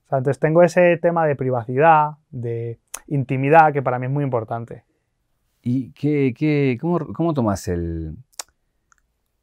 O 0.04 0.08
sea, 0.10 0.18
entonces 0.18 0.38
tengo 0.38 0.62
ese 0.62 0.98
tema 0.98 1.26
de 1.26 1.34
privacidad, 1.34 2.18
de 2.30 2.78
intimidad, 3.06 3.72
que 3.72 3.82
para 3.82 3.98
mí 3.98 4.06
es 4.06 4.12
muy 4.12 4.22
importante. 4.22 4.84
¿Y 5.62 5.92
qué, 5.92 6.34
qué, 6.36 6.76
cómo, 6.78 6.98
cómo, 7.14 7.32
tomas 7.32 7.66
el, 7.68 8.18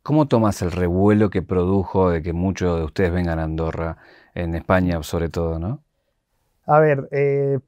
cómo 0.03 0.27
tomas 0.27 0.61
el 0.61 0.71
revuelo 0.71 1.31
que 1.31 1.41
produjo 1.41 2.11
de 2.11 2.21
que 2.21 2.33
muchos 2.33 2.77
de 2.77 2.85
ustedes 2.85 3.11
vengan 3.11 3.39
a 3.39 3.43
Andorra, 3.43 3.97
en 4.35 4.53
España 4.53 5.01
sobre 5.01 5.29
todo, 5.29 5.57
no? 5.57 5.81
A 6.67 6.79
ver, 6.79 7.09
eh, 7.11 7.59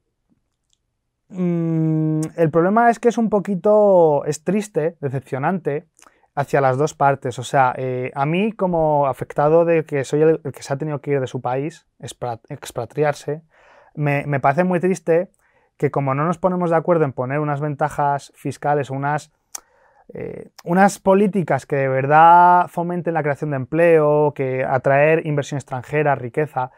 Mm, 1.28 2.20
el 2.36 2.50
problema 2.50 2.90
es 2.90 2.98
que 2.98 3.08
es 3.08 3.18
un 3.18 3.30
poquito, 3.30 4.24
es 4.24 4.44
triste, 4.44 4.96
decepcionante 5.00 5.86
hacia 6.34 6.60
las 6.60 6.76
dos 6.76 6.94
partes. 6.94 7.38
O 7.38 7.44
sea, 7.44 7.74
eh, 7.76 8.10
a 8.14 8.26
mí 8.26 8.52
como 8.52 9.06
afectado 9.06 9.64
de 9.64 9.84
que 9.84 10.04
soy 10.04 10.22
el, 10.22 10.40
que 10.40 10.62
se 10.62 10.72
ha 10.72 10.76
tenido 10.76 11.00
que 11.00 11.12
ir 11.12 11.20
de 11.20 11.26
su 11.26 11.40
país, 11.40 11.86
expatriarse, 12.00 13.42
me, 13.94 14.40
parece 14.40 14.64
muy 14.64 14.80
triste 14.80 15.30
que 15.76 15.90
como 15.90 16.14
no 16.14 16.24
nos 16.24 16.38
ponemos 16.38 16.70
de 16.70 16.76
acuerdo 16.76 17.04
en 17.04 17.12
poner 17.12 17.40
unas 17.40 17.60
ventajas 17.60 18.32
fiscales, 18.34 18.90
unas, 18.90 19.32
eh, 20.12 20.50
unas 20.64 20.98
políticas 20.98 21.66
que 21.66 21.76
de 21.76 21.88
verdad 21.88 22.66
fomenten 22.68 23.14
la 23.14 23.22
creación 23.22 23.50
de 23.50 23.56
empleo, 23.56 24.32
que 24.34 24.64
atraer 24.64 25.26
inversión 25.26 25.58
extranjera, 25.58 26.14
riqueza, 26.14 26.70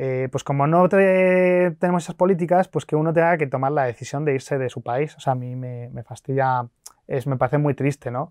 eh, 0.00 0.28
pues 0.30 0.44
como 0.44 0.68
no 0.68 0.88
tenemos 0.88 2.04
esas 2.04 2.14
políticas, 2.14 2.68
pues 2.68 2.86
que 2.86 2.94
uno 2.94 3.12
tenga 3.12 3.36
que 3.36 3.48
tomar 3.48 3.72
la 3.72 3.82
decisión 3.82 4.24
de 4.24 4.32
irse 4.32 4.56
de 4.56 4.68
su 4.68 4.80
país. 4.80 5.16
O 5.16 5.20
sea, 5.20 5.32
a 5.32 5.34
mí 5.34 5.56
me, 5.56 5.90
fastidia, 6.04 6.68
es, 7.08 7.26
me 7.26 7.36
parece 7.36 7.58
muy 7.58 7.74
triste, 7.74 8.12
¿no? 8.12 8.30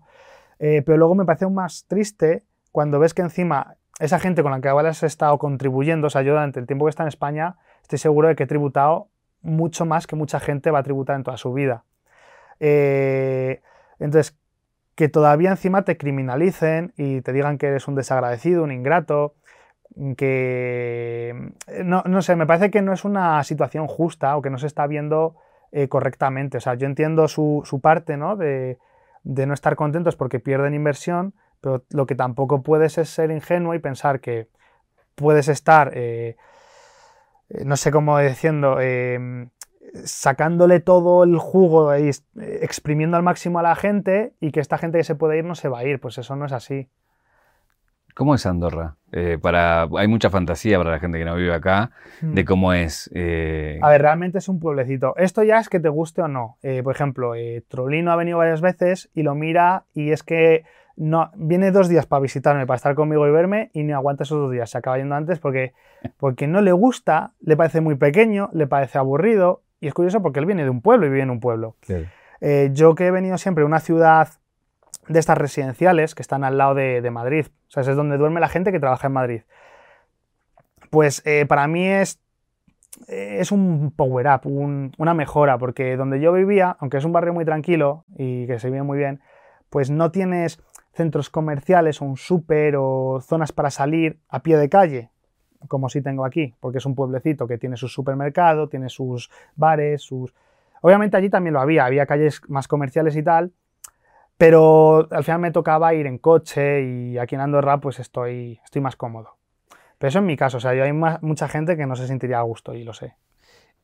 Eh, 0.60 0.82
pero 0.86 0.96
luego 0.96 1.14
me 1.14 1.26
parece 1.26 1.44
aún 1.44 1.54
más 1.54 1.84
triste 1.86 2.42
cuando 2.72 2.98
ves 2.98 3.12
que 3.12 3.20
encima 3.20 3.76
esa 4.00 4.18
gente 4.18 4.42
con 4.42 4.50
la 4.50 4.62
que 4.62 4.68
ahora 4.68 4.88
has 4.88 5.02
estado 5.02 5.36
contribuyendo, 5.36 6.06
o 6.06 6.10
sea, 6.10 6.22
yo 6.22 6.32
durante 6.32 6.58
el 6.58 6.66
tiempo 6.66 6.86
que 6.86 6.90
está 6.90 7.02
en 7.02 7.08
España, 7.08 7.56
estoy 7.82 7.98
seguro 7.98 8.28
de 8.28 8.34
que 8.34 8.44
he 8.44 8.46
tributado 8.46 9.08
mucho 9.42 9.84
más 9.84 10.06
que 10.06 10.16
mucha 10.16 10.40
gente 10.40 10.70
va 10.70 10.78
a 10.78 10.82
tributar 10.82 11.16
en 11.16 11.22
toda 11.22 11.36
su 11.36 11.52
vida. 11.52 11.84
Eh, 12.60 13.60
entonces, 13.98 14.38
que 14.94 15.10
todavía 15.10 15.50
encima 15.50 15.82
te 15.82 15.98
criminalicen 15.98 16.94
y 16.96 17.20
te 17.20 17.34
digan 17.34 17.58
que 17.58 17.66
eres 17.66 17.88
un 17.88 17.94
desagradecido, 17.94 18.64
un 18.64 18.72
ingrato, 18.72 19.34
que 20.16 21.52
no, 21.84 22.22
sé, 22.22 22.36
me 22.36 22.46
parece 22.46 22.70
que 22.70 22.82
no 22.82 22.92
es 22.92 23.04
una 23.04 23.42
situación 23.42 23.86
justa 23.86 24.36
o 24.36 24.42
que 24.42 24.50
no 24.50 24.58
se 24.58 24.66
está 24.66 24.86
viendo 24.86 25.36
eh, 25.72 25.88
correctamente. 25.88 26.58
O 26.58 26.60
sea, 26.60 26.74
yo 26.74 26.86
entiendo 26.86 27.26
su, 27.28 27.80
parte, 27.82 28.16
¿no? 28.16 28.36
De, 28.36 28.78
no 29.24 29.54
estar 29.54 29.76
contentos 29.76 30.16
porque 30.16 30.38
pierden 30.38 30.74
inversión, 30.74 31.34
pero 31.60 31.84
lo 31.90 32.06
que 32.06 32.14
tampoco 32.14 32.62
puedes 32.62 32.96
es 32.98 33.08
ser 33.08 33.30
ingenuo 33.30 33.74
y 33.74 33.80
pensar 33.80 34.20
que 34.20 34.48
puedes 35.16 35.48
estar, 35.48 35.90
eh, 35.94 36.36
eh, 37.50 37.64
no 37.64 37.76
sé 37.76 37.90
cómo 37.90 38.18
diciendo, 38.18 38.78
sacándole 40.04 40.80
todo 40.80 41.24
el 41.24 41.38
jugo 41.38 41.96
y 41.96 42.10
exprimiendo 42.36 43.16
al 43.16 43.22
máximo 43.24 43.58
a 43.58 43.62
la 43.62 43.74
gente 43.74 44.34
y 44.40 44.52
que 44.52 44.60
esta 44.60 44.78
gente 44.78 44.98
que 44.98 45.04
se 45.04 45.16
puede 45.16 45.38
ir 45.38 45.44
no 45.44 45.56
se 45.56 45.68
va 45.68 45.80
a 45.80 45.84
ir. 45.84 46.00
Pues 46.00 46.18
eso 46.18 46.36
no 46.36 46.46
es 46.46 46.52
así. 46.52 46.88
¿Cómo 48.18 48.34
es 48.34 48.46
Andorra? 48.46 48.96
Eh, 49.12 49.38
para, 49.40 49.84
hay 49.96 50.08
mucha 50.08 50.28
fantasía 50.28 50.76
para 50.76 50.90
la 50.90 50.98
gente 50.98 51.20
que 51.20 51.24
no 51.24 51.36
vive 51.36 51.54
acá 51.54 51.92
de 52.20 52.42
hmm. 52.42 52.46
cómo 52.46 52.72
es. 52.72 53.08
Eh, 53.14 53.78
a 53.80 53.90
ver, 53.90 54.02
realmente 54.02 54.38
es 54.38 54.48
un 54.48 54.58
pueblecito. 54.58 55.14
Esto 55.16 55.44
ya 55.44 55.60
es 55.60 55.68
que 55.68 55.78
te 55.78 55.88
guste 55.88 56.22
o 56.22 56.26
no. 56.26 56.58
Eh, 56.64 56.82
por 56.82 56.96
ejemplo, 56.96 57.34
Trolino 57.68 58.10
ha 58.10 58.16
venido 58.16 58.38
varias 58.38 58.60
veces 58.60 59.08
y 59.14 59.22
lo 59.22 59.36
mira 59.36 59.84
y 59.94 60.10
es 60.10 60.24
que 60.24 60.64
no, 60.96 61.30
viene 61.36 61.70
dos 61.70 61.88
días 61.88 62.06
para 62.06 62.20
visitarme, 62.20 62.66
para 62.66 62.74
estar 62.74 62.96
conmigo 62.96 63.24
y 63.28 63.30
verme 63.30 63.70
y 63.72 63.84
no 63.84 63.94
aguanta 63.94 64.24
esos 64.24 64.38
dos 64.38 64.50
días. 64.50 64.68
Se 64.68 64.78
acaba 64.78 64.98
yendo 64.98 65.14
antes 65.14 65.38
porque, 65.38 65.72
porque 66.18 66.48
no 66.48 66.60
le 66.60 66.72
gusta, 66.72 67.34
le 67.38 67.56
parece 67.56 67.80
muy 67.80 67.94
pequeño, 67.94 68.50
le 68.52 68.66
parece 68.66 68.98
aburrido 68.98 69.62
y 69.78 69.86
es 69.86 69.94
curioso 69.94 70.22
porque 70.22 70.40
él 70.40 70.46
viene 70.46 70.64
de 70.64 70.70
un 70.70 70.82
pueblo 70.82 71.06
y 71.06 71.10
vive 71.10 71.22
en 71.22 71.30
un 71.30 71.38
pueblo. 71.38 71.76
yo 72.72 72.96
que 72.96 73.06
he 73.06 73.10
venido 73.12 73.38
siempre 73.38 73.62
a 73.62 73.66
una 73.68 73.78
ciudad 73.78 74.26
de 75.08 75.18
estas 75.18 75.38
residenciales 75.38 76.14
que 76.14 76.22
están 76.22 76.44
al 76.44 76.58
lado 76.58 76.74
de, 76.74 77.10
Madrid. 77.10 77.46
O 77.68 77.70
sea, 77.70 77.82
es 77.82 77.96
donde 77.96 78.18
duerme 78.18 78.40
la 78.40 78.48
gente 78.48 78.72
que 78.72 78.80
trabaja 78.80 79.06
en 79.06 79.12
Madrid. 79.12 79.42
Pues 80.90 81.22
eh, 81.24 81.46
para 81.46 81.66
mí 81.66 81.86
es, 81.86 82.20
eh, 83.08 83.38
es 83.40 83.52
un 83.52 83.92
power 83.94 84.26
up, 84.26 84.46
una 84.46 85.14
mejora, 85.14 85.58
porque 85.58 85.96
donde 85.96 86.20
yo 86.20 86.32
vivía, 86.32 86.76
aunque 86.80 86.98
es 86.98 87.04
un 87.04 87.12
barrio 87.12 87.32
muy 87.32 87.44
tranquilo 87.44 88.04
y 88.16 88.46
que 88.46 88.58
se 88.58 88.68
vive 88.68 88.82
muy 88.82 88.98
bien, 88.98 89.20
pues 89.70 89.90
no 89.90 90.10
tienes 90.10 90.62
centros 90.92 91.30
comerciales 91.30 92.02
o 92.02 92.04
un 92.04 92.16
súper 92.16 92.74
o 92.76 93.20
zonas 93.20 93.52
para 93.52 93.70
salir 93.70 94.18
a 94.28 94.42
pie 94.42 94.56
de 94.56 94.68
calle, 94.68 95.10
como 95.68 95.88
sí 95.88 96.02
tengo 96.02 96.24
aquí, 96.24 96.54
porque 96.60 96.78
es 96.78 96.86
un 96.86 96.94
pueblecito 96.94 97.46
que 97.46 97.58
tiene 97.58 97.76
su 97.76 97.88
supermercado, 97.88 98.68
tiene 98.68 98.88
sus 98.88 99.30
bares, 99.56 100.02
sus... 100.02 100.34
Obviamente 100.80 101.16
allí 101.16 101.28
también 101.28 101.54
lo 101.54 101.60
había, 101.60 101.84
había 101.84 102.06
calles 102.06 102.40
más 102.48 102.68
comerciales 102.68 103.16
y 103.16 103.22
tal, 103.22 103.52
pero 104.38 105.08
al 105.10 105.24
final 105.24 105.40
me 105.40 105.50
tocaba 105.50 105.92
ir 105.94 106.06
en 106.06 106.16
coche 106.16 106.82
y 106.82 107.18
aquí 107.18 107.34
en 107.34 107.42
Andorra 107.42 107.78
pues 107.78 107.98
estoy, 107.98 108.60
estoy 108.64 108.80
más 108.80 108.96
cómodo. 108.96 109.36
Pero 109.98 110.08
eso 110.08 110.20
en 110.20 110.26
mi 110.26 110.36
caso, 110.36 110.58
o 110.58 110.60
sea, 110.60 110.70
hay 110.70 110.92
mucha 110.92 111.48
gente 111.48 111.76
que 111.76 111.86
no 111.86 111.96
se 111.96 112.06
sentiría 112.06 112.38
a 112.38 112.42
gusto 112.42 112.72
y 112.74 112.84
lo 112.84 112.94
sé. 112.94 113.16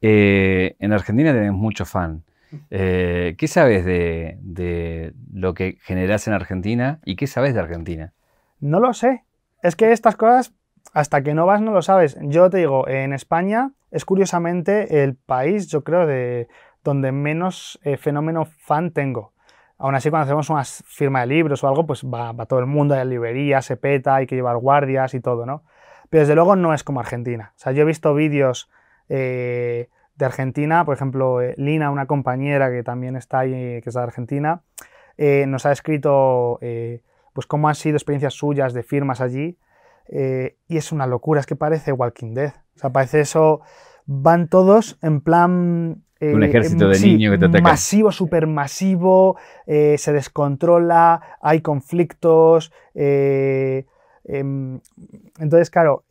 Eh, 0.01 0.77
en 0.79 0.93
Argentina 0.93 1.33
tenemos 1.33 1.61
mucho 1.61 1.85
fan. 1.85 2.23
Eh, 2.71 3.35
¿Qué 3.37 3.49
sabes 3.49 3.85
de, 3.85 5.13
lo 5.33 5.55
que 5.55 5.79
generas 5.83 6.29
en 6.29 6.35
Argentina 6.35 7.01
y 7.05 7.17
qué 7.17 7.27
sabes 7.27 7.53
de 7.55 7.61
Argentina? 7.61 8.13
No 8.61 8.79
lo 8.79 8.93
sé. 8.93 9.25
Es 9.61 9.75
que 9.75 9.91
estas 9.91 10.15
cosas, 10.15 10.55
hasta 10.93 11.23
que 11.23 11.35
no 11.35 11.47
vas, 11.47 11.61
no 11.61 11.73
lo 11.73 11.83
sabes. 11.83 12.17
Yo 12.23 12.49
te 12.49 12.59
digo, 12.59 12.87
en 12.87 13.13
España 13.13 13.73
es 13.91 14.05
curiosamente 14.05 15.03
el 15.03 15.17
país, 15.17 15.67
yo 15.67 15.83
creo, 15.83 16.07
de 16.07 16.47
donde 16.85 17.11
menos 17.11 17.81
eh, 17.83 17.97
fenómeno 17.97 18.45
fan 18.45 18.93
tengo. 18.93 19.34
Aún 19.85 19.95
así, 19.95 20.09
cuando 20.09 20.25
hacemos 20.25 20.49
una 20.49 20.65
firma 20.65 21.21
de 21.21 21.27
libros 21.27 21.63
o 21.63 21.69
algo, 21.69 21.87
pues 21.87 22.05
va, 22.05 22.33
todo 22.47 22.59
el 22.59 22.65
mundo, 22.65 22.95
hay 22.95 23.07
librerías, 23.07 23.67
se 23.67 23.77
peta, 23.77 24.15
hay 24.15 24.27
que 24.27 24.35
llevar 24.35 24.57
guardias 24.57 25.13
y 25.13 25.21
todo, 25.21 25.45
¿no? 25.45 25.63
Pero 26.09 26.23
desde 26.23 26.35
luego 26.35 26.57
no 26.57 26.73
es 26.73 26.83
como 26.83 27.01
Argentina. 27.01 27.53
O 27.55 27.59
sea, 27.59 27.73
yo 27.73 27.83
he 27.83 27.85
visto 27.85 28.15
vídeos 28.15 28.71
eh, 29.11 29.91
de 30.15 30.25
Argentina, 30.25 30.87
por 30.87 30.95
ejemplo, 30.95 31.43
eh, 31.43 31.53
Lina, 31.59 31.91
una 31.91 32.07
compañera 32.07 32.71
que 32.71 32.83
también 32.83 33.15
está 33.15 33.41
ahí, 33.41 33.51
que 33.51 33.83
es 33.85 33.93
de 33.93 34.01
Argentina, 34.01 34.63
eh, 35.19 35.45
nos 35.47 35.67
ha 35.67 35.73
escrito 35.73 36.59
pues 37.35 37.47
cómo 37.47 37.69
han 37.69 37.75
sido 37.75 37.99
experiencias 37.99 38.33
suyas 38.33 38.73
de 38.73 38.85
firmas 38.85 39.21
allí. 39.21 39.59
y 40.09 40.77
es 40.79 40.93
una 40.93 41.07
locura, 41.07 41.41
es 41.41 41.47
que 41.47 41.57
parece 41.57 41.93
Walking 41.93 42.33
Dead. 42.33 42.55
O 42.75 42.79
sea, 42.79 42.89
parece 42.89 43.21
eso. 43.21 43.61
Van 44.07 44.49
todos 44.49 44.99
en 45.03 45.21
plan 45.21 46.05
un 46.33 46.43
eh, 46.43 46.47
ejército 46.47 46.89
de 46.89 47.01
niños 47.01 47.33
que 47.33 47.39
te 47.39 47.47
ataca. 47.47 47.63
Masivo, 47.63 48.13
supermasivo, 48.13 49.37
eh, 49.67 49.97
se 49.99 50.13
descontrola, 50.13 51.21
hay 51.41 51.61
conflictos. 51.61 52.73
Eh, 52.95 53.87
em, 54.25 54.81
entonces, 55.39 55.71
claro, 55.71 56.05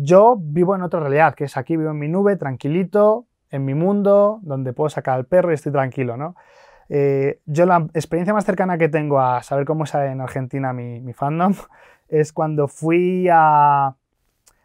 yo 0.00 0.36
vivo 0.40 0.74
en 0.74 0.82
otra 0.82 1.00
realidad, 1.00 1.34
que 1.34 1.44
es 1.44 1.56
aquí, 1.56 1.76
vivo 1.76 1.90
en 1.90 1.98
mi 1.98 2.08
nube, 2.08 2.36
tranquilito, 2.36 3.26
en 3.50 3.64
mi 3.64 3.74
mundo, 3.74 4.40
donde 4.42 4.72
puedo 4.72 4.88
sacar 4.88 5.16
al 5.16 5.26
perro 5.26 5.50
y 5.50 5.54
estoy 5.54 5.72
tranquilo, 5.72 6.16
¿no? 6.16 6.34
yo 6.90 7.66
la 7.66 7.86
experiencia 7.92 8.32
más 8.32 8.46
cercana 8.46 8.78
que 8.78 8.88
tengo 8.88 9.20
a 9.20 9.42
saber 9.42 9.66
cómo 9.66 9.84
es 9.84 9.94
en 9.94 10.22
Argentina 10.22 10.72
mi, 10.72 11.00
mi 11.02 11.12
fandom 11.12 11.52
es 12.08 12.32
cuando 12.32 12.66
fui 12.66 13.28
a, 13.30 13.94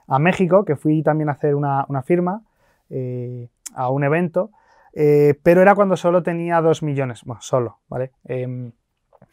a 0.07 0.19
México, 0.19 0.63
que 0.63 0.77
fui 0.77 1.03
también 1.03 1.27
a 1.27 1.33
hacer 1.33 1.53
una, 1.53 1.85
una 1.89 2.01
firma 2.01 2.41
eh, 2.89 3.49
a 3.75 3.89
un 3.89 4.03
evento, 4.03 4.51
eh, 4.93 5.39
pero 5.43 5.61
era 5.61 5.75
cuando 5.75 5.97
solo 5.97 6.23
tenía 6.23 6.61
2 6.61 6.83
millones, 6.83 7.21
bueno, 7.25 7.41
solo, 7.41 7.79
¿vale? 7.87 8.11
Eh, 8.25 8.71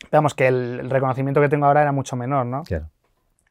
digamos 0.05 0.35
que 0.35 0.49
el, 0.49 0.81
el 0.81 0.91
reconocimiento 0.91 1.41
que 1.41 1.49
tengo 1.49 1.67
ahora 1.67 1.83
era 1.83 1.93
mucho 1.93 2.17
menor, 2.17 2.47
¿no? 2.47 2.63
Claro. 2.63 2.89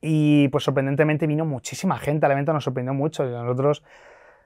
Y 0.02 0.48
pues 0.48 0.64
sorprendentemente 0.64 1.28
vino 1.28 1.46
muchísima 1.46 1.98
gente 1.98 2.26
al 2.26 2.32
evento, 2.32 2.54
nos 2.54 2.64
sorprendió 2.64 2.94
mucho. 2.94 3.26
y 3.28 3.32
Nosotros 3.32 3.84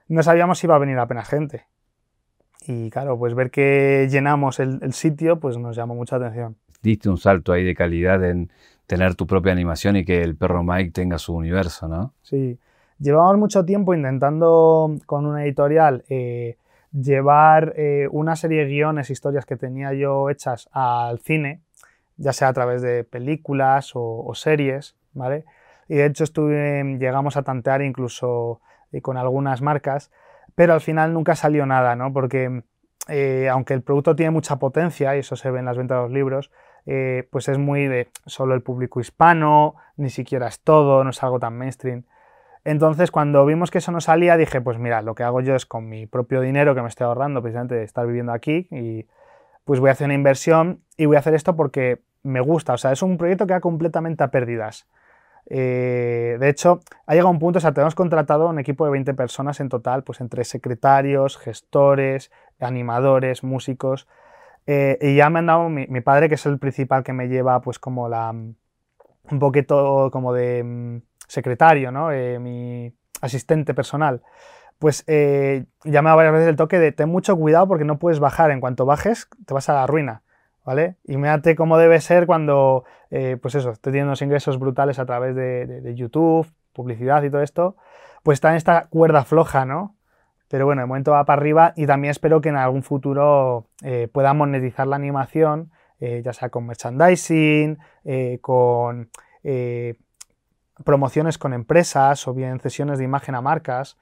no 0.08 0.22
sabíamos 0.22 0.58
si 0.58 0.66
iba 0.66 0.74
a 0.74 0.78
venir 0.78 0.98
apenas 0.98 1.28
gente. 1.28 1.66
Y 2.66 2.90
claro, 2.90 3.18
pues 3.18 3.34
ver 3.34 3.50
que 3.50 4.08
llenamos 4.10 4.58
el, 4.58 4.78
el 4.82 4.92
sitio, 4.92 5.38
pues 5.38 5.58
nos 5.58 5.76
llamó 5.76 5.94
mucha 5.94 6.16
atención. 6.16 6.56
Diste 6.82 7.08
un 7.08 7.18
salto 7.18 7.52
ahí 7.52 7.64
de 7.64 7.74
calidad 7.74 8.24
en 8.24 8.50
tener 8.86 9.14
tu 9.14 9.26
propia 9.26 9.52
animación 9.52 9.96
y 9.96 10.04
que 10.04 10.22
el 10.22 10.36
perro 10.36 10.62
Mike 10.62 10.90
tenga 10.90 11.18
su 11.18 11.34
universo, 11.34 11.88
¿no? 11.88 12.12
Sí. 12.22 12.58
Llevamos 12.98 13.36
mucho 13.38 13.64
tiempo 13.64 13.92
intentando 13.92 14.94
con 15.06 15.26
una 15.26 15.44
editorial 15.44 16.04
eh, 16.08 16.58
llevar 16.92 17.72
eh, 17.76 18.06
una 18.10 18.36
serie 18.36 18.64
de 18.64 18.70
guiones, 18.70 19.10
historias 19.10 19.46
que 19.46 19.56
tenía 19.56 19.92
yo 19.94 20.30
hechas 20.30 20.68
al 20.72 21.18
cine, 21.18 21.60
ya 22.16 22.32
sea 22.32 22.48
a 22.48 22.52
través 22.52 22.82
de 22.82 23.02
películas 23.02 23.90
o, 23.94 24.32
series, 24.34 24.96
¿vale? 25.12 25.44
Y 25.88 25.96
de 25.96 26.06
hecho 26.06 26.22
estuve, 26.22 26.96
llegamos 26.98 27.36
a 27.36 27.42
tantear 27.42 27.82
incluso 27.82 28.60
eh, 28.92 29.02
con 29.02 29.16
algunas 29.16 29.60
marcas, 29.60 30.12
pero 30.54 30.72
al 30.72 30.80
final 30.80 31.12
nunca 31.12 31.34
salió 31.34 31.66
nada, 31.66 31.96
¿no? 31.96 32.12
Porque 32.12 32.62
aunque 33.50 33.74
el 33.74 33.82
producto 33.82 34.16
tiene 34.16 34.30
mucha 34.30 34.56
potencia, 34.56 35.14
y 35.14 35.18
eso 35.18 35.36
se 35.36 35.50
ve 35.50 35.58
en 35.58 35.66
las 35.66 35.76
ventas 35.76 35.98
de 35.98 36.02
los 36.04 36.10
libros, 36.10 36.50
pues 37.30 37.48
es 37.48 37.58
muy 37.58 37.86
de 37.86 38.08
solo 38.24 38.54
el 38.54 38.62
público 38.62 38.98
hispano, 38.98 39.74
ni 39.98 40.08
siquiera 40.08 40.46
es 40.48 40.60
todo, 40.60 41.04
no 41.04 41.10
es 41.10 41.22
algo 41.22 41.38
tan 41.38 41.58
mainstream. 41.58 42.04
Entonces, 42.64 43.10
cuando 43.10 43.44
vimos 43.44 43.70
que 43.70 43.78
eso 43.78 43.92
no 43.92 44.00
salía, 44.00 44.36
dije, 44.36 44.60
pues 44.60 44.78
mira, 44.78 45.02
lo 45.02 45.14
que 45.14 45.22
hago 45.22 45.40
yo 45.42 45.54
es 45.54 45.66
con 45.66 45.88
mi 45.88 46.06
propio 46.06 46.40
dinero 46.40 46.74
que 46.74 46.82
me 46.82 46.88
estoy 46.88 47.06
ahorrando 47.06 47.42
precisamente 47.42 47.74
de 47.74 47.84
estar 47.84 48.06
viviendo 48.06 48.32
aquí, 48.32 48.68
y 48.70 49.06
pues 49.64 49.80
voy 49.80 49.90
a 49.90 49.92
hacer 49.92 50.06
una 50.06 50.14
inversión 50.14 50.82
y 50.96 51.06
voy 51.06 51.16
a 51.16 51.20
hacer 51.20 51.34
esto 51.34 51.56
porque 51.56 52.02
me 52.22 52.40
gusta. 52.40 52.74
O 52.74 52.78
sea, 52.78 52.92
es 52.92 53.02
un 53.02 53.18
proyecto 53.18 53.46
que 53.46 53.54
va 53.54 53.60
completamente 53.60 54.24
a 54.24 54.30
pérdidas. 54.30 54.86
Eh, 55.46 56.36
de 56.40 56.48
hecho, 56.48 56.80
ha 57.06 57.12
llegado 57.12 57.30
un 57.30 57.38
punto, 57.38 57.58
o 57.58 57.60
sea, 57.60 57.72
tenemos 57.72 57.94
contratado 57.94 58.48
un 58.48 58.58
equipo 58.58 58.84
de 58.86 58.92
20 58.92 59.14
personas 59.14 59.60
en 59.60 59.68
total, 59.68 60.02
pues 60.02 60.20
entre 60.20 60.44
secretarios, 60.44 61.36
gestores, 61.36 62.30
animadores, 62.60 63.44
músicos. 63.44 64.08
eh, 64.66 64.98
y 65.02 65.16
ya 65.16 65.30
me 65.30 65.40
han 65.40 65.46
dado 65.46 65.68
mi, 65.68 66.00
padre, 66.00 66.28
que 66.28 66.36
es 66.36 66.46
el 66.46 66.58
principal 66.58 67.04
que 67.04 67.12
me 67.12 67.28
lleva, 67.28 67.60
pues 67.60 67.78
como 67.78 68.08
la. 68.08 68.30
un 68.30 69.38
poquito 69.38 70.10
como 70.12 70.32
de 70.32 70.62
mm, 70.64 71.02
secretario, 71.26 71.90
¿no? 71.90 72.12
Eh, 72.12 72.38
mi 72.38 72.92
asistente 73.20 73.74
personal. 73.74 74.22
Pues 74.78 75.04
eh, 75.06 75.64
dado 75.84 76.16
varias 76.16 76.32
veces 76.32 76.48
el 76.48 76.56
toque 76.56 76.78
de 76.78 76.92
ten 76.92 77.08
mucho 77.08 77.36
cuidado 77.36 77.68
porque 77.68 77.84
no 77.84 77.98
puedes 77.98 78.20
bajar. 78.20 78.50
En 78.50 78.60
cuanto 78.60 78.86
bajes, 78.86 79.28
te 79.46 79.54
vas 79.54 79.68
a 79.68 79.74
la 79.74 79.86
ruina. 79.86 80.22
¿Vale? 80.64 80.96
Y 81.04 81.18
mírate 81.18 81.56
cómo 81.56 81.76
debe 81.76 82.00
ser 82.00 82.24
cuando, 82.24 82.84
eh, 83.10 83.36
pues 83.40 83.54
eso, 83.54 83.70
esté 83.70 83.90
teniendo 83.90 84.08
unos 84.08 84.22
ingresos 84.22 84.58
brutales 84.58 84.98
a 84.98 85.04
través 85.04 85.36
de, 85.36 85.92
YouTube, 85.94 86.46
publicidad 86.72 87.22
y 87.22 87.28
todo 87.30 87.42
esto, 87.42 87.76
pues 88.22 88.36
está 88.36 88.48
en 88.48 88.56
esta 88.56 88.86
cuerda 88.88 89.24
floja, 89.24 89.66
¿no? 89.66 89.94
Pero 90.48 90.64
bueno, 90.64 90.80
de 90.80 90.86
momento 90.86 91.12
va 91.12 91.24
para 91.24 91.40
arriba 91.40 91.72
y 91.76 91.86
también 91.86 92.12
espero 92.12 92.40
que 92.40 92.48
en 92.48 92.56
algún 92.56 92.82
futuro 92.82 93.66
eh, 93.82 94.08
pueda 94.10 94.32
monetizar 94.34 94.86
la 94.86 94.96
animación, 94.96 95.70
eh, 96.00 96.22
ya 96.24 96.32
sea 96.32 96.48
con 96.48 96.66
merchandising, 96.66 97.78
eh, 98.04 98.38
con 98.40 99.10
promociones 100.82 101.38
con 101.38 101.52
empresas 101.52 102.26
o 102.26 102.34
bien 102.34 102.58
cesiones 102.60 102.98
de 102.98 103.04
imagen 103.04 103.34
a 103.34 103.40
marcas, 103.40 103.96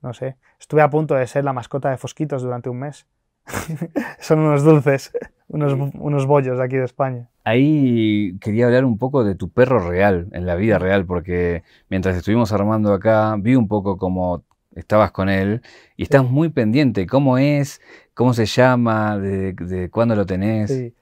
no 0.00 0.14
sé. 0.14 0.36
Estuve 0.58 0.82
a 0.82 0.90
punto 0.90 1.14
de 1.14 1.26
ser 1.26 1.44
la 1.44 1.52
mascota 1.52 1.90
de 1.90 1.96
Fosquitos 1.96 2.42
durante 2.42 2.70
un 2.70 2.78
mes. 2.78 3.06
Son 4.20 4.38
unos 4.38 4.64
dulces, 4.64 5.12
unos, 5.48 5.74
unos 5.94 6.26
bollos 6.26 6.58
de 6.58 6.64
aquí 6.64 6.76
de 6.76 6.84
España. 6.84 7.28
Ahí 7.44 8.38
quería 8.40 8.66
hablar 8.66 8.84
un 8.86 8.96
poco 8.96 9.24
de 9.24 9.34
tu 9.34 9.50
perro 9.50 9.78
real, 9.78 10.28
en 10.32 10.46
la 10.46 10.54
vida 10.54 10.78
real, 10.78 11.04
porque 11.04 11.62
mientras 11.90 12.16
estuvimos 12.16 12.52
armando 12.52 12.94
acá, 12.94 13.36
vi 13.38 13.54
un 13.54 13.68
poco 13.68 13.98
cómo 13.98 14.44
estabas 14.74 15.12
con 15.12 15.28
él 15.28 15.62
y 15.96 16.04
estás 16.04 16.24
muy 16.24 16.48
pendiente. 16.48 17.06
¿Cómo 17.06 17.36
es? 17.36 17.80
¿Cómo 18.14 18.32
se 18.32 18.46
llama? 18.46 19.18
¿De, 19.18 19.52
de 19.52 19.90
cuándo 19.90 20.16
lo 20.16 20.24
tenés? 20.24 20.70
Sí. 20.70 20.94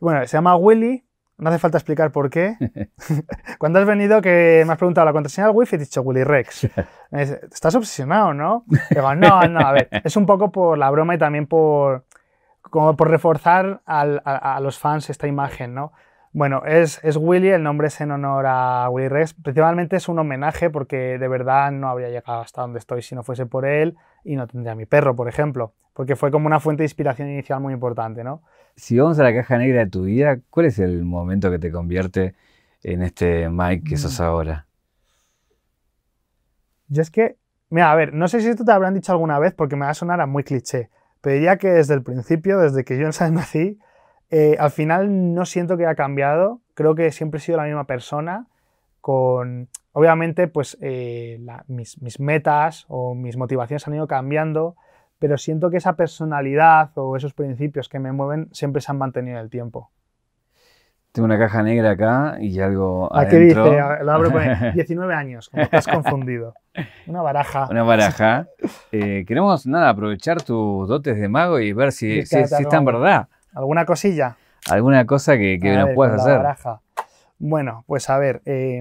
Bueno, 0.00 0.26
se 0.26 0.36
llama 0.36 0.56
Willy. 0.56 1.04
No 1.36 1.50
hace 1.50 1.58
falta 1.58 1.78
explicar 1.78 2.12
por 2.12 2.30
qué. 2.30 2.56
Cuando 3.58 3.78
has 3.80 3.86
venido 3.86 4.20
que 4.22 4.62
me 4.66 4.72
has 4.72 4.78
preguntado 4.78 5.04
la 5.04 5.12
contraseña 5.12 5.48
del 5.48 5.56
wifi, 5.56 5.76
he 5.76 5.78
dicho 5.78 6.02
Willy 6.02 6.24
Rex. 6.24 6.68
Dice, 7.10 7.40
estás 7.52 7.74
obsesionado, 7.74 8.34
¿no? 8.34 8.64
Digo, 8.90 9.14
no, 9.14 9.42
no, 9.48 9.60
a 9.60 9.72
ver, 9.72 9.88
es 10.04 10.16
un 10.16 10.26
poco 10.26 10.50
por 10.52 10.78
la 10.78 10.90
broma 10.90 11.14
y 11.14 11.18
también 11.18 11.46
por, 11.46 12.04
como 12.62 12.96
por 12.96 13.08
reforzar 13.10 13.82
al- 13.86 14.22
a, 14.24 14.56
a 14.56 14.60
los 14.60 14.78
fans 14.78 15.10
esta 15.10 15.26
imagen, 15.26 15.74
¿no? 15.74 15.92
Bueno, 16.34 16.64
es, 16.66 16.98
es 17.04 17.16
Willy, 17.16 17.50
el 17.50 17.62
nombre 17.62 17.86
es 17.86 18.00
en 18.00 18.10
honor 18.10 18.46
a 18.48 18.88
Willy 18.90 19.06
Rex. 19.06 19.34
Principalmente 19.34 19.94
es 19.94 20.08
un 20.08 20.18
homenaje 20.18 20.68
porque 20.68 21.16
de 21.16 21.28
verdad 21.28 21.70
no 21.70 21.88
habría 21.88 22.08
llegado 22.08 22.40
hasta 22.40 22.60
donde 22.60 22.80
estoy 22.80 23.02
si 23.02 23.14
no 23.14 23.22
fuese 23.22 23.46
por 23.46 23.64
él 23.64 23.96
y 24.24 24.34
no 24.34 24.48
tendría 24.48 24.72
a 24.72 24.74
mi 24.74 24.84
perro, 24.84 25.14
por 25.14 25.28
ejemplo. 25.28 25.74
Porque 25.92 26.16
fue 26.16 26.32
como 26.32 26.48
una 26.48 26.58
fuente 26.58 26.82
de 26.82 26.86
inspiración 26.86 27.30
inicial 27.30 27.60
muy 27.60 27.72
importante, 27.72 28.24
¿no? 28.24 28.42
Si 28.74 28.98
vamos 28.98 29.16
a 29.20 29.22
la 29.22 29.32
caja 29.32 29.58
negra 29.58 29.84
de 29.84 29.90
tu 29.90 30.02
vida, 30.02 30.40
¿cuál 30.50 30.66
es 30.66 30.80
el 30.80 31.04
momento 31.04 31.52
que 31.52 31.60
te 31.60 31.70
convierte 31.70 32.34
en 32.82 33.02
este 33.04 33.48
Mike 33.48 33.90
que 33.90 33.96
sos 33.96 34.18
ahora? 34.18 34.66
Yo 36.88 37.02
es 37.02 37.12
que, 37.12 37.36
mira, 37.70 37.92
a 37.92 37.94
ver, 37.94 38.12
no 38.12 38.26
sé 38.26 38.40
si 38.40 38.48
esto 38.48 38.64
te 38.64 38.72
habrán 38.72 38.94
dicho 38.94 39.12
alguna 39.12 39.38
vez 39.38 39.54
porque 39.54 39.76
me 39.76 39.84
va 39.84 39.90
a 39.90 39.94
sonar 39.94 40.20
a 40.20 40.26
muy 40.26 40.42
cliché, 40.42 40.90
pero 41.20 41.34
diría 41.34 41.58
que 41.58 41.70
desde 41.70 41.94
el 41.94 42.02
principio, 42.02 42.58
desde 42.58 42.84
que 42.84 42.98
yo 42.98 43.06
en 43.06 43.34
nací, 43.34 43.78
eh, 44.36 44.56
al 44.58 44.70
final 44.72 45.32
no 45.34 45.44
siento 45.46 45.76
que 45.76 45.86
haya 45.86 45.94
cambiado, 45.94 46.60
creo 46.74 46.96
que 46.96 47.12
siempre 47.12 47.38
he 47.38 47.40
sido 47.40 47.58
la 47.58 47.64
misma 47.64 47.84
persona, 47.84 48.46
con, 49.00 49.68
obviamente, 49.92 50.48
pues 50.48 50.76
eh, 50.80 51.38
la- 51.42 51.62
mis, 51.68 52.02
mis 52.02 52.18
metas 52.18 52.84
o 52.88 53.14
mis 53.14 53.36
motivaciones 53.36 53.86
han 53.86 53.94
ido 53.94 54.08
cambiando, 54.08 54.74
pero 55.20 55.38
siento 55.38 55.70
que 55.70 55.76
esa 55.76 55.94
personalidad 55.94 56.90
o 56.96 57.16
esos 57.16 57.32
principios 57.32 57.88
que 57.88 57.98
me 58.00 58.10
mueven 58.12 58.48
siempre 58.52 58.82
se 58.82 58.90
han 58.90 58.98
mantenido 58.98 59.36
en 59.38 59.42
el 59.44 59.50
tiempo. 59.50 59.90
Tengo 61.12 61.26
una 61.26 61.38
caja 61.38 61.62
negra 61.62 61.90
acá 61.92 62.36
y 62.40 62.58
algo 62.58 63.06
Aquí 63.16 63.36
adentro. 63.36 63.64
dice, 63.70 64.04
lo 64.04 64.12
abro 64.12 64.32
con 64.32 64.42
19 64.74 65.14
años, 65.22 65.48
como 65.48 65.68
has 65.70 65.86
confundido. 65.86 66.54
Una 67.06 67.22
baraja. 67.22 67.68
Una 67.70 67.84
baraja. 67.84 68.48
Eh, 68.90 69.24
queremos, 69.28 69.64
nada, 69.64 69.90
aprovechar 69.90 70.42
tus 70.42 70.88
dotes 70.88 71.16
de 71.20 71.28
mago 71.28 71.60
y 71.60 71.72
ver 71.72 71.92
si, 71.92 72.22
si, 72.26 72.46
si 72.48 72.62
está 72.62 72.78
en 72.78 72.84
verdad. 72.84 73.28
¿Alguna 73.54 73.84
cosilla? 73.86 74.36
Alguna 74.70 75.06
cosa 75.06 75.36
que, 75.36 75.58
que 75.60 75.76
nos 75.76 75.86
ver, 75.86 75.94
puedas 75.94 76.20
hacer. 76.20 76.38
baraja. 76.38 76.80
Bueno, 77.38 77.84
pues 77.86 78.08
a 78.10 78.18
ver, 78.18 78.42
eh, 78.46 78.80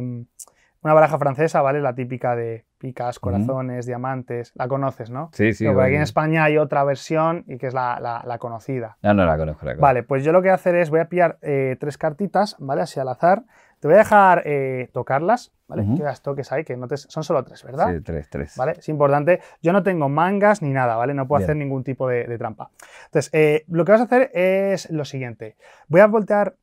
una 0.82 0.94
baraja 0.94 1.18
francesa, 1.18 1.62
¿vale? 1.62 1.82
La 1.82 1.94
típica 1.96 2.36
de 2.36 2.66
picas, 2.84 3.18
corazones, 3.18 3.86
diamantes, 3.86 4.52
la 4.56 4.68
conoces, 4.68 5.10
¿no? 5.10 5.30
Sí, 5.32 5.54
sí. 5.54 5.64
Pero 5.66 5.82
aquí 5.82 5.96
en. 5.96 6.02
España 6.02 6.44
hay 6.44 6.58
otra 6.58 6.84
versión 6.84 7.46
y 7.48 7.58
que 7.58 7.68
es 7.68 7.74
la, 7.74 7.98
la- 8.02 8.22
la 8.28 8.38
conocida. 8.40 8.98
No, 9.02 9.14
no 9.14 9.26
la 9.26 9.38
conozco. 9.38 9.66
La 9.66 9.72
conozco. 9.72 9.82
Vale, 9.82 10.04
pues 10.04 10.26
yo 10.26 10.34
lo 10.34 10.42
que 10.42 10.50
voy 10.50 10.52
a 10.52 10.56
hacer 10.56 10.76
es, 10.76 10.90
voy 10.90 11.00
a 11.00 11.06
pillar 11.08 11.38
eh, 11.42 11.78
tres 11.80 11.98
cartitas, 11.98 12.58
¿vale? 12.60 12.82
Así 12.82 13.00
al 13.00 13.08
azar. 13.08 13.44
Te 13.80 13.88
voy 13.88 13.96
a 13.96 14.00
dejar 14.00 14.44
eh, 14.46 14.90
tocarlas, 14.94 15.52
¿vale? 15.68 15.84
Ujú. 15.84 15.98
Que 15.98 16.04
las 16.04 16.22
toques 16.22 16.52
ahí, 16.52 16.64
que 16.66 16.76
no 16.78 16.88
te- 16.88 16.98
son 16.98 17.24
solo 17.24 17.44
tres, 17.44 17.64
¿verdad? 17.64 17.94
Sí, 17.94 18.02
tres, 18.02 18.30
tres. 18.30 18.56
¿vale? 18.58 18.74
Es 18.78 18.90
importante. 18.90 19.40
Yo 19.62 19.72
no 19.74 19.82
tengo 19.84 20.10
mangas 20.10 20.62
ni 20.62 20.72
nada, 20.72 20.96
¿vale? 20.98 21.14
No 21.14 21.26
puedo 21.28 21.40
Bien. 21.40 21.46
hacer 21.50 21.56
ningún 21.58 21.84
tipo 21.86 22.08
de, 22.10 22.26
de 22.26 22.38
trampa. 22.38 22.70
Entonces, 23.06 23.30
eh, 23.34 23.64
lo 23.70 23.84
que 23.86 23.92
vas 23.94 24.02
a 24.02 24.06
hacer 24.06 24.30
es 24.34 24.90
lo 24.90 25.06
siguiente. 25.06 25.56
Voy 25.88 26.02
a 26.02 26.08
voltear. 26.08 26.56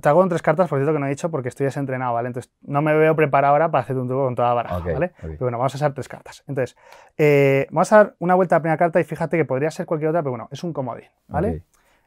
Te 0.00 0.08
hago 0.08 0.26
tres 0.28 0.42
cartas, 0.42 0.68
por 0.68 0.78
cierto, 0.78 0.92
que 0.92 0.98
no 0.98 1.06
he 1.06 1.10
dicho 1.10 1.30
porque 1.30 1.48
estoy 1.48 1.64
desentrenado, 1.66 2.14
¿vale? 2.14 2.28
Entonces, 2.28 2.52
no 2.62 2.80
me 2.82 2.94
veo 2.96 3.14
preparado 3.16 3.52
ahora 3.52 3.70
para 3.70 3.82
hacer 3.82 3.96
un 3.98 4.06
truco 4.08 4.24
con 4.24 4.34
toda 4.34 4.48
la 4.48 4.54
baraja, 4.54 4.76
Ok, 4.78 4.86
¿vale? 4.92 5.06
ok. 5.06 5.12
Pero 5.20 5.38
bueno, 5.40 5.58
vamos 5.58 5.74
a 5.74 5.76
usar 5.76 5.92
tres 5.94 6.08
cartas. 6.08 6.44
Entonces, 6.46 6.76
eh, 7.18 7.66
vamos 7.70 7.92
a 7.92 7.96
dar 7.96 8.16
una 8.18 8.34
vuelta 8.34 8.56
a 8.56 8.58
la 8.58 8.62
primera 8.62 8.76
carta 8.78 9.00
y 9.00 9.04
fíjate 9.04 9.36
que 9.36 9.44
podría 9.44 9.70
ser 9.70 9.86
cualquier 9.86 10.10
otra, 10.10 10.22
pero 10.22 10.30
bueno, 10.30 10.48
es 10.50 10.62
un 10.64 10.72
comodín, 10.72 11.08
¿vale? 11.28 11.48
Ok. 11.56 11.62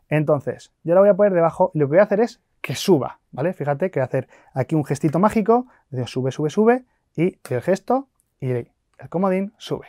Entonces, 0.09 0.71
yo 0.83 0.93
la 0.95 1.01
voy 1.01 1.09
a 1.09 1.13
poner 1.15 1.33
debajo 1.33 1.71
y 1.73 1.79
lo 1.79 1.85
que 1.87 1.91
voy 1.91 1.99
a 1.99 2.03
hacer 2.03 2.19
es 2.19 2.41
que 2.61 2.75
suba, 2.75 3.19
¿vale? 3.31 3.53
Fíjate 3.53 3.89
que 3.91 3.99
voy 3.99 4.03
a 4.03 4.05
hacer 4.05 4.27
aquí 4.53 4.75
un 4.75 4.85
gestito 4.85 5.19
mágico, 5.19 5.67
digo 5.89 6.07
sube, 6.07 6.31
sube, 6.31 6.49
sube, 6.49 6.85
y 7.15 7.37
el 7.49 7.61
gesto 7.61 8.07
y 8.39 8.51
el 8.51 8.71
comodín 9.09 9.53
sube. 9.57 9.87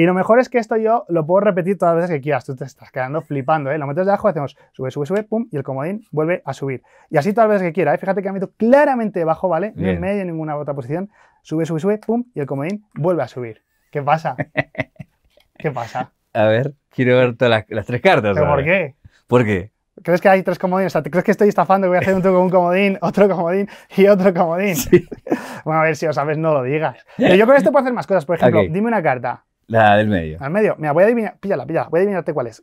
Y 0.00 0.04
lo 0.04 0.14
mejor 0.14 0.40
es 0.40 0.48
que 0.48 0.56
esto 0.56 0.78
yo 0.78 1.04
lo 1.10 1.26
puedo 1.26 1.40
repetir 1.40 1.76
todas 1.76 1.94
las 1.94 2.04
veces 2.04 2.16
que 2.16 2.22
quieras. 2.22 2.46
Tú 2.46 2.56
te 2.56 2.64
estás 2.64 2.90
quedando 2.90 3.20
flipando, 3.20 3.70
¿eh? 3.70 3.76
Lo 3.76 3.86
metes 3.86 4.06
debajo, 4.06 4.28
hacemos 4.28 4.56
sube, 4.72 4.90
sube, 4.90 5.04
sube, 5.04 5.24
pum, 5.24 5.46
y 5.52 5.58
el 5.58 5.62
comodín 5.62 6.06
vuelve 6.10 6.40
a 6.46 6.54
subir. 6.54 6.82
Y 7.10 7.18
así 7.18 7.34
todas 7.34 7.50
las 7.50 7.56
veces 7.56 7.68
que 7.68 7.74
quiera, 7.74 7.92
¿eh? 7.92 7.98
Fíjate 7.98 8.22
que 8.22 8.30
ha 8.30 8.32
metido 8.32 8.50
claramente 8.56 9.18
debajo, 9.18 9.50
¿vale? 9.50 9.74
Ni 9.76 9.82
Bien. 9.82 9.96
en 9.96 10.00
medio, 10.00 10.14
ni 10.14 10.20
en 10.22 10.26
ninguna 10.28 10.56
otra 10.56 10.72
posición. 10.72 11.10
Sube, 11.42 11.66
sube, 11.66 11.80
sube, 11.80 11.98
pum, 11.98 12.24
y 12.34 12.40
el 12.40 12.46
comodín 12.46 12.86
vuelve 12.94 13.22
a 13.24 13.28
subir. 13.28 13.60
¿Qué 13.90 14.00
pasa? 14.00 14.36
¿Qué 15.58 15.70
pasa? 15.70 16.12
A 16.32 16.44
ver, 16.44 16.72
quiero 16.88 17.18
ver 17.18 17.36
todas 17.36 17.50
las, 17.50 17.64
las 17.68 17.84
tres 17.84 18.00
cartas. 18.00 18.34
¿Pero 18.34 18.48
por 18.48 18.64
qué? 18.64 18.94
¿Por 19.26 19.44
qué? 19.44 19.70
¿Crees 20.02 20.22
que 20.22 20.30
hay 20.30 20.42
tres 20.42 20.58
comodines? 20.58 20.92
O 20.92 20.94
sea, 20.94 21.02
¿te 21.02 21.10
crees 21.10 21.24
que 21.24 21.32
estoy 21.32 21.50
estafando 21.50 21.84
que 21.84 21.88
voy 21.90 21.98
a 21.98 22.00
hacer 22.00 22.14
un, 22.14 22.26
un 22.26 22.48
comodín, 22.48 22.96
otro 23.02 23.28
comodín 23.28 23.68
y 23.98 24.06
otro 24.06 24.32
comodín? 24.32 24.76
Sí. 24.76 25.06
Bueno, 25.62 25.82
a 25.82 25.84
ver 25.84 25.94
si 25.94 26.06
lo 26.06 26.14
sabes, 26.14 26.38
no 26.38 26.54
lo 26.54 26.62
digas. 26.62 27.04
Pero 27.18 27.34
yo 27.34 27.44
con 27.44 27.54
esto 27.54 27.70
puedo 27.70 27.82
hacer 27.82 27.92
más 27.92 28.06
cosas. 28.06 28.24
Por 28.24 28.36
ejemplo, 28.36 28.62
dime 28.62 28.88
una 28.88 29.02
carta. 29.02 29.44
La 29.70 29.96
del 29.96 30.08
medio. 30.08 30.38
Al 30.40 30.50
medio. 30.50 30.74
Mira, 30.78 30.90
voy 30.90 31.04
a 31.04 31.06
adivinar. 31.06 31.36
Píllala, 31.38 31.64
píllala. 31.64 31.88
Voy 31.88 31.98
a 31.98 32.00
adivinarte 32.00 32.34
cuál 32.34 32.48
es. 32.48 32.60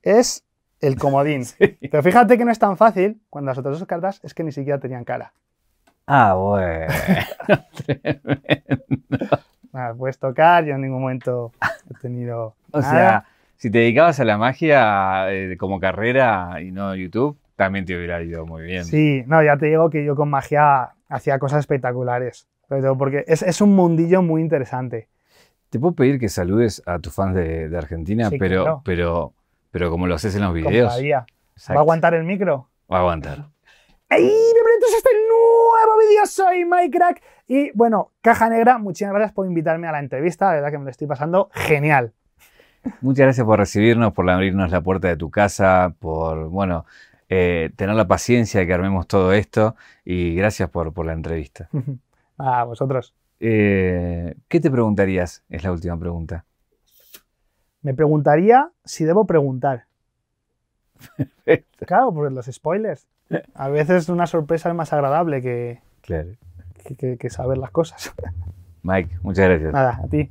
Es 0.00 0.46
el 0.80 0.96
comodín. 0.96 1.44
Pero 1.58 2.02
fíjate 2.02 2.38
que 2.38 2.46
no 2.46 2.50
es 2.50 2.58
tan 2.58 2.78
fácil 2.78 3.20
cuando 3.28 3.50
las 3.50 3.58
otras 3.58 3.78
dos 3.78 3.86
cartas 3.86 4.18
es 4.24 4.32
que 4.32 4.42
ni 4.42 4.50
siquiera 4.50 4.80
tenían 4.80 5.04
cara. 5.04 5.34
Ah, 6.06 6.34
bueno. 6.34 6.86
Nada, 9.72 9.94
puedes 9.94 10.18
tocar, 10.18 10.64
yo 10.64 10.74
en 10.74 10.80
ningún 10.80 11.02
momento 11.02 11.52
he 11.90 11.94
tenido. 12.00 12.56
O 12.74 12.80
nada. 12.80 12.90
sea, 12.90 13.24
si 13.56 13.70
te 13.70 13.80
dedicabas 13.80 14.18
a 14.18 14.24
la 14.24 14.38
magia 14.38 15.30
eh, 15.30 15.58
como 15.58 15.78
carrera 15.78 16.62
y 16.62 16.70
no 16.70 16.94
YouTube, 16.94 17.36
también 17.54 17.84
te 17.84 17.94
hubiera 17.94 18.22
ido 18.22 18.46
muy 18.46 18.62
bien. 18.62 18.86
Sí, 18.86 19.24
no, 19.26 19.42
ya 19.42 19.58
te 19.58 19.66
digo 19.66 19.90
que 19.90 20.06
yo 20.06 20.16
con 20.16 20.30
magia 20.30 20.92
hacía 21.10 21.38
cosas 21.38 21.60
espectaculares. 21.60 22.48
Sobre 22.66 22.80
todo 22.80 22.96
porque 22.96 23.24
es, 23.26 23.42
es 23.42 23.60
un 23.60 23.76
mundillo 23.76 24.22
muy 24.22 24.40
interesante. 24.40 25.08
Te 25.72 25.80
puedo 25.80 25.94
pedir 25.94 26.20
que 26.20 26.28
saludes 26.28 26.82
a 26.84 26.98
tus 26.98 27.14
fans 27.14 27.34
de, 27.34 27.70
de 27.70 27.78
Argentina, 27.78 28.28
Sí, 28.28 28.36
pero, 28.36 28.62
claro. 28.62 28.82
pero, 28.84 29.32
pero 29.70 29.90
como 29.90 30.06
lo 30.06 30.16
haces 30.16 30.36
en 30.36 30.42
los 30.42 30.52
videos. 30.52 30.92
¿Va 31.00 31.24
a 31.76 31.78
aguantar 31.78 32.12
el 32.12 32.24
micro? 32.24 32.68
Va 32.92 32.98
a 32.98 33.00
aguantar. 33.00 33.46
¡Ey! 34.10 34.20
Bienvenidos 34.20 34.92
a 34.92 34.96
este 34.98 35.10
nuevo 35.26 35.98
vídeo, 35.98 36.26
soy 36.26 36.66
Mike 36.66 36.98
Crack. 36.98 37.22
Y 37.48 37.70
bueno, 37.72 38.10
Caja 38.20 38.50
Negra, 38.50 38.76
muchísimas 38.76 39.14
gracias 39.14 39.32
por 39.32 39.46
invitarme 39.46 39.88
a 39.88 39.92
la 39.92 40.00
entrevista. 40.00 40.48
La 40.48 40.56
verdad 40.56 40.72
que 40.72 40.76
me 40.78 40.84
lo 40.84 40.90
estoy 40.90 41.06
pasando 41.06 41.48
genial. 41.54 42.12
Muchas 43.00 43.24
gracias 43.24 43.46
por 43.46 43.58
recibirnos, 43.58 44.12
por 44.12 44.28
abrirnos 44.28 44.70
la 44.70 44.82
puerta 44.82 45.08
de 45.08 45.16
tu 45.16 45.30
casa, 45.30 45.94
por, 46.00 46.50
bueno, 46.50 46.84
eh, 47.30 47.70
tener 47.76 47.96
la 47.96 48.06
paciencia 48.06 48.60
de 48.60 48.66
que 48.66 48.74
armemos 48.74 49.06
todo 49.06 49.32
esto 49.32 49.74
y 50.04 50.34
gracias 50.34 50.68
por, 50.68 50.92
por 50.92 51.06
la 51.06 51.14
entrevista. 51.14 51.70
A 52.36 52.64
vosotros. 52.64 53.14
Eh, 53.44 54.36
¿Qué 54.46 54.60
te 54.60 54.70
preguntarías? 54.70 55.42
Es 55.48 55.64
la 55.64 55.72
última 55.72 55.98
pregunta. 55.98 56.44
Me 57.82 57.92
preguntaría 57.92 58.70
si 58.84 59.04
debo 59.04 59.26
preguntar. 59.26 59.86
Claro, 61.84 62.14
por 62.14 62.30
los 62.30 62.46
spoilers. 62.46 63.08
A 63.54 63.68
veces 63.68 64.08
una 64.08 64.28
sorpresa 64.28 64.68
es 64.68 64.76
más 64.76 64.92
agradable 64.92 65.42
que, 65.42 65.80
Claro. 66.02 66.28
que- 66.84 66.94
que- 66.94 67.16
que 67.18 67.30
saber 67.30 67.58
las 67.58 67.72
cosas. 67.72 68.14
Mike, 68.84 69.18
muchas 69.22 69.48
gracias. 69.48 69.72
Nada, 69.72 69.98
a 70.04 70.06
ti. 70.06 70.30